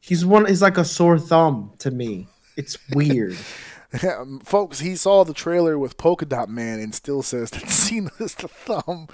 [0.00, 0.46] he's one.
[0.46, 2.28] He's like a sore thumb to me.
[2.56, 3.36] It's weird.
[4.02, 8.10] Um, Folks, he saw the trailer with Polka Dot Man and still says that Cena
[8.18, 9.06] is the thumb.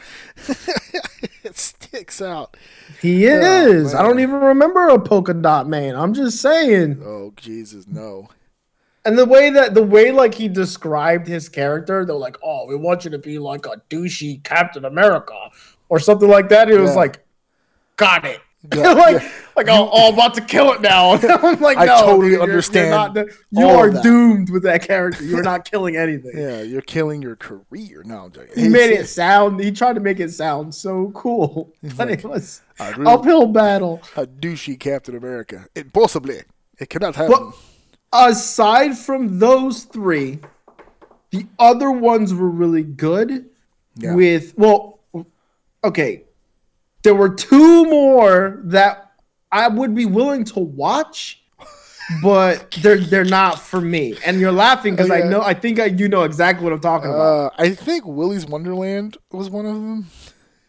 [1.44, 2.56] it sticks out.
[3.00, 3.94] He is.
[3.94, 5.96] I don't even remember a polka dot man.
[5.96, 7.02] I'm just saying.
[7.04, 8.28] Oh Jesus, no.
[9.04, 12.76] And the way that the way like he described his character, they're like, "Oh, we
[12.76, 15.50] want you to be like a douchey Captain America
[15.88, 17.24] or something like that." It was like,
[17.96, 19.30] "Got it." Got- like, yeah.
[19.56, 21.12] like oh, oh, I'm about to kill it now.
[21.22, 23.66] I'm like, I no, totally dude, you're- understand You're not, you
[23.98, 25.24] are doomed with that character.
[25.24, 26.32] You're not killing anything.
[26.36, 28.02] Yeah, you're killing your career.
[28.04, 28.52] No, I'm joking.
[28.62, 29.60] He made it sound.
[29.60, 32.60] He tried to make it sound so cool, but it was
[32.96, 34.02] really- uphill battle.
[34.16, 35.66] a douchey Captain America.
[35.74, 36.42] Impossibly.
[36.78, 37.32] It cannot happen.
[37.32, 37.56] Well,
[38.12, 40.38] aside from those three,
[41.30, 43.46] the other ones were really good.
[43.96, 44.14] Yeah.
[44.14, 45.00] With well,
[45.84, 46.24] okay,
[47.02, 49.12] there were two more that
[49.52, 51.42] I would be willing to watch,
[52.22, 54.16] but they're they're not for me.
[54.24, 56.80] And you're laughing because Oh, I know I think I, you know exactly what I'm
[56.80, 57.52] talking about.
[57.52, 60.06] uh, I think Willy's Wonderland was one of them.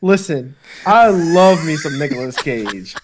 [0.01, 0.55] Listen,
[0.85, 2.95] I love me some Nicolas Cage.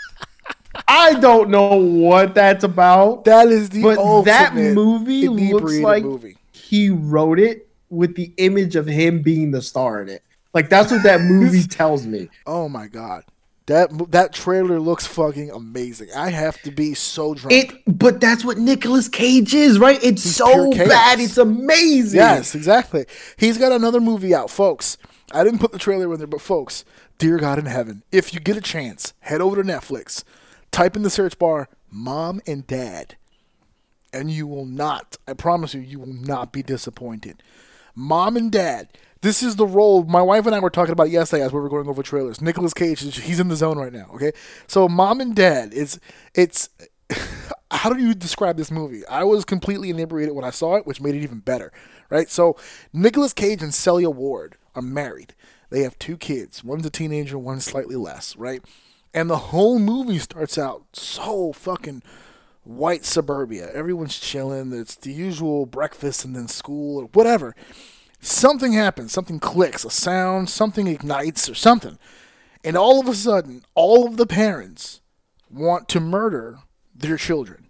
[0.88, 3.26] I don't know what that's about.
[3.26, 6.38] That is the but that movie looks like movie.
[6.54, 10.24] he wrote it with the image of him being the star in it.
[10.58, 12.30] Like that's what that movie tells me.
[12.48, 13.24] Oh my god.
[13.68, 16.08] That that trailer looks fucking amazing.
[16.16, 17.54] I have to be so drunk.
[17.54, 20.04] It, but that's what Nicolas Cage is, right?
[20.04, 22.18] It's so bad, it's amazing.
[22.18, 23.06] Yes, exactly.
[23.38, 24.98] He's got another movie out, folks.
[25.32, 26.84] I didn't put the trailer in there, but folks,
[27.20, 30.24] dear God in heaven, if you get a chance, head over to Netflix,
[30.72, 33.16] type in the search bar "Mom and Dad,"
[34.12, 35.18] and you will not.
[35.28, 37.44] I promise you, you will not be disappointed.
[37.94, 38.98] Mom and Dad.
[39.22, 41.70] This is the role my wife and I were talking about yesterday as we were
[41.70, 42.42] going over trailers.
[42.42, 44.10] Nicolas Cage, he's in the zone right now.
[44.14, 44.32] Okay,
[44.68, 46.00] so Mom and Dad is
[46.36, 46.70] it's
[47.72, 49.06] how do you describe this movie?
[49.08, 51.72] I was completely inebriated when I saw it, which made it even better,
[52.10, 52.30] right?
[52.30, 52.56] So,
[52.94, 55.34] Nicolas Cage and Celia Ward are married.
[55.70, 56.64] They have two kids.
[56.64, 58.64] One's a teenager, one's slightly less, right?
[59.14, 62.04] And the whole movie starts out so fucking
[62.64, 63.72] white suburbia.
[63.74, 64.74] Everyone's chilling.
[64.74, 67.56] It's the usual breakfast and then school or whatever.
[68.28, 71.98] Something happens, something clicks, a sound, something ignites or something.
[72.62, 75.00] And all of a sudden, all of the parents
[75.50, 76.60] want to murder
[76.94, 77.68] their children.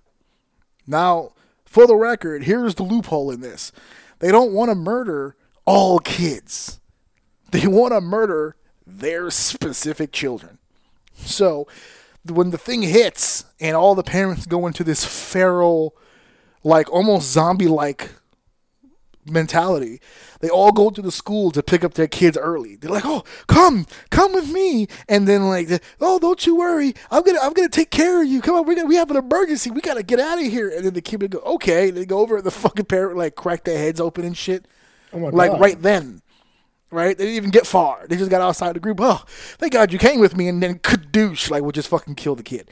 [0.88, 1.34] Now,
[1.66, 3.72] for the record, here's the loophole in this.
[4.18, 6.80] They don't want to murder all kids.
[7.52, 10.58] They want to murder their specific children.
[11.14, 11.68] So,
[12.28, 15.96] when the thing hits and all the parents go into this feral,
[16.64, 18.10] like almost zombie like
[19.30, 20.00] mentality.
[20.40, 22.76] They all go to the school to pick up their kids early.
[22.76, 25.70] They're like, "Oh, come, come with me," and then like,
[26.00, 28.42] "Oh, don't you worry, I'm gonna, I'm gonna take care of you.
[28.42, 29.72] Come on, we we have an emergency.
[29.72, 32.06] We gotta get out of here." And then the kid would go, "Okay." And they
[32.06, 34.66] go over, and the fucking parent like crack their heads open and shit,
[35.14, 35.62] Oh my like God.
[35.62, 36.22] right then.
[36.90, 37.18] Right?
[37.18, 38.06] They didn't even get far.
[38.08, 39.00] They just got outside the group.
[39.02, 39.22] Oh,
[39.58, 42.44] thank God you came with me, and then kadoosh, like, would just fucking kill the
[42.44, 42.70] kid.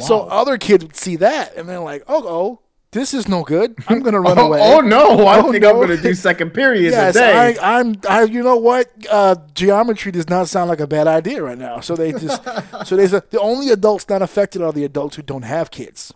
[0.00, 2.60] So other kids would see that, and they're like, "Oh, oh,
[2.94, 3.74] this is no good.
[3.88, 5.70] I'm gonna run Oh, away." oh, no, I Oh, think no.
[5.70, 7.56] I'm gonna do second period Yes, today.
[7.60, 7.96] I, I'm.
[8.08, 8.90] I, you know what?
[9.10, 11.80] Uh, geometry does not sound like a bad idea right now.
[11.80, 12.42] So they just.
[12.86, 16.14] so they said the only adults not affected are the adults who don't have kids.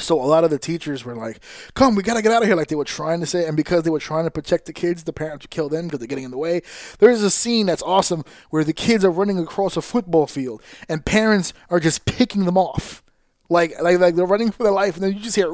[0.00, 1.40] So a lot of the teachers were like,
[1.74, 3.82] "Come, we gotta get out of here!" Like they were trying to say, and because
[3.82, 6.24] they were trying to protect the kids, the parents would kill them because they're getting
[6.24, 6.62] in the way.
[7.00, 11.04] There's a scene that's awesome where the kids are running across a football field, and
[11.04, 13.02] parents are just picking them off.
[13.48, 15.48] Like, like, like they're running for their life, and then you just hear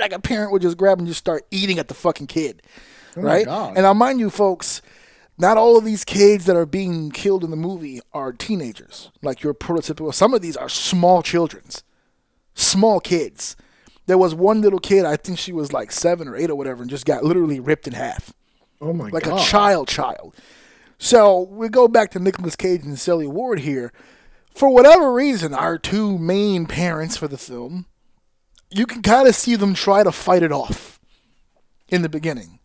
[0.00, 2.62] like a parent would just grab and just start eating at the fucking kid,
[3.16, 3.46] oh right?
[3.46, 4.82] And now, mind you, folks,
[5.36, 9.10] not all of these kids that are being killed in the movie are teenagers.
[9.22, 10.14] Like your prototypical.
[10.14, 11.82] Some of these are small children's,
[12.54, 13.56] small kids.
[14.06, 16.82] There was one little kid, I think she was like seven or eight or whatever,
[16.82, 18.32] and just got literally ripped in half
[18.84, 19.32] oh my like god!
[19.32, 20.34] Like a child child.
[20.98, 23.92] So we go back to Nicolas Cage and Celia Ward here.
[24.54, 27.86] For whatever reason, our two main parents for the film,
[28.70, 31.00] you can kind of see them try to fight it off
[31.88, 32.60] in the beginning.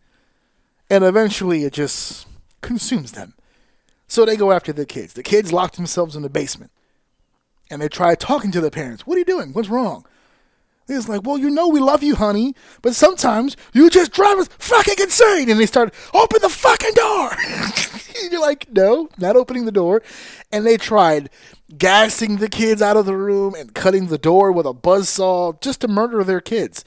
[0.88, 2.26] And eventually it just
[2.60, 3.34] consumes them.
[4.06, 5.14] So they go after the kids.
[5.14, 6.70] The kids lock themselves in the basement.
[7.70, 9.06] And they try talking to their parents.
[9.06, 9.52] What are you doing?
[9.52, 10.04] What's wrong?
[10.96, 14.48] It's like, well, you know we love you, honey, but sometimes you just drive us
[14.58, 15.50] fucking insane.
[15.50, 17.30] And they start, open the fucking door.
[18.30, 20.02] You're like, no, not opening the door.
[20.52, 21.30] And they tried
[21.76, 25.80] gassing the kids out of the room and cutting the door with a buzzsaw just
[25.82, 26.84] to murder their kids.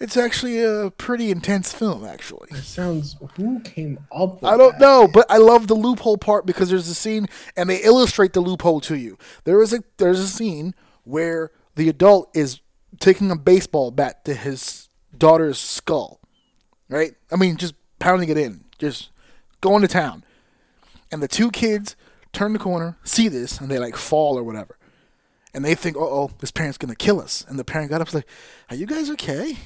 [0.00, 2.48] It's actually a pretty intense film, actually.
[2.52, 3.16] It sounds.
[3.36, 4.40] Who came up?
[4.40, 4.80] With I don't that?
[4.80, 7.26] know, but I love the loophole part because there's a scene
[7.56, 9.18] and they illustrate the loophole to you.
[9.42, 12.60] There is a there's a scene where the adult is
[13.00, 16.18] taking a baseball bat to his daughter's skull
[16.88, 17.14] right?
[17.30, 19.10] I mean, just pounding it in, just
[19.60, 20.24] going to town.
[21.10, 21.96] And the two kids
[22.32, 24.78] turn the corner, see this, and they like fall or whatever.
[25.54, 27.44] And they think, uh oh, this parent's to kill us.
[27.48, 28.28] And the parent got up and was like,
[28.70, 29.56] Are you guys okay?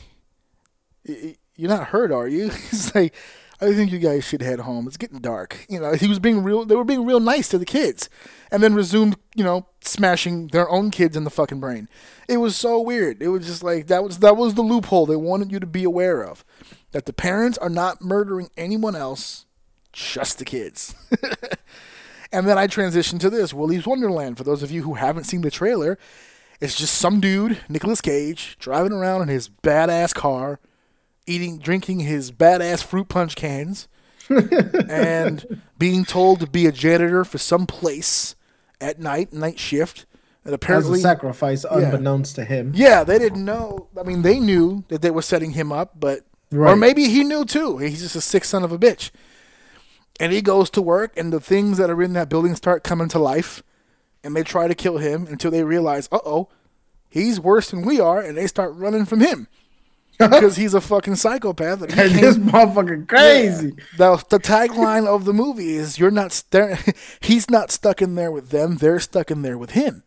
[1.05, 2.49] You're not hurt, are you?
[2.71, 3.15] He's like,
[3.63, 4.87] I think you guys should head home.
[4.87, 5.65] It's getting dark.
[5.69, 8.11] You know, he was being real, they were being real nice to the kids.
[8.51, 11.89] And then resumed, you know, smashing their own kids in the fucking brain.
[12.29, 13.23] It was so weird.
[13.23, 15.85] It was just like, that was, that was the loophole they wanted you to be
[15.85, 16.45] aware of.
[16.91, 19.47] That the parents are not murdering anyone else,
[19.93, 20.95] just the kids.
[22.33, 24.39] And then I transitioned to this Willy's Wonderland.
[24.39, 25.99] For those of you who haven't seen the trailer,
[26.61, 30.59] it's just some dude, Nicolas Cage, driving around in his badass car,
[31.27, 33.89] eating, drinking his badass fruit punch cans,
[34.89, 38.35] and being told to be a janitor for some place
[38.81, 40.07] at night, night shift.
[40.45, 42.73] And apparently, As a sacrifice, unbeknownst to him.
[42.75, 43.89] yeah, they didn't know.
[43.99, 46.21] I mean, they knew that they were setting him up, but
[46.53, 47.79] or maybe he knew too.
[47.79, 49.11] He's just a sick son of a bitch.
[50.21, 53.09] And he goes to work, and the things that are in that building start coming
[53.09, 53.63] to life,
[54.23, 56.49] and they try to kill him until they realize, uh oh,
[57.09, 59.47] he's worse than we are, and they start running from him
[60.31, 61.83] because he's a fucking psychopath.
[61.83, 63.73] And And this motherfucker crazy.
[63.99, 66.79] the, the tagline of the movie is "You're not st-
[67.21, 70.03] he's not stuck in there with them; they're stuck in there with him.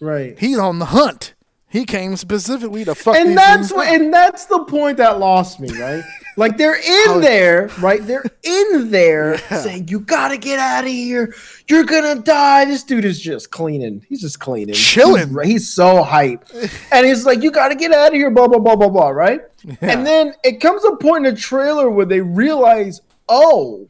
[0.00, 0.38] Right.
[0.38, 1.34] He's on the hunt.
[1.70, 3.14] He came specifically to fuck.
[3.16, 6.02] and that's what, and that's the point that lost me, right?
[6.38, 8.00] Like they're in there, right?
[8.06, 11.34] They're in there saying, "You gotta get out of here.
[11.68, 14.06] You're gonna die." This dude is just cleaning.
[14.08, 15.30] He's just cleaning, Chilling.
[15.42, 16.48] He's, he's so hype,
[16.92, 19.08] and he's like, "You gotta get out of here." Blah blah blah blah blah.
[19.08, 19.40] Right?
[19.80, 23.88] And then it comes a point in the trailer where they realize, "Oh,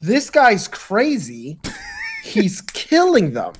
[0.00, 1.58] this guy's crazy.
[2.22, 3.54] He's killing them."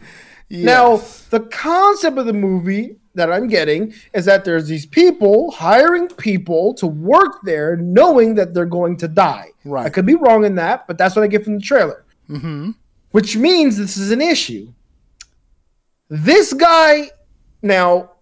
[0.49, 6.09] Now, the concept of the movie that I'm getting is that there's these people hiring
[6.09, 9.49] people to work there knowing that they're going to die.
[9.65, 9.87] Right.
[9.87, 12.05] I could be wrong in that, but that's what I get from the trailer.
[12.29, 12.71] Mm-hmm.
[13.11, 14.73] Which means this is an issue.
[16.09, 17.11] This guy,
[17.63, 18.13] now,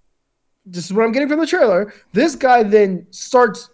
[0.64, 1.92] this is what I'm getting from the trailer.
[2.12, 3.70] This guy then starts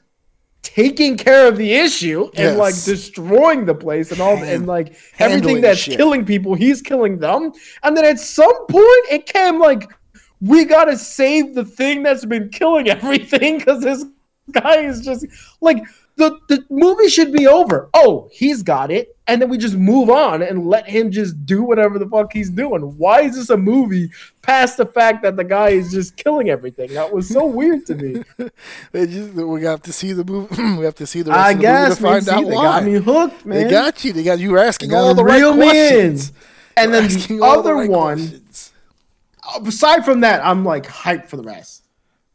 [0.62, 2.59] taking care of the issue and Yes.
[2.59, 5.97] like destroying the place and all and like everything that's shit.
[5.97, 7.53] killing people, he's killing them.
[7.82, 9.89] And then at some point, it came like,
[10.44, 14.04] we gotta save the thing that's been killing everything because this
[14.50, 15.26] guy is just
[15.60, 15.82] like
[16.16, 17.88] the, the movie should be over.
[17.92, 21.64] Oh, he's got it, and then we just move on and let him just do
[21.64, 22.82] whatever the fuck he's doing.
[22.98, 24.10] Why is this a movie
[24.42, 26.94] past the fact that the guy is just killing everything?
[26.94, 28.22] That was so weird to me.
[28.92, 30.54] They just, we have to see the movie.
[30.78, 32.48] we have to see the rest I of the guess movie to find see, out
[32.48, 32.62] they why.
[32.62, 33.64] got me hooked, man.
[33.64, 34.12] They got you.
[34.12, 36.32] They got you were asking all the real right questions.
[36.76, 38.72] And then the other right one, questions.
[39.64, 41.82] Aside from that, I'm like hyped for the rest.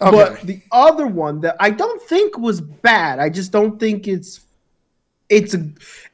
[0.01, 0.11] Okay.
[0.11, 4.41] But the other one that I don't think was bad, I just don't think it's
[5.29, 5.55] it's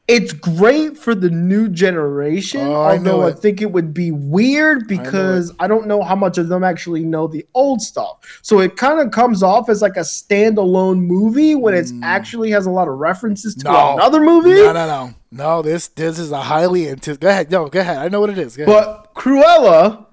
[0.08, 2.62] it's great for the new generation.
[2.62, 6.38] Oh, I know I, think it would be weird because I, don't know how much
[6.38, 8.40] of them actually know the old stuff.
[8.44, 12.68] So it kind of comes off as like a standalone movie when it actually has
[12.68, 13.72] a lot of references to Mm.
[13.72, 13.94] No.
[13.96, 14.54] another movie.
[14.54, 15.62] No, no, no, no.
[15.62, 17.18] This this is a highly intense.
[17.18, 17.98] Go ahead, no, go ahead.
[17.98, 18.58] I know what it is.
[18.58, 18.76] Go ahead.
[18.76, 20.06] But Cruella,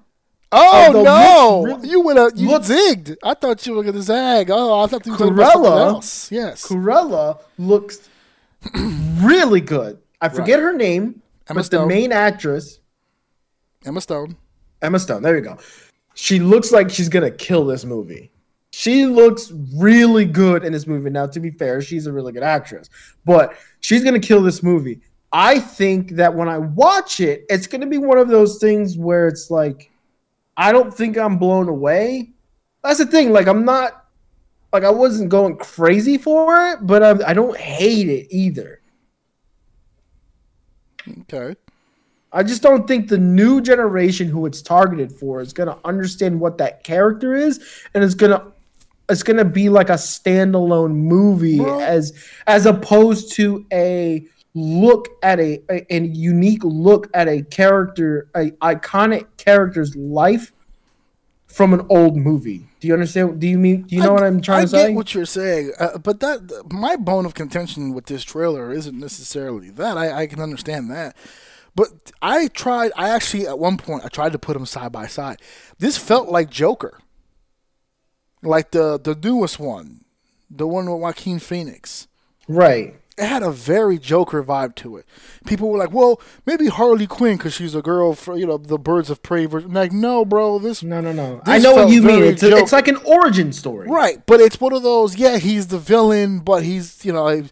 [0.53, 2.37] oh no, really- you went.
[2.37, 3.15] You looks- zigged.
[3.23, 4.49] I thought you were gonna zag.
[4.51, 6.31] Oh, I thought you were talking about something else.
[6.31, 8.09] Yes, Cruella looks
[8.75, 9.97] really good.
[10.21, 11.87] I forget her name, Emma but Stone.
[11.87, 12.79] the main actress,
[13.85, 14.37] Emma Stone.
[14.81, 15.21] Emma Stone.
[15.23, 15.57] There you go.
[16.13, 18.31] She looks like she's gonna kill this movie.
[18.71, 21.09] She looks really good in this movie.
[21.09, 22.89] Now, to be fair, she's a really good actress,
[23.25, 25.01] but she's gonna kill this movie.
[25.31, 29.27] I think that when I watch it, it's gonna be one of those things where
[29.27, 29.89] it's like,
[30.55, 32.31] I don't think I'm blown away.
[32.83, 33.31] That's the thing.
[33.31, 34.05] Like, I'm not,
[34.71, 38.81] like, I wasn't going crazy for it, but I, I don't hate it either.
[41.21, 41.55] Okay.
[42.33, 46.57] I just don't think the new generation who it's targeted for is gonna understand what
[46.57, 47.63] that character is,
[47.93, 48.51] and it's gonna
[49.07, 51.81] it's gonna be like a standalone movie Bro.
[51.81, 52.13] as
[52.47, 58.51] as opposed to a look at a, a, a unique look at a character, a
[58.61, 60.51] iconic character's life
[61.47, 62.67] from an old movie.
[62.79, 63.39] Do you understand?
[63.39, 63.83] Do you mean?
[63.83, 64.83] Do you know I- what I'm trying I to say?
[64.83, 68.71] I get what you're saying, uh, but that my bone of contention with this trailer
[68.71, 69.97] isn't necessarily that.
[69.97, 71.15] I, I can understand that,
[71.75, 72.91] but I tried.
[72.95, 75.41] I actually at one point I tried to put them side by side.
[75.79, 76.99] This felt like Joker,
[78.41, 80.05] like the the newest one,
[80.49, 82.07] the one with Joaquin Phoenix.
[82.47, 82.95] right.
[83.17, 85.05] It had a very Joker vibe to it.
[85.45, 88.79] People were like, "Well, maybe Harley Quinn because she's a girl for you know the
[88.79, 89.73] Birds of Prey." Version.
[89.73, 91.41] Like, no, bro, this No, no, no.
[91.45, 92.23] I know what you mean.
[92.23, 93.87] It's, a, it's like an origin story.
[93.87, 95.15] Right, but it's one of those.
[95.17, 97.43] Yeah, he's the villain, but he's you know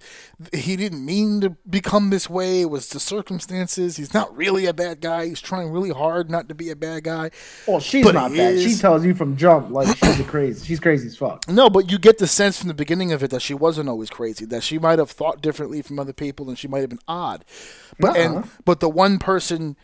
[0.54, 2.62] he didn't mean to become this way.
[2.62, 3.98] It was the circumstances.
[3.98, 5.28] He's not really a bad guy.
[5.28, 7.32] He's trying really hard not to be a bad guy.
[7.68, 8.60] Well, she's But not bad.
[8.60, 10.66] She tells you from jump like she's a crazy.
[10.66, 11.48] She's crazy as fuck.
[11.48, 14.10] No, but you get the sense from the beginning of it that she wasn't always
[14.10, 14.46] crazy.
[14.46, 17.46] That she might have thought differently from other people, and she might have been odd.
[18.00, 18.20] But Uh-uh.
[18.20, 19.76] and but the one person.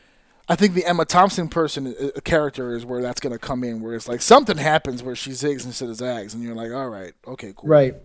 [0.50, 3.82] I think the Emma Thompson person uh, character is where that's going to come in,
[3.82, 6.88] where it's like something happens where she zigs instead of zags, and you're like, all
[6.88, 7.68] right, okay, cool.
[7.70, 7.96] Right.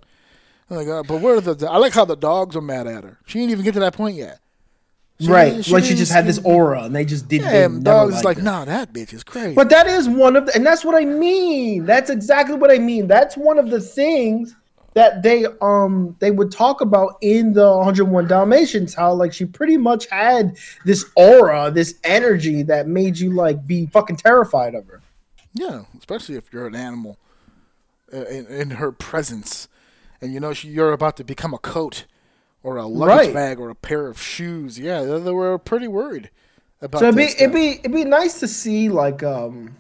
[0.71, 1.69] I'm like, uh, but where the?
[1.69, 3.19] I like how the dogs are mad at her.
[3.27, 4.41] She didn't even get to that point yet.
[5.21, 5.69] She right.
[5.69, 7.53] like she just had this aura and they just didn't.
[7.53, 8.43] Yeah, and dogs like, her.
[8.43, 9.55] nah, that bitch is crazy.
[9.55, 11.85] But that is one of the, and that's what I mean.
[11.85, 13.07] That's exactly what I mean.
[13.07, 14.57] That's one of the things
[14.95, 19.77] that they um they would talk about in the 101 Dalmatians, how like she pretty
[19.77, 25.01] much had this aura, this energy that made you like be fucking terrified of her.
[25.55, 27.19] yeah, especially if you're an animal
[28.13, 29.69] uh, in, in her presence,
[30.23, 32.07] and you know she, you're about to become a coat
[32.63, 33.35] or a luggage Right.
[33.35, 34.79] bag or a pair of shoes.
[34.79, 36.31] Yeah, they, they were pretty worried
[36.81, 37.01] about.
[37.01, 39.77] So it'd be it'd be it'd be nice to see like um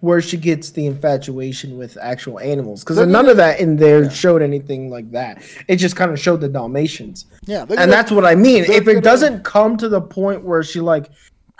[0.00, 4.42] where she gets the infatuation with actual animals because none of that in there showed
[4.42, 5.42] anything like that.
[5.68, 7.24] It just kind of showed the Dalmatians.
[7.46, 8.64] Yeah, and gonna- that's what I mean.
[8.64, 11.10] If it doesn't come to the point where she like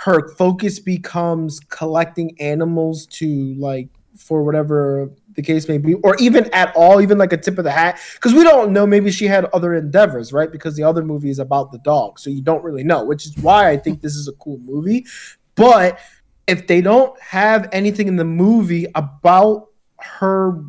[0.01, 3.89] her focus becomes collecting animals to like
[4.19, 7.65] for whatever the case may be, or even at all, even like a tip of
[7.65, 8.87] the hat, because we don't know.
[8.87, 10.51] Maybe she had other endeavors, right?
[10.51, 13.05] Because the other movie is about the dog, so you don't really know.
[13.05, 15.07] Which is why I think this is a cool movie.
[15.55, 15.99] But
[16.47, 19.69] if they don't have anything in the movie about
[19.99, 20.63] her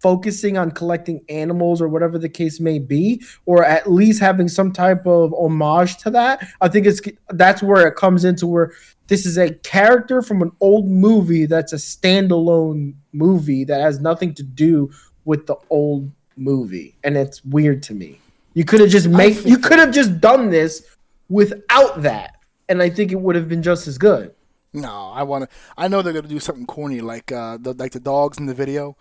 [0.00, 4.70] focusing on collecting animals or whatever the case may be or at least having some
[4.70, 8.70] type of homage to that i think it's that's where it comes into where
[9.08, 14.34] this is a character from an old movie that's a standalone movie that has nothing
[14.34, 14.90] to do
[15.24, 18.18] with the old movie and it's weird to me
[18.54, 20.82] you could have just made you could have just done this
[21.28, 22.36] without that
[22.68, 24.34] and i think it would have been just as good
[24.72, 25.56] No, I want to.
[25.78, 28.54] I know they're gonna do something corny like uh, the, like the dogs in the
[28.54, 28.96] video,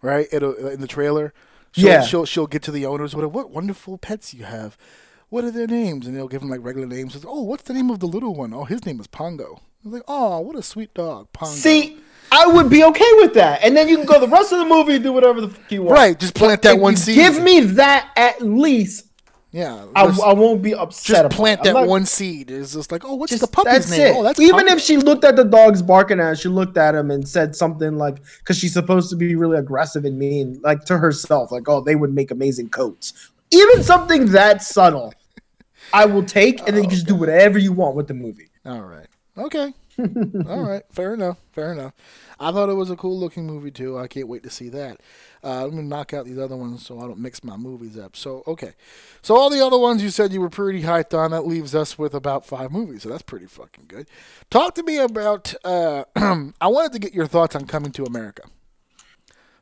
[0.00, 0.28] right?
[0.30, 1.34] It'll in the trailer.
[1.72, 2.02] She'll, Yeah.
[2.02, 3.16] she'll she'll get to the owners.
[3.16, 4.78] What what wonderful pets you have.
[5.30, 6.06] What are their names?
[6.06, 7.12] And they'll give them like regular names.
[7.12, 8.52] Says, oh, what's the name of the little one?
[8.54, 9.60] Oh, his name is Pongo.
[9.84, 11.52] I was like, oh, what a sweet dog, Pongo.
[11.54, 11.98] see
[12.30, 14.64] i would be okay with that and then you can go the rest of the
[14.66, 16.20] movie and do whatever the fuck you want right?
[16.20, 17.14] Just plant that If one seed.
[17.14, 19.06] Give me that at least.
[19.50, 19.86] yeah.
[19.96, 21.22] I, I won't be upset.
[21.22, 21.62] just plant.
[21.62, 22.50] That not- one seed.
[22.50, 24.00] It's just like, oh, what's Just, the puppy's name?
[24.08, 24.14] it.
[24.14, 24.72] Oh, that's Even Pongo.
[24.72, 27.56] if she looked at the dogs barking at her, she looked at him and said
[27.56, 31.66] something like, because she's supposed to be really aggressive and mean, like to herself, like,
[31.66, 33.30] oh, they would make amazing coats.
[33.50, 35.14] Even something that subtle,
[35.92, 38.48] I will take, and then you just do whatever you want with the movie.
[38.66, 39.06] All right.
[39.36, 39.72] Okay.
[40.48, 40.82] All right.
[40.90, 41.38] Fair enough.
[41.52, 41.92] Fair enough.
[42.40, 43.98] I thought it was a cool looking movie too.
[43.98, 45.00] I can't wait to see that.
[45.42, 48.14] Uh, let me knock out these other ones so I don't mix my movies up.
[48.16, 48.74] So okay.
[49.22, 51.30] So all the other ones you said you were pretty hyped on.
[51.32, 53.02] That leaves us with about five movies.
[53.02, 54.08] So that's pretty fucking good.
[54.50, 55.54] Talk to me about.
[55.64, 56.04] Uh,
[56.60, 58.42] I wanted to get your thoughts on Coming to America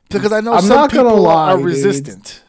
[0.09, 1.65] because I know I'm some not gonna people lie, are dude.
[1.65, 2.43] resistant.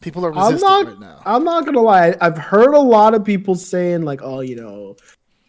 [0.00, 0.86] People are I'm not.
[0.86, 1.20] right now.
[1.26, 2.14] I'm not gonna lie.
[2.20, 4.96] I've heard a lot of people saying like, "Oh, you know,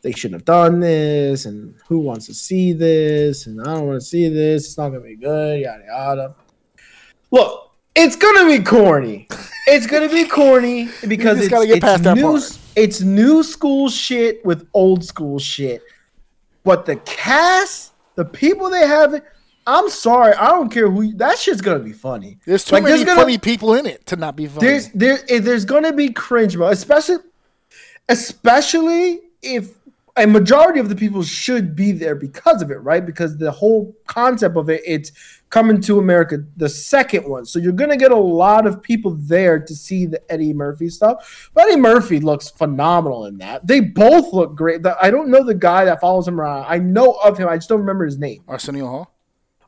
[0.02, 4.02] they shouldn't have done this," and who wants to see this, and I don't want
[4.02, 4.66] to see this.
[4.66, 5.62] It's not gonna be good.
[5.62, 6.36] Yada yada.
[7.30, 9.28] Look, it's gonna be corny.
[9.68, 12.24] It's gonna be corny because it's, gotta get it's past that new.
[12.24, 12.60] part.
[12.76, 15.84] It's new school shit with old school shit.
[16.64, 19.22] But the cast, the people they have,
[19.72, 21.14] I'm sorry, I don't care who.
[21.14, 22.40] That shit's gonna be funny.
[22.46, 24.68] There's too Like, many gonna- funny people in it to not be funny.
[24.68, 26.70] there's there eh, there's gonna be cringe, bro.
[26.70, 27.18] Especially
[28.08, 29.76] especially if
[30.18, 33.06] a majority of the people should be there because of it, right?
[33.06, 35.12] Because the whole concept of it, it's
[35.50, 37.46] coming to America, the second one.
[37.46, 41.50] So you're gonna get a lot of people there to see the Eddie Murphy stuff.
[41.54, 43.66] But Eddie Murphy looks phenomenal in that.
[43.66, 44.82] They both look great.
[45.02, 46.66] I don't know the guy that follows him around.
[46.68, 47.48] I know of him.
[47.48, 48.44] I just don't remember his name.
[48.48, 49.12] Arsenio Hall.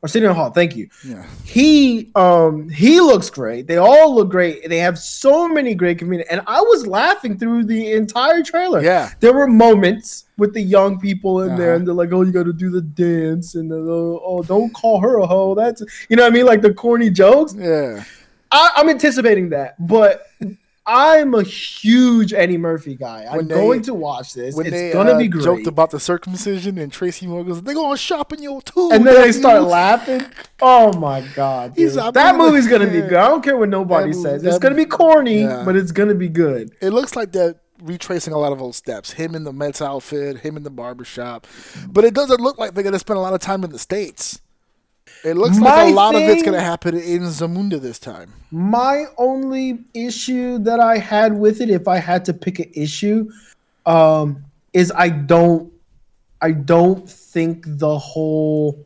[0.02, 0.50] Arsenio Hall.
[0.50, 1.24] Thank you Yeah.
[1.44, 3.66] he um he looks great.
[3.68, 4.68] They all look great.
[4.68, 8.82] They have so many great comedians, and I was laughing through the entire trailer.
[8.82, 9.10] Yeah.
[9.20, 11.76] there were moments with the young people in there, Uh-huh.
[11.76, 14.98] and they're like, "Oh, you got to do the dance," and the, "Oh, don't call
[15.00, 17.54] her a hoe." That's you know what I mean, like the corny jokes.
[17.56, 18.02] Yeah.
[18.50, 20.26] I, I'm anticipating that, but
[20.84, 23.24] I'm a huge Eddie Murphy guy.
[23.30, 24.54] I'm they- going to watch this.
[24.56, 25.44] when It's they gonna uh, be great.
[25.44, 29.14] joked about the circumcision and Tracy Morgan goes, "They're going shopping your too." and then
[29.14, 30.24] they start laughing.
[30.60, 33.14] Oh my god, that in movie's gonna be good.
[33.14, 34.42] I don't care what nobody That movie- says.
[34.42, 35.62] that It's gonna be corny, Yeah.
[35.64, 36.72] but it's gonna be good.
[36.80, 39.12] It looks like they're retracing a lot of old steps.
[39.12, 41.46] Him in the Mets outfit, him in the barber shop,
[41.88, 43.78] but it doesn't look like they're going to spend a lot of time in the
[43.78, 44.40] states.
[45.24, 48.32] It looks My like a lot of it's going to happen in Zamunda this time.
[48.50, 53.30] My only issue that I had with it, if I had to pick an issue,
[53.86, 55.72] um, is I don't,
[56.40, 58.84] I don't think the whole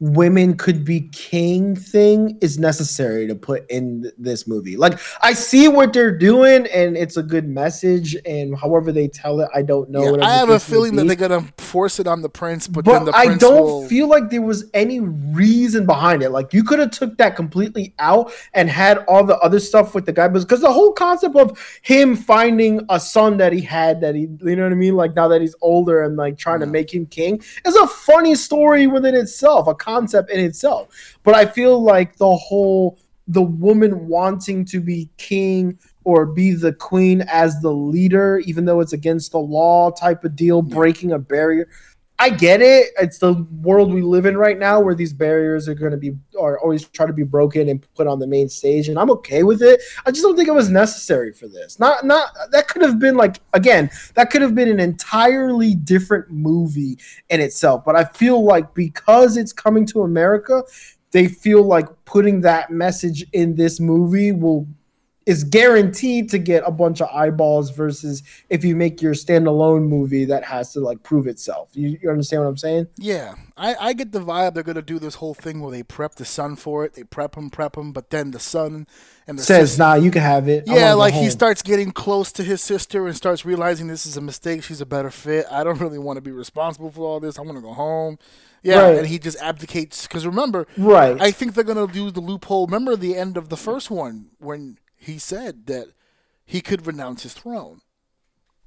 [0.00, 4.76] women could be king thing is necessary to put in this movie.
[4.76, 9.40] Like I see what they're doing and it's a good message and however they tell
[9.40, 10.16] it, I don't know.
[10.16, 13.04] Yeah, I have a feeling that they're to force it on the prince, but, then
[13.04, 13.88] But the I prince don't will.
[13.88, 16.30] feel like there was any reason behind it.
[16.30, 20.06] Like you could have took that completely out and had all the other stuff with
[20.06, 24.14] the guy, because the whole concept of him finding a son that he had that
[24.14, 26.66] he, you know what I mean, like now that he's older and like trying to
[26.66, 31.18] make him king, is a funny story within itself, a concept in itself.
[31.22, 32.98] But I feel like the whole
[33.30, 38.80] the woman wanting to be king or be the queen as the leader, even though
[38.80, 41.68] it's against the law type of deal, breaking a barrier.
[42.20, 42.90] I get it.
[43.00, 46.12] It's the world we live in right now where these barriers are going to be
[46.38, 49.42] are always trying to be broken and put on the main stage and I'm okay
[49.42, 49.80] with it.
[50.04, 51.80] I just don't think it was necessary for this.
[51.80, 56.30] Not not that could have been like again, that could have been an entirely different
[56.30, 56.98] movie
[57.30, 60.62] in itself, but I feel like because it's coming to America,
[61.12, 64.68] they feel like putting that message in this movie will
[65.26, 70.24] is guaranteed to get a bunch of eyeballs versus if you make your standalone movie
[70.24, 71.68] that has to like prove itself.
[71.74, 72.88] You, you understand what I'm saying?
[72.96, 75.82] Yeah, I, I get the vibe they're going to do this whole thing where they
[75.82, 76.94] prep the son for it.
[76.94, 78.86] They prep him, prep him, but then the son
[79.26, 80.64] and the Says, sister- nah, you can have it.
[80.66, 84.20] Yeah, like he starts getting close to his sister and starts realizing this is a
[84.22, 84.64] mistake.
[84.64, 85.44] She's a better fit.
[85.50, 87.38] I don't really want to be responsible for all this.
[87.38, 88.18] I want to go home.
[88.62, 88.98] Yeah, Right.
[88.98, 91.20] and he just abdicates because remember, Right.
[91.20, 92.66] I think they're gonna do the loophole.
[92.66, 95.88] Remember the end of the first one when he said that
[96.44, 97.80] he could renounce his throne.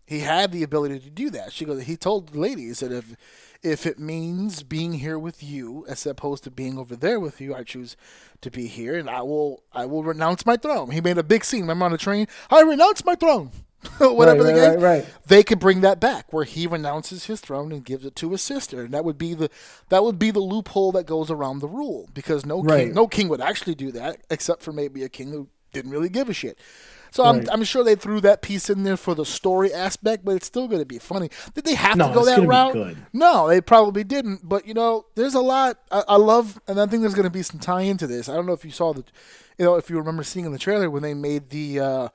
[0.05, 1.53] He had the ability to do that.
[1.53, 1.83] She goes.
[1.83, 3.15] He told the lady, he said, if
[3.61, 7.55] if it means being here with you as opposed to being over there with you,
[7.55, 7.95] I choose
[8.41, 10.91] to be here, and I will I will renounce my throne.
[10.91, 11.61] He made a big scene.
[11.61, 13.51] Remember on the train, I renounce my throne.
[13.99, 17.41] Whatever Right, the right, game, right, they could bring that back where he renounces his
[17.41, 19.49] throne and gives it to his sister, and that would be the
[19.89, 23.27] that would be the loophole that goes around the rule because no king no king
[23.29, 26.57] would actually do that except for maybe a king who didn't really give a shit.
[27.11, 30.35] So I'm, I'm sure they threw that piece in there for the story aspect, but
[30.35, 31.29] it's still going to be funny.
[31.53, 32.95] Did they have No, to go that route?
[33.13, 34.49] No, they probably didn't.
[34.49, 35.77] But you know, there's a lot.
[35.91, 38.27] I, I love, and I think there's going to be some tie into this.
[38.29, 39.03] I don't know if you saw the,
[39.59, 42.07] you know, if you remember seeing in the trailer when they made the uh,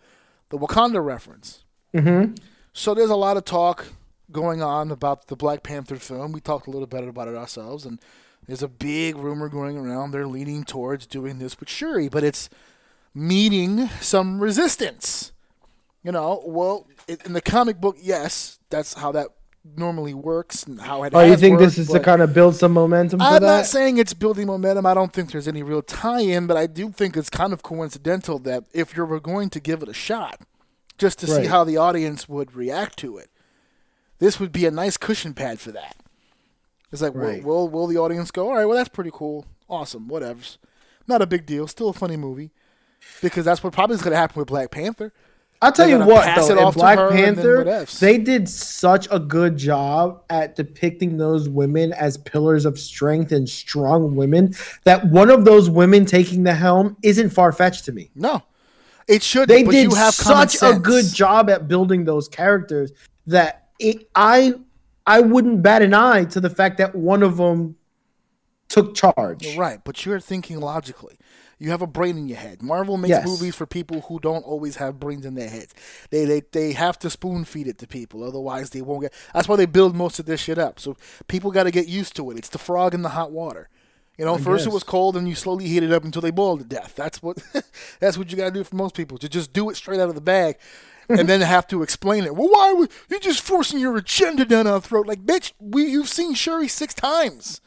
[0.48, 1.62] the Wakanda reference.
[1.94, 2.34] Mm-hmm.
[2.72, 3.86] So there's a lot of talk
[4.32, 6.32] going on about the Black Panther film.
[6.32, 8.00] We talked a little bit about it ourselves, and
[8.48, 10.10] there's a big rumor going around.
[10.10, 12.50] They're leaning towards doing this with Shuri, but it's
[13.14, 15.32] meeting some resistance.
[16.02, 16.86] You know, well,
[17.24, 19.28] in the comic book, yes, that's how that
[19.76, 21.12] normally works and how it.
[21.14, 23.46] Oh, you think this is to kind of build some momentum for I'm that?
[23.46, 24.86] not saying it's building momentum.
[24.86, 28.38] I don't think there's any real tie-in, but I do think it's kind of coincidental
[28.40, 30.40] that if you were going to give it a shot,
[30.96, 33.28] just to see how the audience would react to it,
[34.18, 35.96] this would be a nice cushion pad for that.
[36.90, 37.44] It's like, Right.
[37.44, 38.48] will, will will the audience go?
[38.48, 40.58] All right, well, that's pretty cool, awesome, whatever's
[41.06, 42.50] not a big deal, still a funny movie,
[43.20, 45.12] because that's what probably is going to happen with Black Panther.
[45.60, 48.16] I'll tell They're you what, though, it in off Black her and then Panther, they
[48.16, 54.14] did such a good job at depicting those women as pillars of strength and strong
[54.14, 54.54] women
[54.84, 58.10] that one of those women taking the helm isn't far fetched to me.
[58.14, 58.42] No,
[59.08, 59.48] it should.
[59.48, 62.92] They did you have such a good job at building those characters
[63.26, 64.54] that it, I
[65.08, 67.76] I wouldn't bat an eye to the fact that one of them
[68.68, 69.56] took charge.
[69.56, 71.18] Right, but you're thinking logically.
[71.58, 72.62] You have a brain in your head.
[72.62, 73.24] Marvel makes Yes.
[73.26, 75.74] movies for people who don't always have brains in their heads.
[76.10, 79.12] They, they they have to spoon feed it to people, otherwise they won't get.
[79.34, 80.78] That's why they build most of this shit up.
[80.78, 82.38] So people got to get used to it.
[82.38, 83.68] It's the frog in the hot water.
[84.16, 86.58] You know, first it was cold, and you slowly heat it up until they boil
[86.58, 86.94] to death.
[86.96, 87.38] That's what
[88.00, 89.18] that's what you got to do for most people.
[89.18, 90.58] To just do it straight out of the bag,
[91.08, 92.34] and then have to explain it.
[92.36, 95.06] Well, why would you just forcing your agenda down our throat?
[95.06, 97.60] Like, bitch, we you've seen Shuri six times.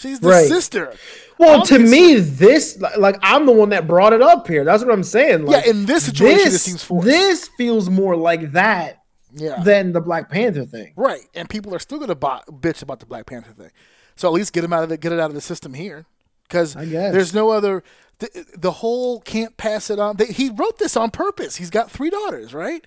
[0.00, 0.48] She's the Right.
[0.48, 0.94] sister.
[1.38, 4.64] Well, to me, this like- I'm the one that brought it up here.
[4.64, 5.44] That's what I'm saying.
[5.46, 7.06] Like, in this situation, it this, seems forced.
[7.06, 8.98] This feels more like that
[9.34, 9.62] Yeah.
[9.62, 10.92] than the Black Panther thing.
[10.96, 13.70] Right, and people are still gonna buy, bitch about the Black Panther thing.
[14.16, 16.06] So at least get him out of the get it out of the system here.
[16.48, 17.82] because there's no other.
[18.18, 20.16] The, the whole can't pass it on.
[20.16, 21.56] They, he wrote this on purpose.
[21.56, 22.84] He's got three daughters, right?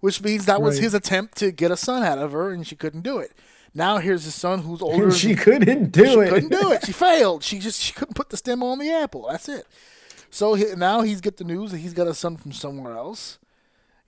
[0.00, 0.82] Which means that was Right.
[0.84, 3.30] his attempt to get a son out of her, and she couldn't do it.
[3.76, 5.04] Now here's his son who's older.
[5.04, 6.28] And she couldn't do she it.
[6.30, 6.86] couldn't do it.
[6.86, 7.44] She failed.
[7.44, 9.28] She just she couldn't put the stem on the apple.
[9.30, 9.66] That's it.
[10.30, 13.38] So he, now he's get the news that he's got a son from somewhere else.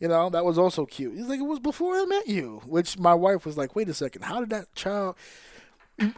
[0.00, 1.16] You know that was also cute.
[1.16, 2.62] He's like, it was before I met you.
[2.64, 5.16] Which my wife was like, wait a second, how did that child?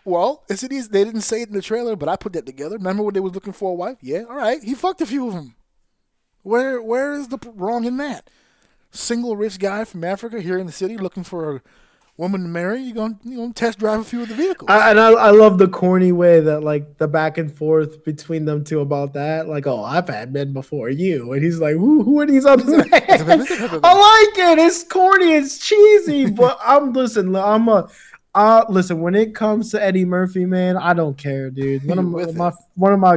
[0.05, 0.91] Well, it's it is.
[0.91, 2.77] They didn't say it in the trailer, but I put that together.
[2.77, 3.97] Remember when they was looking for a wife?
[4.01, 4.63] Yeah, all right.
[4.63, 5.57] He fucked a few of them.
[6.43, 8.31] Where where is the wrong in that?
[8.93, 11.63] Single rich guy from Africa here in the city looking for a
[12.17, 12.83] woman to marry.
[12.83, 14.71] You going you to test drive a few of the vehicles?
[14.71, 18.45] I, and I, I love the corny way that like the back and forth between
[18.45, 19.49] them two about that.
[19.49, 22.65] Like, oh, I've had men before you, and he's like, who, who are these other
[22.65, 22.89] men?
[22.93, 24.59] I like it.
[24.59, 25.33] It's corny.
[25.33, 27.35] It's cheesy, but I'm listen.
[27.35, 27.89] I'm a.
[28.33, 31.85] Uh, listen, when it comes to Eddie Murphy, man, I don't care, dude.
[31.85, 33.17] One of my, my one of my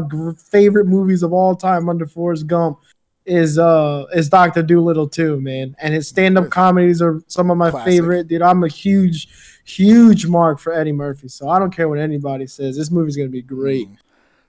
[0.49, 2.79] favorite movies of all time under Forrest Gump
[3.25, 5.75] is uh is Doctor Dolittle too, man.
[5.79, 7.91] And his stand up comedies are some of my Classic.
[7.91, 8.41] favorite, dude.
[8.41, 9.27] I'm a huge,
[9.63, 12.77] huge mark for Eddie Murphy, so I don't care what anybody says.
[12.77, 13.87] This movie's gonna be great.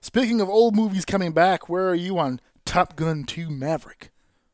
[0.00, 4.10] Speaking of old movies coming back, where are you on Top Gun 2 Maverick?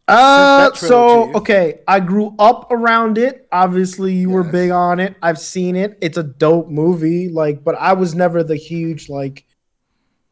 [0.06, 3.46] Uh, so okay, I grew up around it.
[3.52, 5.14] Obviously, you were big on it.
[5.22, 5.98] I've seen it.
[6.00, 7.28] It's a dope movie.
[7.28, 9.46] Like, but I was never the huge like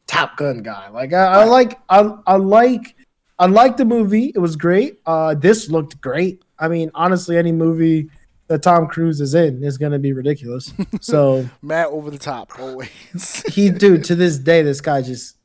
[0.05, 0.89] Top Gun guy.
[0.89, 2.95] Like, I, I like, I, I like,
[3.39, 4.31] I like the movie.
[4.35, 4.99] It was great.
[5.05, 6.43] Uh, this looked great.
[6.59, 8.09] I mean, honestly, any movie
[8.47, 10.73] that Tom Cruise is in is gonna be ridiculous.
[11.01, 13.43] So Matt over the top, always.
[13.53, 15.37] he, dude, to this day, this guy just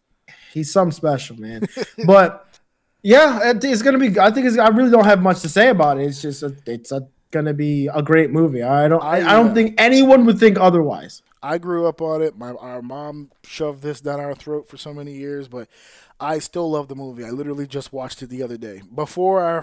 [0.52, 1.66] he's some special, man.
[2.06, 2.46] But
[3.02, 4.18] yeah, it- it's gonna be.
[4.18, 4.58] I think it's.
[4.58, 6.06] I really don't have much to say about it.
[6.06, 8.62] It's just a, it's a, gonna be a great movie.
[8.62, 9.02] I don't.
[9.02, 11.22] I, I I, don't uh, think anyone would think otherwise.
[11.42, 12.38] I grew up on it.
[12.38, 15.68] My our mom shoved this down our throat for so many years, but
[16.20, 17.24] I still love the movie.
[17.24, 18.82] I literally just watched it the other day.
[18.94, 19.62] Before I,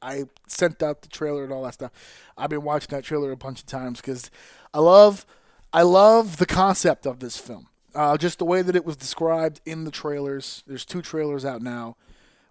[0.00, 1.92] I sent out the trailer and all that stuff,
[2.36, 4.30] I've been watching that trailer a bunch of times because
[4.72, 5.26] I love,
[5.72, 7.68] I love the concept of this film.
[7.94, 10.62] Uh, just the way that it was described in the trailers.
[10.66, 11.96] There's two trailers out now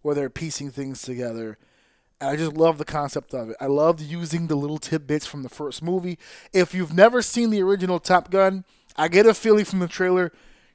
[0.04, 1.58] where they're piecing things together.
[2.20, 3.58] And I just love the concept of it.
[3.60, 6.20] I loved using the little tidbits from the first movie.
[6.54, 8.66] If you've never seen the original Top Gun,
[8.96, 10.32] I get a feeling from the trailer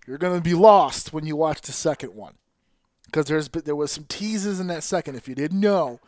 [0.07, 2.35] you're going to be lost when you watch the second one.
[3.07, 6.01] Because there's there was some teases in that second if you didn't know.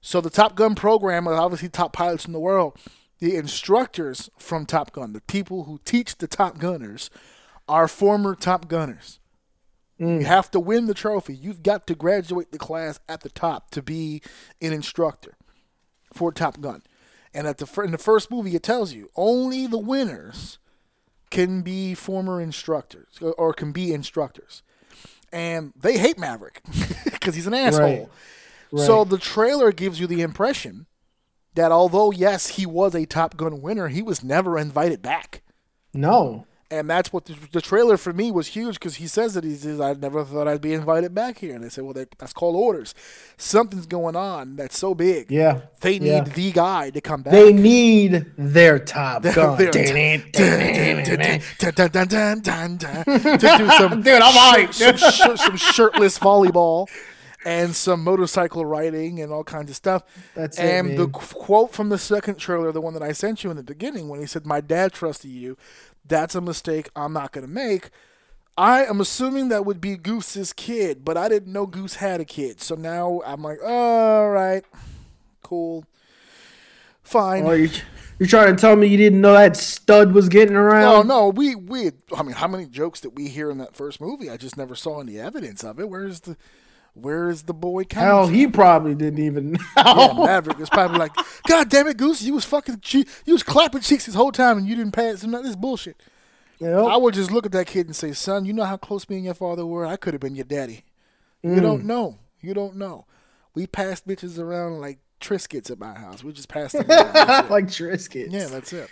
[0.00, 2.78] So the Top Gun program are obviously top pilots in the world.
[3.18, 7.10] The instructors from Top Gun, the people who teach the Top Gunners,
[7.68, 9.18] are former Top Gunners.
[9.98, 10.22] You mm.
[10.24, 11.34] have to win the trophy.
[11.34, 14.20] You've got to graduate the class at the top to be
[14.60, 15.36] an instructor
[16.12, 16.82] for Top Gun.
[17.32, 20.58] And at the in the first movie, it tells you only the winners
[21.30, 24.62] can be former instructors or- or can be instructors.
[25.36, 26.62] And they hate Maverick
[27.04, 28.08] because he's an asshole.
[28.76, 29.10] So Right.
[29.10, 30.86] the trailer gives you the impression
[31.54, 35.42] that although yes, he was a Top Gun winner, he was never invited back.
[35.92, 36.46] No.
[36.68, 39.54] And that's what the, the trailer for me was huge because he says that he
[39.54, 42.32] says I never thought I'd be invited back here, and they said, well, that, that's
[42.32, 42.92] called orders.
[43.36, 45.30] Something's going on that's so big.
[45.30, 45.60] Yeah.
[45.80, 46.24] they need Yeah.
[46.24, 47.34] the guy to come back.
[47.34, 49.56] They need their Top Gun.
[49.58, 49.70] Their-
[53.04, 54.74] to do some Dude, I'm shirt- hyped.
[54.98, 56.88] some, shir- some shirtless volleyball
[57.46, 60.02] and some motorcycle riding and all kinds of stuff.
[60.34, 63.50] That's it, and the quote from the second trailer, the one that I sent you
[63.50, 65.56] in the beginning, when he said, "My dad trusted you,"
[66.04, 67.90] that's a mistake I'm not going to make.
[68.58, 72.24] I am assuming that would be Goose's kid, but I didn't know Goose had a
[72.24, 74.64] kid, so now I'm like, all right,
[75.44, 75.84] cool,
[77.04, 77.46] fine.
[77.46, 77.68] Oh, you,
[78.18, 81.06] you're trying to tell me you didn't know that stud was getting around?
[81.06, 81.92] No, no, we we.
[82.16, 84.30] I mean, how many jokes did we hear in that first movie?
[84.30, 85.88] I just never saw any evidence of it.
[85.88, 86.36] Where's the,
[87.00, 88.06] where is the boy coming?
[88.08, 88.34] Hell, from?
[88.34, 89.56] he probably didn't even.
[89.76, 91.12] Yeah, Maverick was probably like,
[91.46, 94.58] God damn it, Goose, you was fucking, che- you was clapping cheeks this whole time
[94.58, 95.22] and you didn't pass.
[95.22, 96.00] Of this bullshit.
[96.58, 96.84] Yep.
[96.86, 99.16] I would just look at that kid and say, son, you know how close me
[99.16, 99.84] and your father were.
[99.86, 100.84] I could have been your daddy.
[101.42, 101.86] You don't Mm.
[101.86, 102.18] know.
[102.40, 103.04] You don't know.
[103.54, 106.24] We passed bitches around like Triscuits at my house.
[106.24, 107.48] We just passed them around.
[107.50, 108.32] Like Triscuits.
[108.32, 108.88] Yeah, that's it.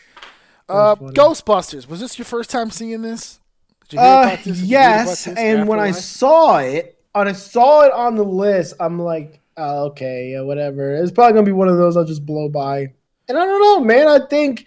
[0.69, 0.95] Uh.
[0.97, 1.89] Ghostbusters.
[1.89, 3.41] Was this your first time seeing this?
[3.89, 4.45] Did you hear Uh, about this?
[4.45, 8.25] Did you read yes, and when I saw it, when I saw it on the
[8.25, 10.95] list, I'm like, oh, okay, yeah, whatever.
[10.95, 12.93] It's probably gonna be one of those I'll just blow by.
[13.29, 14.09] And I don't know, man.
[14.09, 14.67] I think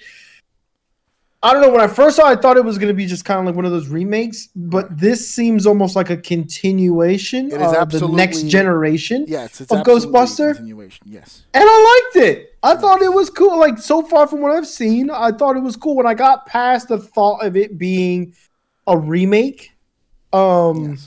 [1.44, 1.70] I don't know.
[1.70, 3.56] When I first saw, it, I thought it was gonna be just kind of like
[3.56, 9.26] one of those remakes, but this seems almost like a continuation of the next generation.
[9.28, 10.56] yes, of Ghostbuster?
[10.56, 11.06] continuation.
[11.10, 12.56] Yes, and I liked it.
[12.64, 13.60] I thought it was cool.
[13.60, 15.96] Like so far from what I've seen, I thought it was cool.
[15.96, 18.34] When I got past the thought of it being
[18.88, 19.74] a remake
[20.34, 20.98] Um,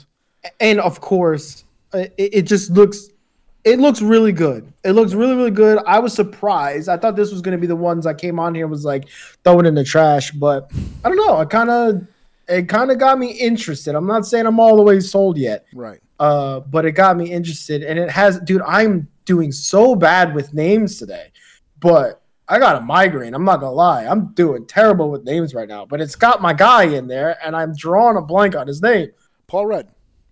[0.59, 1.63] and of course,
[1.93, 3.09] it, it just looks
[3.63, 4.71] it looks really good.
[4.83, 5.79] It looks really really good.
[5.85, 6.89] I was surprised.
[6.89, 8.85] I thought this was going to be the ones I came on here and was
[8.85, 9.07] like
[9.43, 10.71] throwing in the trash, but
[11.03, 11.37] I don't know.
[11.37, 12.07] I kind of
[12.47, 13.95] it kind of got me interested.
[13.95, 15.65] I'm not saying I'm all the way sold yet.
[15.73, 15.99] Right.
[16.19, 18.61] Uh, but it got me interested, and it has, dude.
[18.61, 21.31] I'm doing so bad with names today,
[21.79, 23.33] but I got a migraine.
[23.33, 24.05] I'm not gonna lie.
[24.05, 25.85] I'm doing terrible with names right now.
[25.85, 29.09] But it's got my guy in there, and I'm drawing a blank on his name.
[29.47, 29.87] Paul Rudd.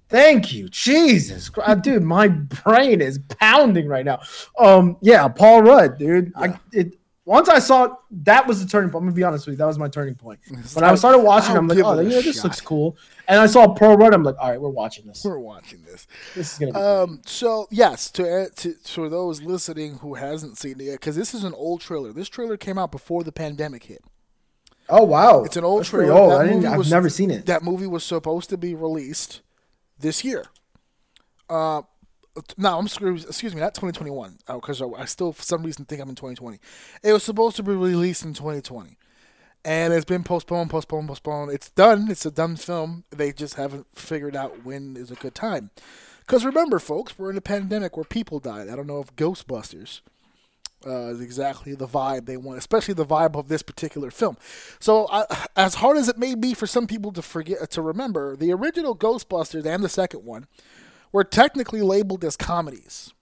[0.10, 1.81] Thank you, Jesus, Christ.
[1.84, 2.03] dude.
[2.03, 4.19] My brain is pounding right now.
[4.57, 6.31] Um, yeah, Paul Rudd, dude.
[6.36, 6.95] I it
[7.26, 9.03] once I saw that was the turning point.
[9.03, 10.40] I'm gonna be honest with you, that was my turning point.
[10.73, 12.45] When I started watching, I'm like, oh, yeah, this shot.
[12.45, 12.98] looks cool.
[13.27, 14.15] And I saw Paul Rudd.
[14.15, 15.23] I'm like, all right, we're watching this.
[15.23, 16.07] We're watching this.
[16.34, 16.80] This is gonna be.
[16.80, 21.36] Um, so yes, to, to for those listening who hasn't seen it yet, because this
[21.36, 22.11] is an old trailer.
[22.14, 24.02] This trailer came out before the pandemic hit.
[24.90, 26.14] oh wow, It's an old That's trailer.
[26.14, 26.34] old.
[26.34, 27.45] I didn't, I've was- never seen it.
[27.45, 29.41] That movie was supposed to be released
[30.00, 30.46] this year.
[31.50, 31.82] Uh,
[32.58, 33.24] no, I'm screwed.
[33.24, 34.38] Excuse me, not 2021.
[34.48, 36.60] Because I, I still, for some reason, think I'm in 2020.
[37.04, 38.98] It was supposed to be released in 2020,
[39.66, 41.52] and it's been postponed, postponed, postponed.
[41.52, 42.10] It's done.
[42.10, 43.04] It's a done film.
[43.10, 45.72] They just haven't figured out when is a good time.
[46.22, 48.70] Because remember, folks, we're in a pandemic where people died.
[48.70, 50.02] I don't know if Ghostbusters
[50.85, 54.38] uh, is exactly the vibe they want, especially the vibe of this particular film.
[54.80, 55.07] So,
[55.56, 58.95] as hard as it may be for some people to forget to remember, the original
[58.95, 60.47] Ghostbusters and the second one
[61.11, 63.14] were technically labeled as comedies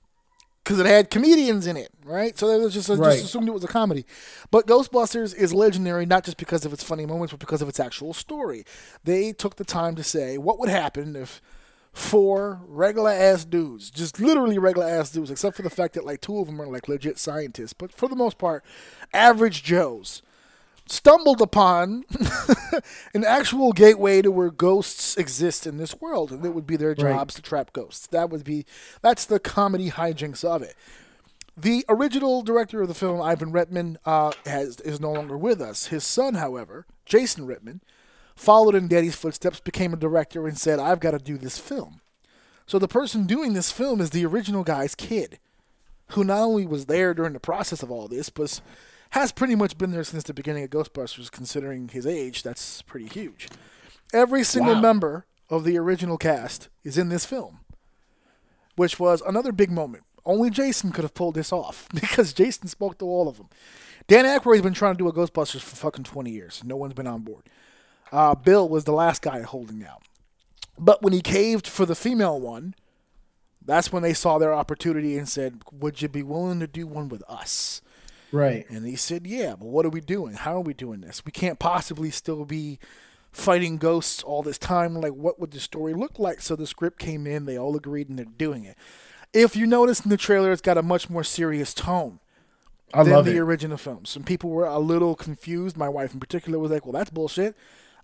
[0.63, 2.37] because it had comedians in it, right?
[2.37, 3.13] So they was just, Right.
[3.13, 4.05] just assumed it was a comedy.
[4.51, 7.79] But Ghostbusters is legendary not just because of its funny moments, but because of its
[7.79, 8.65] actual story.
[9.05, 11.41] They took the time to say what would happen if
[11.97, 16.21] four regular ass dudes, just literally regular ass dudes, except for the fact that like
[16.21, 18.63] two of them are like legit scientists, but for the most part,
[19.13, 20.21] average Joes
[20.87, 22.05] stumbled upon
[23.13, 26.93] an actual gateway to where ghosts exist in this world, and it would be their
[26.93, 28.05] jobs to trap ghosts.
[28.07, 28.65] That would be
[29.01, 30.75] that's the comedy hijinks of it.
[31.57, 35.87] The original director of the film, Ivan Reitman, uh, has is no longer with us.
[35.87, 37.79] His son, however, Jason Reitman,
[38.37, 41.99] followed in Daddy's footsteps, became a director, and said, "I've got to do this film."
[42.65, 45.39] So the person doing this film is the original guy's kid,
[46.11, 48.61] who not only was there during the process of all this, but
[49.11, 51.31] has pretty much been there since the beginning of Ghostbusters.
[51.31, 53.47] Considering his age, that's pretty huge.
[54.13, 54.81] Every single Wow.
[54.81, 57.59] member of the original cast is in this film,
[58.75, 60.03] which was another big moment.
[60.25, 63.47] Only Jason could have pulled this off because Jason spoke to all of them.
[64.07, 66.61] Dan Aykroyd's been trying to do a Ghostbusters for fucking 20 years.
[66.65, 67.43] No one's been on board.
[68.11, 70.03] Uh, Bill was the last guy holding out.
[70.79, 72.75] But when he caved for the female one,
[73.65, 77.09] that's when they saw their opportunity and said, Would you be willing to do one
[77.09, 77.81] with us?
[78.31, 78.65] right.
[78.69, 80.35] And he said, Yeah, but what are we doing?
[80.35, 81.23] How are we doing this?
[81.25, 82.79] We can't possibly still be
[83.31, 84.95] fighting ghosts all this time.
[84.95, 86.41] Like, what would the story look like?
[86.41, 88.77] So the script came in, they all agreed, and they're doing it.
[89.33, 92.19] If you notice in the trailer, it's got a much more serious tone
[92.93, 93.39] I than love the it.
[93.39, 94.05] original film.
[94.05, 95.75] Some people were a little confused.
[95.75, 97.55] My wife, in particular, was like, "Well, that's bullshit.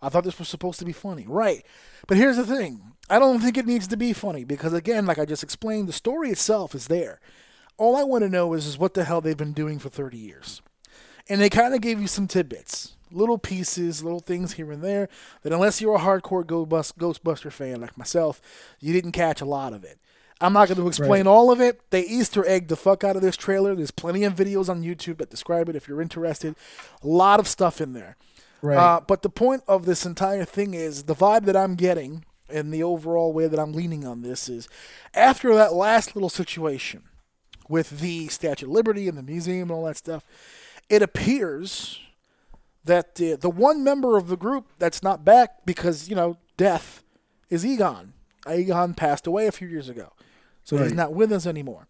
[0.03, 1.65] I thought this was supposed to be funny, right?"
[2.07, 5.19] But here's the thing: I don't think it needs to be funny because, again, like
[5.19, 7.19] I just explained, the story itself is there.
[7.77, 10.17] All I want to know is, is what the hell they've been doing for 30
[10.17, 10.61] years,
[11.27, 15.09] and they kind of gave you some tidbits, little pieces, little things here and there.
[15.41, 18.41] That unless you're a hardcore Ghostbuster fan like myself,
[18.79, 19.97] you didn't catch a lot of it.
[20.41, 21.79] I'm not going to explain all of it.
[21.89, 23.75] They Easter egg the fuck out of this trailer.
[23.75, 26.55] There's plenty of videos on YouTube that describe it if you're interested.
[27.01, 28.17] A lot of stuff in there.
[28.63, 28.77] Right.
[28.77, 32.73] Uh, but the point of this entire thing is the vibe that I'm getting and
[32.73, 34.69] the overall way that I'm leaning on this is
[35.13, 37.03] after that last little situation
[37.67, 40.25] with the Statue of Liberty and the museum and all that stuff,
[40.87, 41.99] it appears
[42.85, 47.03] that the, the one member of the group that's not back because, you know, death
[47.49, 48.13] is Egon.
[48.49, 50.13] Egon passed away a few years ago.
[50.63, 51.87] So he's not with us anymore.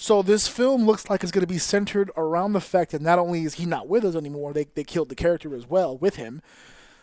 [0.00, 3.18] So this film looks like it's going to be centered around the fact that not
[3.18, 6.16] only is he not with us anymore, they, they killed the character as well with
[6.16, 6.40] him,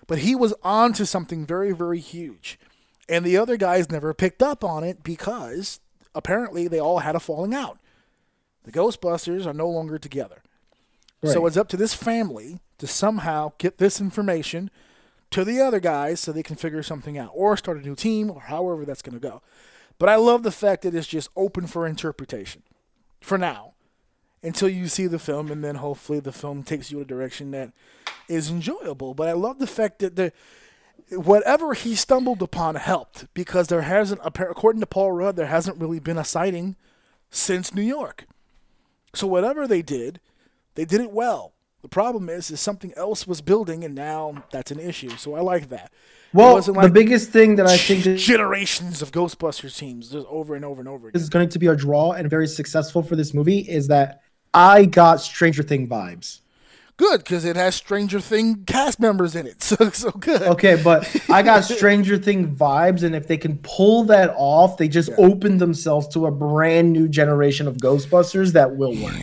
[0.08, 2.60] but he was on to something very, very huge.
[3.08, 5.80] And the other guys never picked up on it because
[6.16, 7.78] apparently they all had a falling out.
[8.64, 10.42] The Ghostbusters are no longer together.
[11.24, 14.72] So it's up to this family to somehow get this information
[15.30, 18.32] to the other guys so they can figure something out or start a new team
[18.32, 19.44] or however that's going to go.
[20.00, 22.64] But I love the fact that it's just open for interpretation
[23.22, 23.74] for now
[24.44, 27.52] until you see the film and then hopefully the film takes you in a direction
[27.52, 27.72] that
[28.28, 29.14] is enjoyable.
[29.14, 30.32] But I love the fact that the
[31.12, 36.00] whatever he stumbled upon helped because there hasn't according to Paul Rudd there hasn't really
[36.00, 36.76] been a sighting
[37.30, 38.26] since New York.
[39.14, 40.20] So whatever they did,
[40.76, 41.54] they did it well.
[41.82, 45.12] The problem is, is something else was building, and now that's an issue.
[45.12, 45.92] So I like that.
[46.38, 50.64] Well, wasn't the biggest thing that I think generations of Ghostbusters teams just over and
[50.64, 51.20] over and over again.
[51.20, 54.22] is going to be a draw and very successful for this movie is that
[54.54, 56.42] I got Stranger Thing vibes.
[56.98, 60.42] Good because it has Stranger Thing cast members in it, so so good.
[60.44, 64.88] Okay, but I got Stranger Thing vibes, and if they can pull that off, they
[64.88, 69.14] just open themselves to a brand new generation of Ghostbusters that will work.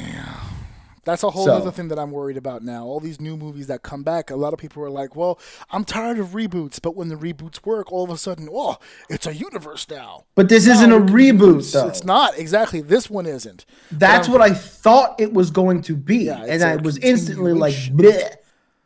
[1.05, 2.85] That's a whole So- other thing that I'm worried about now.
[2.85, 5.39] All these new movies that come back, a lot of people are like, "Well,
[5.71, 8.77] I'm tired of reboots," but when the reboots work, all of a sudden, oh,
[9.11, 10.25] it's a universe now.
[10.35, 11.89] But this isn't a reboot, though.
[11.89, 12.81] It's not exactly.
[12.81, 13.65] This one isn't.
[13.93, 17.75] That's what I thought it was going to be, Yeah, and I was instantly like.
[17.75, 18.37] Bleh.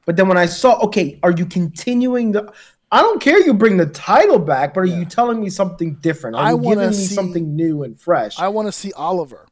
[0.06, 2.50] but then when I saw, okay, are you continuing the?
[2.90, 6.36] I don't care you bring the title back, but are you telling me something different?
[6.36, 8.38] Are I you wanna giving me see- something new and fresh?
[8.40, 9.44] I want to see Oliver.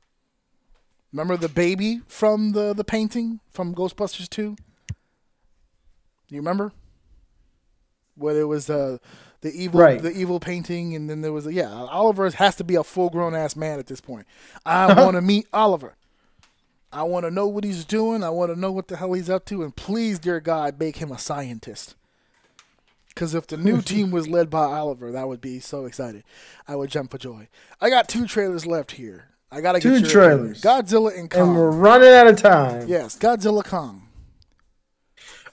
[1.17, 4.55] Remember the baby from the the painting from Ghostbusters Two?
[4.87, 6.73] Do you remember?
[8.17, 9.01] Where it was the
[9.41, 10.03] the evil Right.
[10.03, 13.09] the evil painting, and then there was a, yeah Oliver has to be a full
[13.09, 14.27] grown ass man at this point.
[14.67, 15.95] I want to meet Oliver.
[16.93, 18.23] I want to know what he's doing.
[18.23, 20.99] I want to know what the hell he's up to, and please, dear God, make
[20.99, 21.95] him a scientist.
[23.09, 26.25] Because if the new team was led by Oliver, that would be so excited.
[26.69, 27.49] I would jump for joy.
[27.81, 29.31] I got two trailers left here.
[29.57, 30.61] I gotta Two get trailers.
[30.61, 31.41] Godzilla and Kong.
[31.49, 32.87] and we're running out of time.
[32.87, 34.07] yes, Godzilla Kong.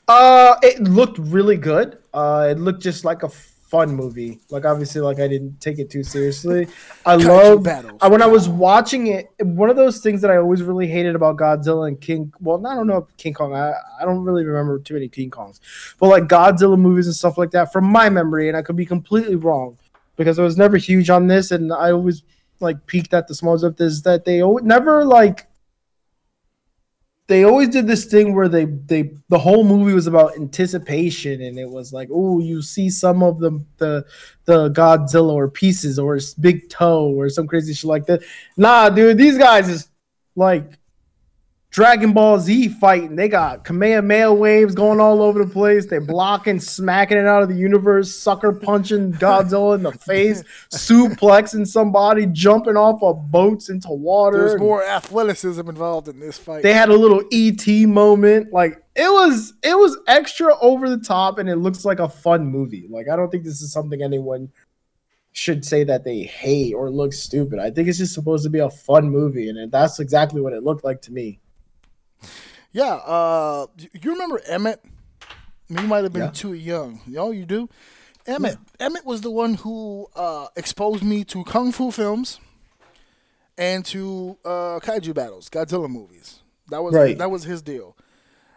[0.10, 2.00] Uh, it looked really good.
[2.14, 4.42] Uh, it looked just like a fun movie.
[4.50, 6.68] Like obviously, like I didn't take it too seriously.
[7.06, 7.98] I love battles.
[8.02, 9.30] I, when I was watching it.
[9.40, 12.34] One of those things that I always really hated about Godzilla and King.
[12.42, 13.56] Well, I don't know King Kong.
[13.56, 13.72] I
[14.02, 15.62] I don't really remember too many King Kongs,
[15.98, 18.86] but like Godzilla movies and stuff like that, from my memory, and I could be
[18.86, 19.78] completely wrong
[20.18, 22.22] because I was never huge on this, and I always
[22.64, 25.48] like peeked at the smalls of this that they never like
[27.28, 31.58] they always did this thing where they they the whole movie was about anticipation and
[31.58, 34.06] it was like oh you see some of the the
[34.46, 38.22] the Godzilla or pieces or his big toe or some crazy shit like that.
[38.58, 39.88] Nah, dude, these guys is
[40.36, 40.78] like
[41.74, 43.16] Dragon Ball Z fighting.
[43.16, 45.88] They got Kamehameha waves going all over the place.
[45.88, 51.66] They blocking, smacking it out of the universe, sucker punching Godzilla in the face, suplexing
[51.66, 54.50] somebody, jumping off of boats into water.
[54.50, 56.62] There's more athleticism involved in this fight.
[56.62, 58.54] they had a little ET moment.
[58.54, 62.46] Like it was it was extra over the top and it looks like a fun
[62.46, 62.86] movie.
[62.88, 64.52] Like I don't think this is something anyone
[65.32, 67.58] should say that they hate or look stupid.
[67.58, 70.62] I think it's just supposed to be a fun movie and that's exactly what it
[70.64, 71.40] looked like to me.
[72.72, 74.82] Yeah, uh, you- remember Emmett?
[75.70, 76.32] You might have been Yeah.
[76.32, 77.02] too young.
[77.08, 77.70] Yo, you do.
[78.28, 78.58] Emmett.
[78.80, 82.40] Emmett was the one who uh, exposed me to kung fu films
[83.58, 86.40] and to uh, kaiju battles, Godzilla movies.
[86.70, 87.18] That was Right.
[87.18, 87.96] that was his deal.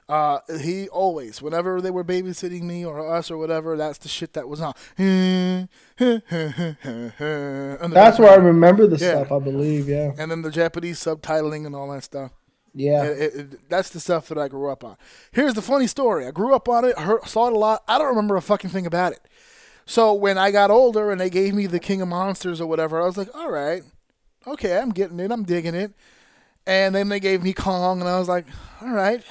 [0.09, 4.34] Uh, he always, whenever they were babysitting me or us or whatever, that's the shit
[4.34, 4.72] that was on.
[5.98, 9.24] That's That's where I remember the Yeah.
[9.24, 10.12] stuff, I believe, yeah.
[10.18, 12.30] And then the Japanese subtitling and all that stuff.
[12.77, 13.05] Yeah.
[13.05, 14.97] It- it- that's the stuff that I grew up on.
[15.32, 16.27] Here's the funny story.
[16.27, 17.82] I grew up on it, heard, saw it a lot.
[17.89, 19.20] I don't remember a fucking thing about it.
[19.86, 23.01] So when I got older and they gave me the King of Monsters or whatever,
[23.01, 23.82] I was like, all right,
[24.47, 25.93] okay, I'm getting it, I'm digging it.
[26.66, 28.47] And then they gave me Kong, and I was like,
[28.82, 29.23] all right,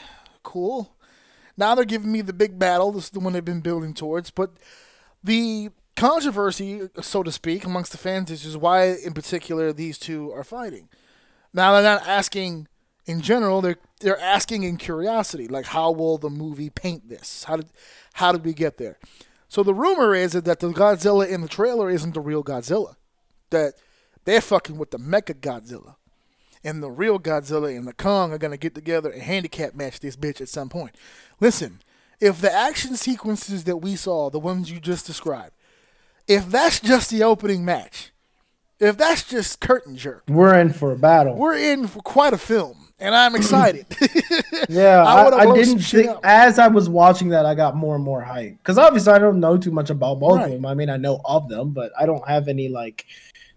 [0.43, 0.95] cool.
[1.57, 2.91] Now they're giving me the big battle.
[2.93, 4.31] This is the one they've been building towards.
[4.31, 4.51] But
[5.23, 10.43] the controversy, so to speak, amongst the fans is why, in particular, these two are
[10.43, 10.89] fighting.
[11.53, 12.67] Now they're not asking
[13.05, 17.43] in general; they're they're asking in curiosity, like how will the movie paint this?
[17.45, 17.67] How did
[18.13, 18.97] how did we get there?
[19.47, 22.95] So the rumor is that the Godzilla in the trailer isn't the real Godzilla.
[23.51, 23.73] That
[24.25, 25.95] they're fucking with the Mecha Godzilla,
[26.63, 30.15] and the real Godzilla and the Kong are gonna get together and handicap match this
[30.15, 30.95] bitch at some point.
[31.39, 31.79] Listen,
[32.19, 35.51] if the action sequences that we saw, the ones you just described,
[36.27, 38.11] if that's just the opening match,
[38.79, 41.35] if that's just curtain jerk, We're in for a battle.
[41.35, 43.85] we're in for quite a film, and I'm excited.
[44.67, 46.21] Yeah, I I, I, didn't think up.
[46.23, 49.39] as I was watching that, I got more and more hype because obviously I don't
[49.39, 50.45] know too much about both Right.
[50.45, 50.65] of them.
[50.65, 53.05] I mean, I know of them, but I don't have any like.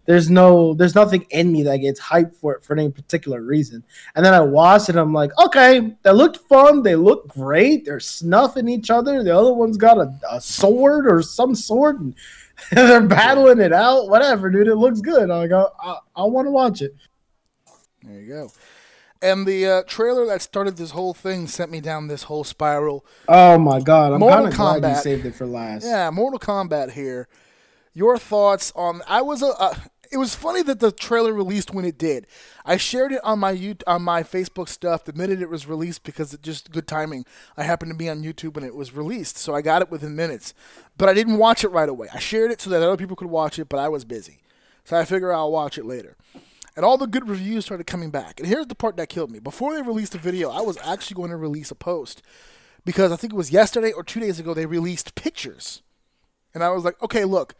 [0.05, 3.85] There's no, there's nothing in me that gets hyped for it for any particular reason.
[4.15, 6.82] And then I watched it, I'm like, okay, that looked fun.
[6.82, 7.85] They look great.
[7.85, 9.23] They're snuffing each other.
[9.23, 12.15] The other one's got a, a sword or some sword, and
[12.73, 14.09] they're battling it out.
[14.09, 14.69] Whatever, dude.
[14.69, 15.31] It looks good.
[15.31, 16.94] I go, I, I want to watch it.
[18.02, 18.51] There you go.
[19.20, 23.05] And the uh, trailer that started this whole thing sent me down this whole spiral.
[23.27, 25.85] Oh my god, I'm Mortal kind of glad you saved it for last.
[25.85, 27.28] Yeah, Mortal Kombat here.
[27.95, 29.03] Your thoughts on?
[29.09, 29.49] I was a.
[29.49, 29.74] Uh,
[30.11, 32.27] it was funny that the trailer released when it did.
[32.65, 36.03] I shared it on my you on my Facebook stuff the minute it was released
[36.05, 37.24] because it just good timing.
[37.57, 40.16] I happened to be on YouTube when it was released, so I got it within
[40.16, 40.55] minutes.
[40.97, 42.09] But I didn't watch it right away.
[42.12, 44.40] I shared it so that other people could watch it, but I was busy.
[44.85, 46.16] So I figure I'll watch it later.
[46.78, 48.38] And all the good reviews started coming back.
[48.38, 49.40] And here's the part that killed me.
[49.40, 52.22] Before they released the video, I was actually going to release a post
[52.84, 55.82] because I think it was yesterday or 2 days ago they released pictures.
[56.55, 57.56] And I was like, "Okay, look,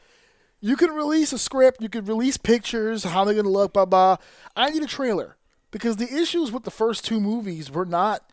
[0.61, 4.19] you can release a script, you can release pictures, how they're gonna look, blah blah.
[4.55, 5.37] I need a trailer
[5.73, 8.33] because the issues with the first two movies were not,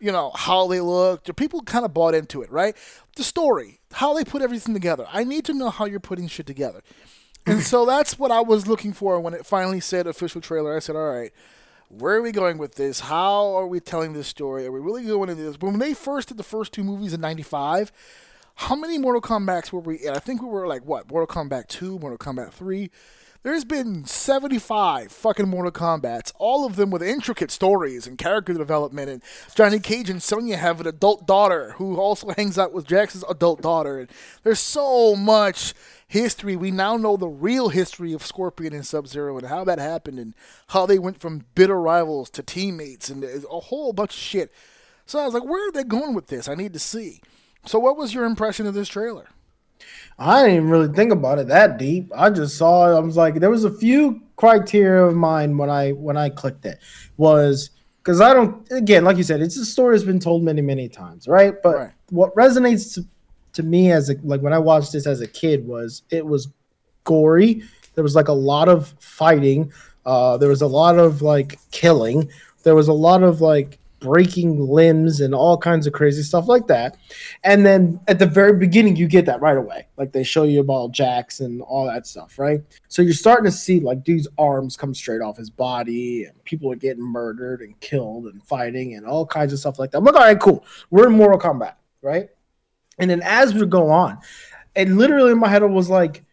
[0.00, 1.36] you know, how they looked.
[1.36, 2.76] People kind of bought into it, right?
[3.14, 5.06] The story, how they put everything together.
[5.12, 6.82] I need to know how you're putting shit together,
[7.48, 10.76] and so that's what I was looking for when it finally said official trailer.
[10.76, 11.32] I said, all right.
[11.90, 13.00] Where are we going with this?
[13.00, 14.66] How are we telling this story?
[14.66, 15.56] Are we really going into this?
[15.58, 17.90] When they first did the first two movies in '95,
[18.56, 20.14] how many Mortal Kombat's were we in?
[20.14, 22.90] I think we were like what Mortal Kombat two, Mortal Kombat three.
[23.44, 29.08] There's been 75 fucking Mortal Kombat's, all of them with intricate stories and character development.
[29.08, 29.22] And
[29.54, 33.62] Johnny Cage and Sonya have an adult daughter who also hangs out with Jax's adult
[33.62, 34.00] daughter.
[34.00, 34.10] And
[34.42, 35.72] there's so much
[36.08, 36.56] history.
[36.56, 40.18] We now know the real history of Scorpion and Sub Zero and how that happened
[40.18, 40.34] and
[40.70, 44.52] how they went from bitter rivals to teammates and a whole bunch of shit.
[45.06, 46.48] So I was like, where are they going with this?
[46.48, 47.20] I need to see.
[47.66, 49.28] So, what was your impression of this trailer?
[50.18, 52.10] I didn't even really think about it that deep.
[52.14, 52.96] I just saw it.
[52.96, 56.64] I was like, there was a few criteria of mine when I when I clicked
[56.64, 56.78] it
[57.16, 57.70] was
[58.02, 60.88] because I don't again, like you said, it's a story that's been told many many
[60.88, 61.54] times, right?
[61.62, 61.90] But Right.
[62.10, 63.04] what resonates to,
[63.54, 66.48] to me as a like when I watched this as a kid was it was
[67.04, 67.62] gory.
[67.94, 69.72] There was like a lot of fighting.
[70.06, 72.30] Uh, there was a lot of like killing.
[72.62, 76.66] There was a lot of like breaking limbs and all kinds of crazy stuff like
[76.68, 76.96] that.
[77.44, 79.88] And then at the very beginning, you get that right away.
[79.96, 82.60] Like they show you about Jax and all that stuff, right?
[82.88, 86.70] So you're starting to see like dude's arms come straight off his body, and people
[86.72, 89.98] are getting murdered and killed and fighting and all kinds of stuff like that.
[89.98, 90.64] I'm like, all right, cool.
[90.90, 92.28] We're in Mortal Kombat, right?
[92.98, 94.18] And then as we go on,
[94.76, 96.24] and literally in my head, it was like,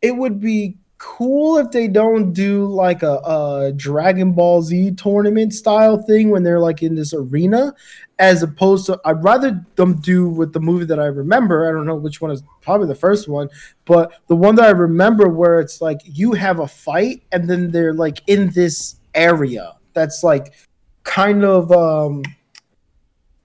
[0.00, 5.54] it would be cool if they don't do like a, a Dragon Ball Z tournament
[5.54, 7.74] style thing when they're like in this arena,
[8.18, 11.68] as opposed to I'd rather them do with the movie that I remember.
[11.68, 13.48] I don't know which one is probably the first one,
[13.84, 17.70] but the one that I remember where it's like you have a fight and then
[17.70, 20.52] they're like in this area that's like
[21.04, 22.22] kind of um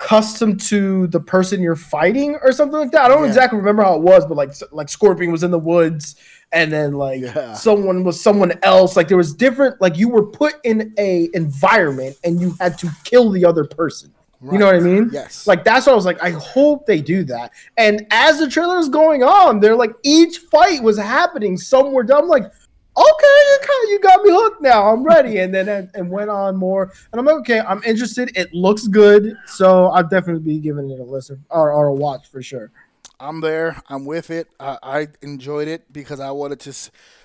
[0.03, 3.05] custom to the person you're fighting or something like that.
[3.05, 3.30] I don't Yeah.
[3.30, 6.15] exactly remember how it was, but like like Scorpion was in the woods
[6.51, 7.53] and then like Yeah.
[7.53, 8.97] someone was someone else.
[8.97, 12.89] Like there was different like you were put in a environment and you had to
[13.05, 14.11] kill the other person.
[14.51, 15.09] You know what I mean?
[15.13, 15.47] Yes.
[15.47, 16.21] Like that's what I was like.
[16.21, 17.51] I hope they do that.
[17.77, 22.05] And as the trailer was going on, they're like each fight was happening somewhere.
[22.13, 22.51] I'm like,
[22.95, 24.91] okay, you kind of you got me hooked now.
[24.91, 25.40] I'm ready.
[25.40, 26.91] And then and, went on more.
[27.11, 28.36] And I'm like, okay, I'm interested.
[28.36, 32.28] It looks good, so I'll definitely be giving it a listen or, or a watch
[32.30, 32.72] for sure.
[33.20, 33.82] I'm there.
[33.88, 34.48] I'm with it.
[34.60, 36.74] I, I enjoyed it because I wanted to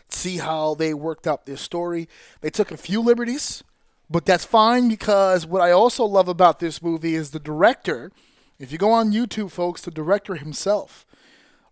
[0.09, 2.09] see how they worked out their story.
[2.41, 3.65] They took a few liberties,
[4.09, 8.11] but that's fine because what I also love about this movie is the director.
[8.59, 11.05] If you go on YouTube, folks, the director himself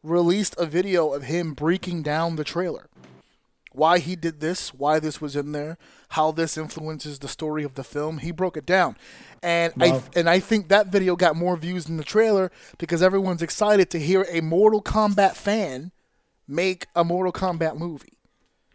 [0.02, 2.88] released a video of him breaking down the trailer.
[3.76, 5.76] Why he did this, why this was in there,
[6.10, 8.18] how this influences the story of the film.
[8.18, 8.96] He broke it down.
[9.42, 13.42] And I and I think that video got more views than the trailer because everyone's
[13.42, 15.92] excited to hear a Mortal Kombat fan
[16.48, 18.18] make a Mortal Kombat movie.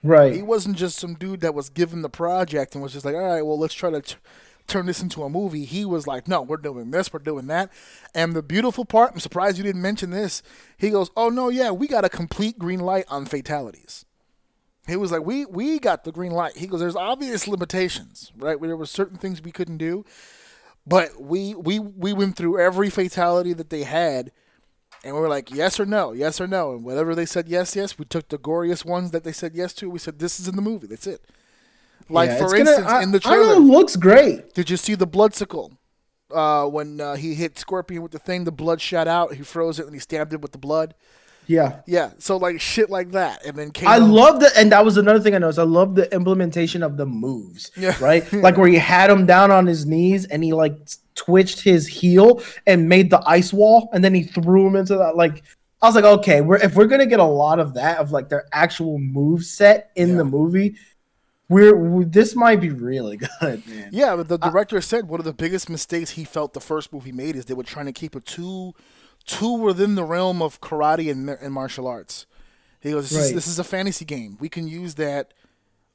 [0.03, 0.33] Right.
[0.33, 3.21] He wasn't just some dude that was given the project and was just like, all
[3.21, 4.15] right, well, let's try to t-
[4.67, 5.65] turn this into a movie.
[5.65, 7.71] He was like, no, we're doing this, we're doing that.
[8.13, 10.41] And the beautiful part, I'm surprised you didn't mention this.
[10.77, 14.05] He goes, oh, no, yeah, we got a complete green light on fatalities.
[14.87, 16.57] He was like, we we got the green light.
[16.57, 18.59] He goes, there's obvious limitations, right?
[18.59, 20.03] There were certain things we couldn't do,
[20.87, 24.31] but we we we went through every fatality that they had,
[25.03, 27.75] and we were like, yes or no, yes or no, and whatever they said yes,
[27.75, 29.89] yes, we took the goriest ones that they said yes to.
[29.89, 30.87] We said this is in the movie.
[30.87, 31.21] That's it.
[32.09, 34.53] Like Yeah, for it's gonna- instance, I- in the I know trailer, it looks great.
[34.55, 35.77] did you see the bloodsicle?
[36.33, 39.33] Uh, when uh, he hit Scorpion with the thing, the blood shot out.
[39.35, 40.95] He froze it and he stabbed it with the blood.
[41.51, 41.81] Yeah.
[41.85, 44.97] Yeah, so like shit like that, and then came I love the, and that was
[44.97, 45.59] another thing I noticed.
[45.59, 47.95] I love the implementation of the moves, Yeah.
[48.01, 48.31] right?
[48.47, 50.77] like where he had him down on his knees and he like
[51.15, 55.15] twitched his heel and made the ice wall, and then he threw him into that.
[55.17, 55.43] Like,
[55.81, 58.29] I was like, okay, we're if we're gonna get a lot of that of like
[58.29, 60.75] their actual move set in the movie,
[61.49, 63.89] we're we, this might be really good, man.
[63.91, 67.11] Yeah, but the director said one of the biggest mistakes he felt the first movie
[67.11, 68.73] made is they were trying to keep it too,
[69.25, 72.25] too within the realm of karate and, and martial arts.
[72.79, 74.37] He goes, this, is, this is a fantasy game.
[74.39, 75.33] We can use that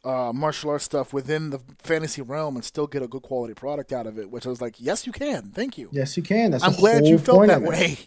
[0.05, 3.93] uh, martial arts stuff within the fantasy realm and still get a good quality product
[3.93, 4.31] out of it.
[4.31, 5.51] Which I was like, yes, you can.
[5.51, 5.89] Thank you.
[5.91, 6.53] Yes, you can.
[6.53, 7.99] That's I'm glad you felt point that way.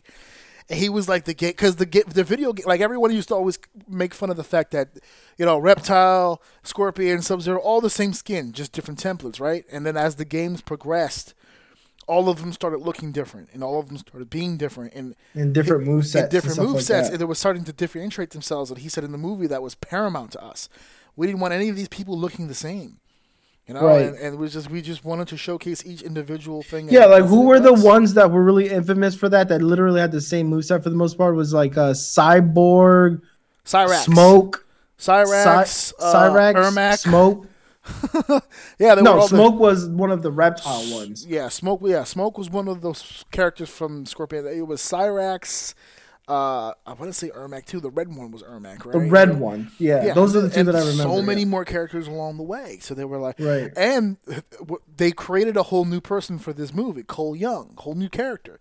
[0.70, 3.60] And he was like the game because the the video like everyone used to always
[3.88, 4.90] make fun of the fact that
[5.38, 9.66] you know reptile, scorpion, sub zero, all the same skin, just different templates, right?
[9.70, 11.34] And then as the games progressed,
[12.10, 15.54] all of them started looking different, and all of them started being different, and And
[15.54, 16.24] different move sets.
[16.24, 18.72] and different move sets, Like and they were starting to differentiate themselves.
[18.72, 20.68] And he said in the movie that was paramount to us.
[21.16, 22.98] We didn't want any of these people looking the same.
[23.68, 24.06] You know, Right.
[24.08, 26.90] and, and was just we just wanted to showcase each individual thing.
[26.90, 29.48] yeah, like who were the ones that were really infamous for that?
[29.50, 31.36] That literally had the same moveset for the most part.
[31.36, 33.22] Was like uh, Cyborg,
[33.66, 34.66] Cyrax, Smoke,
[34.98, 36.98] Cyrax, Cy- uh, Cyrax, Ermac.
[36.98, 37.46] Smoke.
[38.80, 41.26] Yeah, they were No, all the- Smoke was one of the reptile ones.
[41.26, 41.82] yeah, Smoke.
[41.84, 44.46] Yeah, Smoke was one of those characters from Scorpion.
[44.48, 45.74] It was Cyrax.
[46.28, 47.80] Uh, I want to say Ermac too.
[47.80, 48.92] The red one was Ermac, right?
[48.94, 49.72] The red one.
[49.80, 51.04] Yeah, Yeah, those are the two and that I remember.
[51.04, 51.48] So many yeah.
[51.48, 52.78] more characters along the way.
[52.82, 53.72] So they were like, Right.
[53.76, 54.18] And
[54.96, 58.60] they created a whole new person for this movie, Cole Young, whole new character.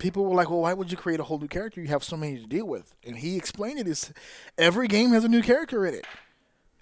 [0.00, 1.80] People were like, "Well, why would you create a whole new character?
[1.80, 4.12] You have so many to deal with." And he explained it is
[4.58, 6.04] every game has a new character in it.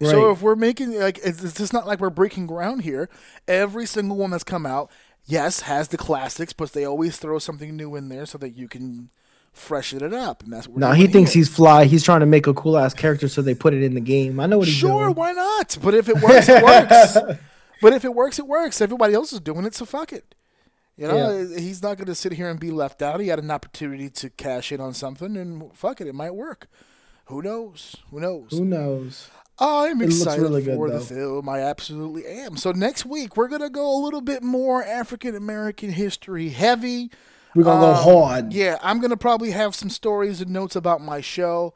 [0.01, 3.09] So if we're making like it's, it's just not like we're breaking ground here.
[3.47, 4.91] Every single one that's come out,
[5.25, 8.67] yes, has the classics, but they always throw something new in there so that you
[8.67, 9.09] can
[9.53, 10.43] freshen it up.
[10.43, 11.39] And that's what we're No, he thinks here.
[11.41, 11.85] he's fly.
[11.85, 14.39] He's trying to make a cool ass character, so they put it in the game.
[14.39, 15.03] I know what he's Sure, doing.
[15.05, 15.77] Sure, why not?
[15.81, 17.17] But if it works, it works.
[17.81, 18.79] But if it works, it works.
[18.79, 20.33] Everybody else is doing it, so fuck it.
[20.97, 23.19] You know, uh, he's not going to sit here and be left out.
[23.19, 26.67] He had an opportunity to cash in on something, and fuck it, it might work.
[27.25, 27.97] Who knows?
[28.11, 28.47] Who knows?
[28.51, 29.29] Who knows?
[29.57, 31.47] I'm looks excited really good, for the film.
[31.47, 32.57] I absolutely am.
[32.57, 37.09] So next week we're gonna go a little bit more African American history heavy.
[37.55, 38.53] We're gonna go Um, hard.
[38.53, 41.73] Yeah, I'm gonna probably have some stories and notes about my show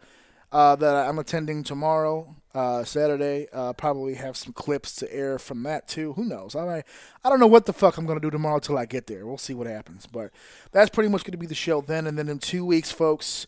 [0.52, 3.48] uh, that I'm attending tomorrow, uh, Saturday.
[3.54, 6.14] Uh, probably have some clips to air from that too.
[6.14, 6.56] Who knows?
[6.56, 6.86] I might,
[7.24, 9.26] I don't know what the fuck I'm gonna do tomorrow till I get there.
[9.26, 10.06] We'll see what happens.
[10.06, 10.32] But
[10.74, 12.08] that's pretty much gonna be the show then.
[12.08, 13.48] And then in two weeks, folks,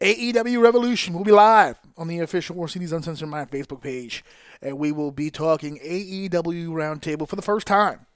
[0.00, 4.24] AEW Revolution will be live on the official Orsini's Uncensored Mind Facebook page,
[4.60, 8.06] and we will be talking AEW Roundtable for the first time,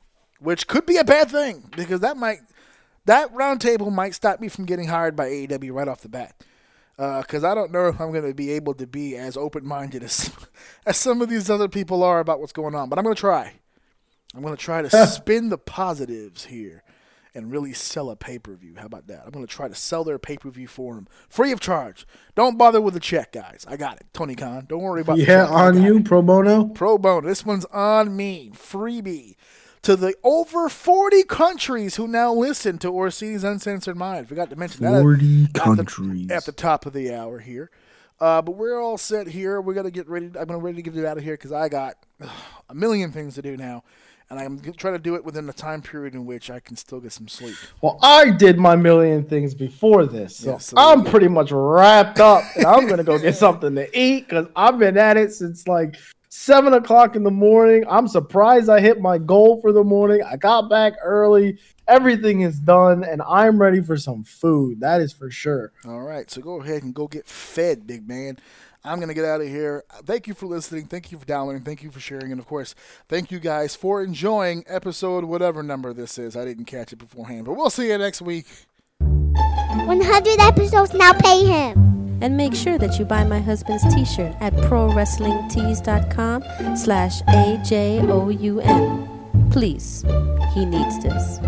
[0.40, 2.40] which could be a bad thing because that might
[3.04, 6.34] that roundtable might stop me from getting hired by AEW right off the bat.
[6.98, 9.64] Uh, because I don't know if I'm going to be able to be as open
[9.64, 10.30] minded as
[10.86, 13.20] as some of these other people are about what's going on, but I'm going to
[13.20, 13.54] try.
[14.34, 16.82] I'm going to try to spin the positives here
[17.34, 18.74] and really sell a pay per view.
[18.76, 19.22] How about that?
[19.24, 22.06] I'm going to try to sell their pay per view for them free of charge.
[22.34, 23.64] Don't bother with the check, guys.
[23.68, 24.06] I got it.
[24.12, 24.66] Tony Khan.
[24.68, 26.04] Don't worry about the Yeah, on you, it.
[26.04, 26.66] pro bono.
[26.66, 27.26] Pro bono.
[27.28, 28.50] This one's on me.
[28.54, 29.34] Freebie.
[29.82, 34.28] To the over 40 countries who now listen to Orsini's Uncensored Mind.
[34.28, 35.00] Forgot to mention that.
[35.00, 36.30] 40 at the- countries.
[36.30, 37.70] At the top of the hour here.
[38.20, 39.60] Uh, but we're all set here.
[39.60, 40.26] We're gonna get ready.
[40.26, 42.28] I'm gonna ready to get it out of here because I got ugh,
[42.68, 43.84] a million things to do now,
[44.30, 47.00] and I'm trying to do it within the time period in which I can still
[47.00, 47.56] get some sleep.
[47.80, 52.20] Well, I did my million things before this, so Yeah, so I'm pretty much wrapped
[52.20, 55.66] up, and I'm gonna go get something to eat because I've been at it since
[55.66, 55.96] like
[56.28, 57.84] seven o'clock in the morning.
[57.88, 60.22] I'm surprised I hit my goal for the morning.
[60.22, 61.58] I got back early.
[61.86, 64.80] Everything is done, and I'm ready for some food.
[64.80, 65.72] That is for sure.
[65.86, 68.38] All right, so go ahead and go get fed, big man.
[68.84, 69.84] I'm going to get out of here.
[70.04, 70.86] Thank you for listening.
[70.86, 71.62] Thank you for downloading.
[71.62, 72.32] Thank you for sharing.
[72.32, 72.74] And of course,
[73.08, 76.36] thank you guys for enjoying episode whatever number this is.
[76.36, 78.46] I didn't catch it beforehand, but we'll see you next week.
[79.00, 81.86] 100 episodes now pay him.
[82.20, 89.08] And make sure that you buy my husband's t-shirt at prowrestlingtees.com slash A-J-O-U-N.
[89.52, 90.04] Please,
[90.52, 91.38] he needs this.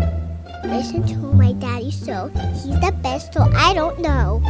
[0.63, 2.29] Listen to my daddy show.
[2.53, 4.41] He's the best, so I don't know.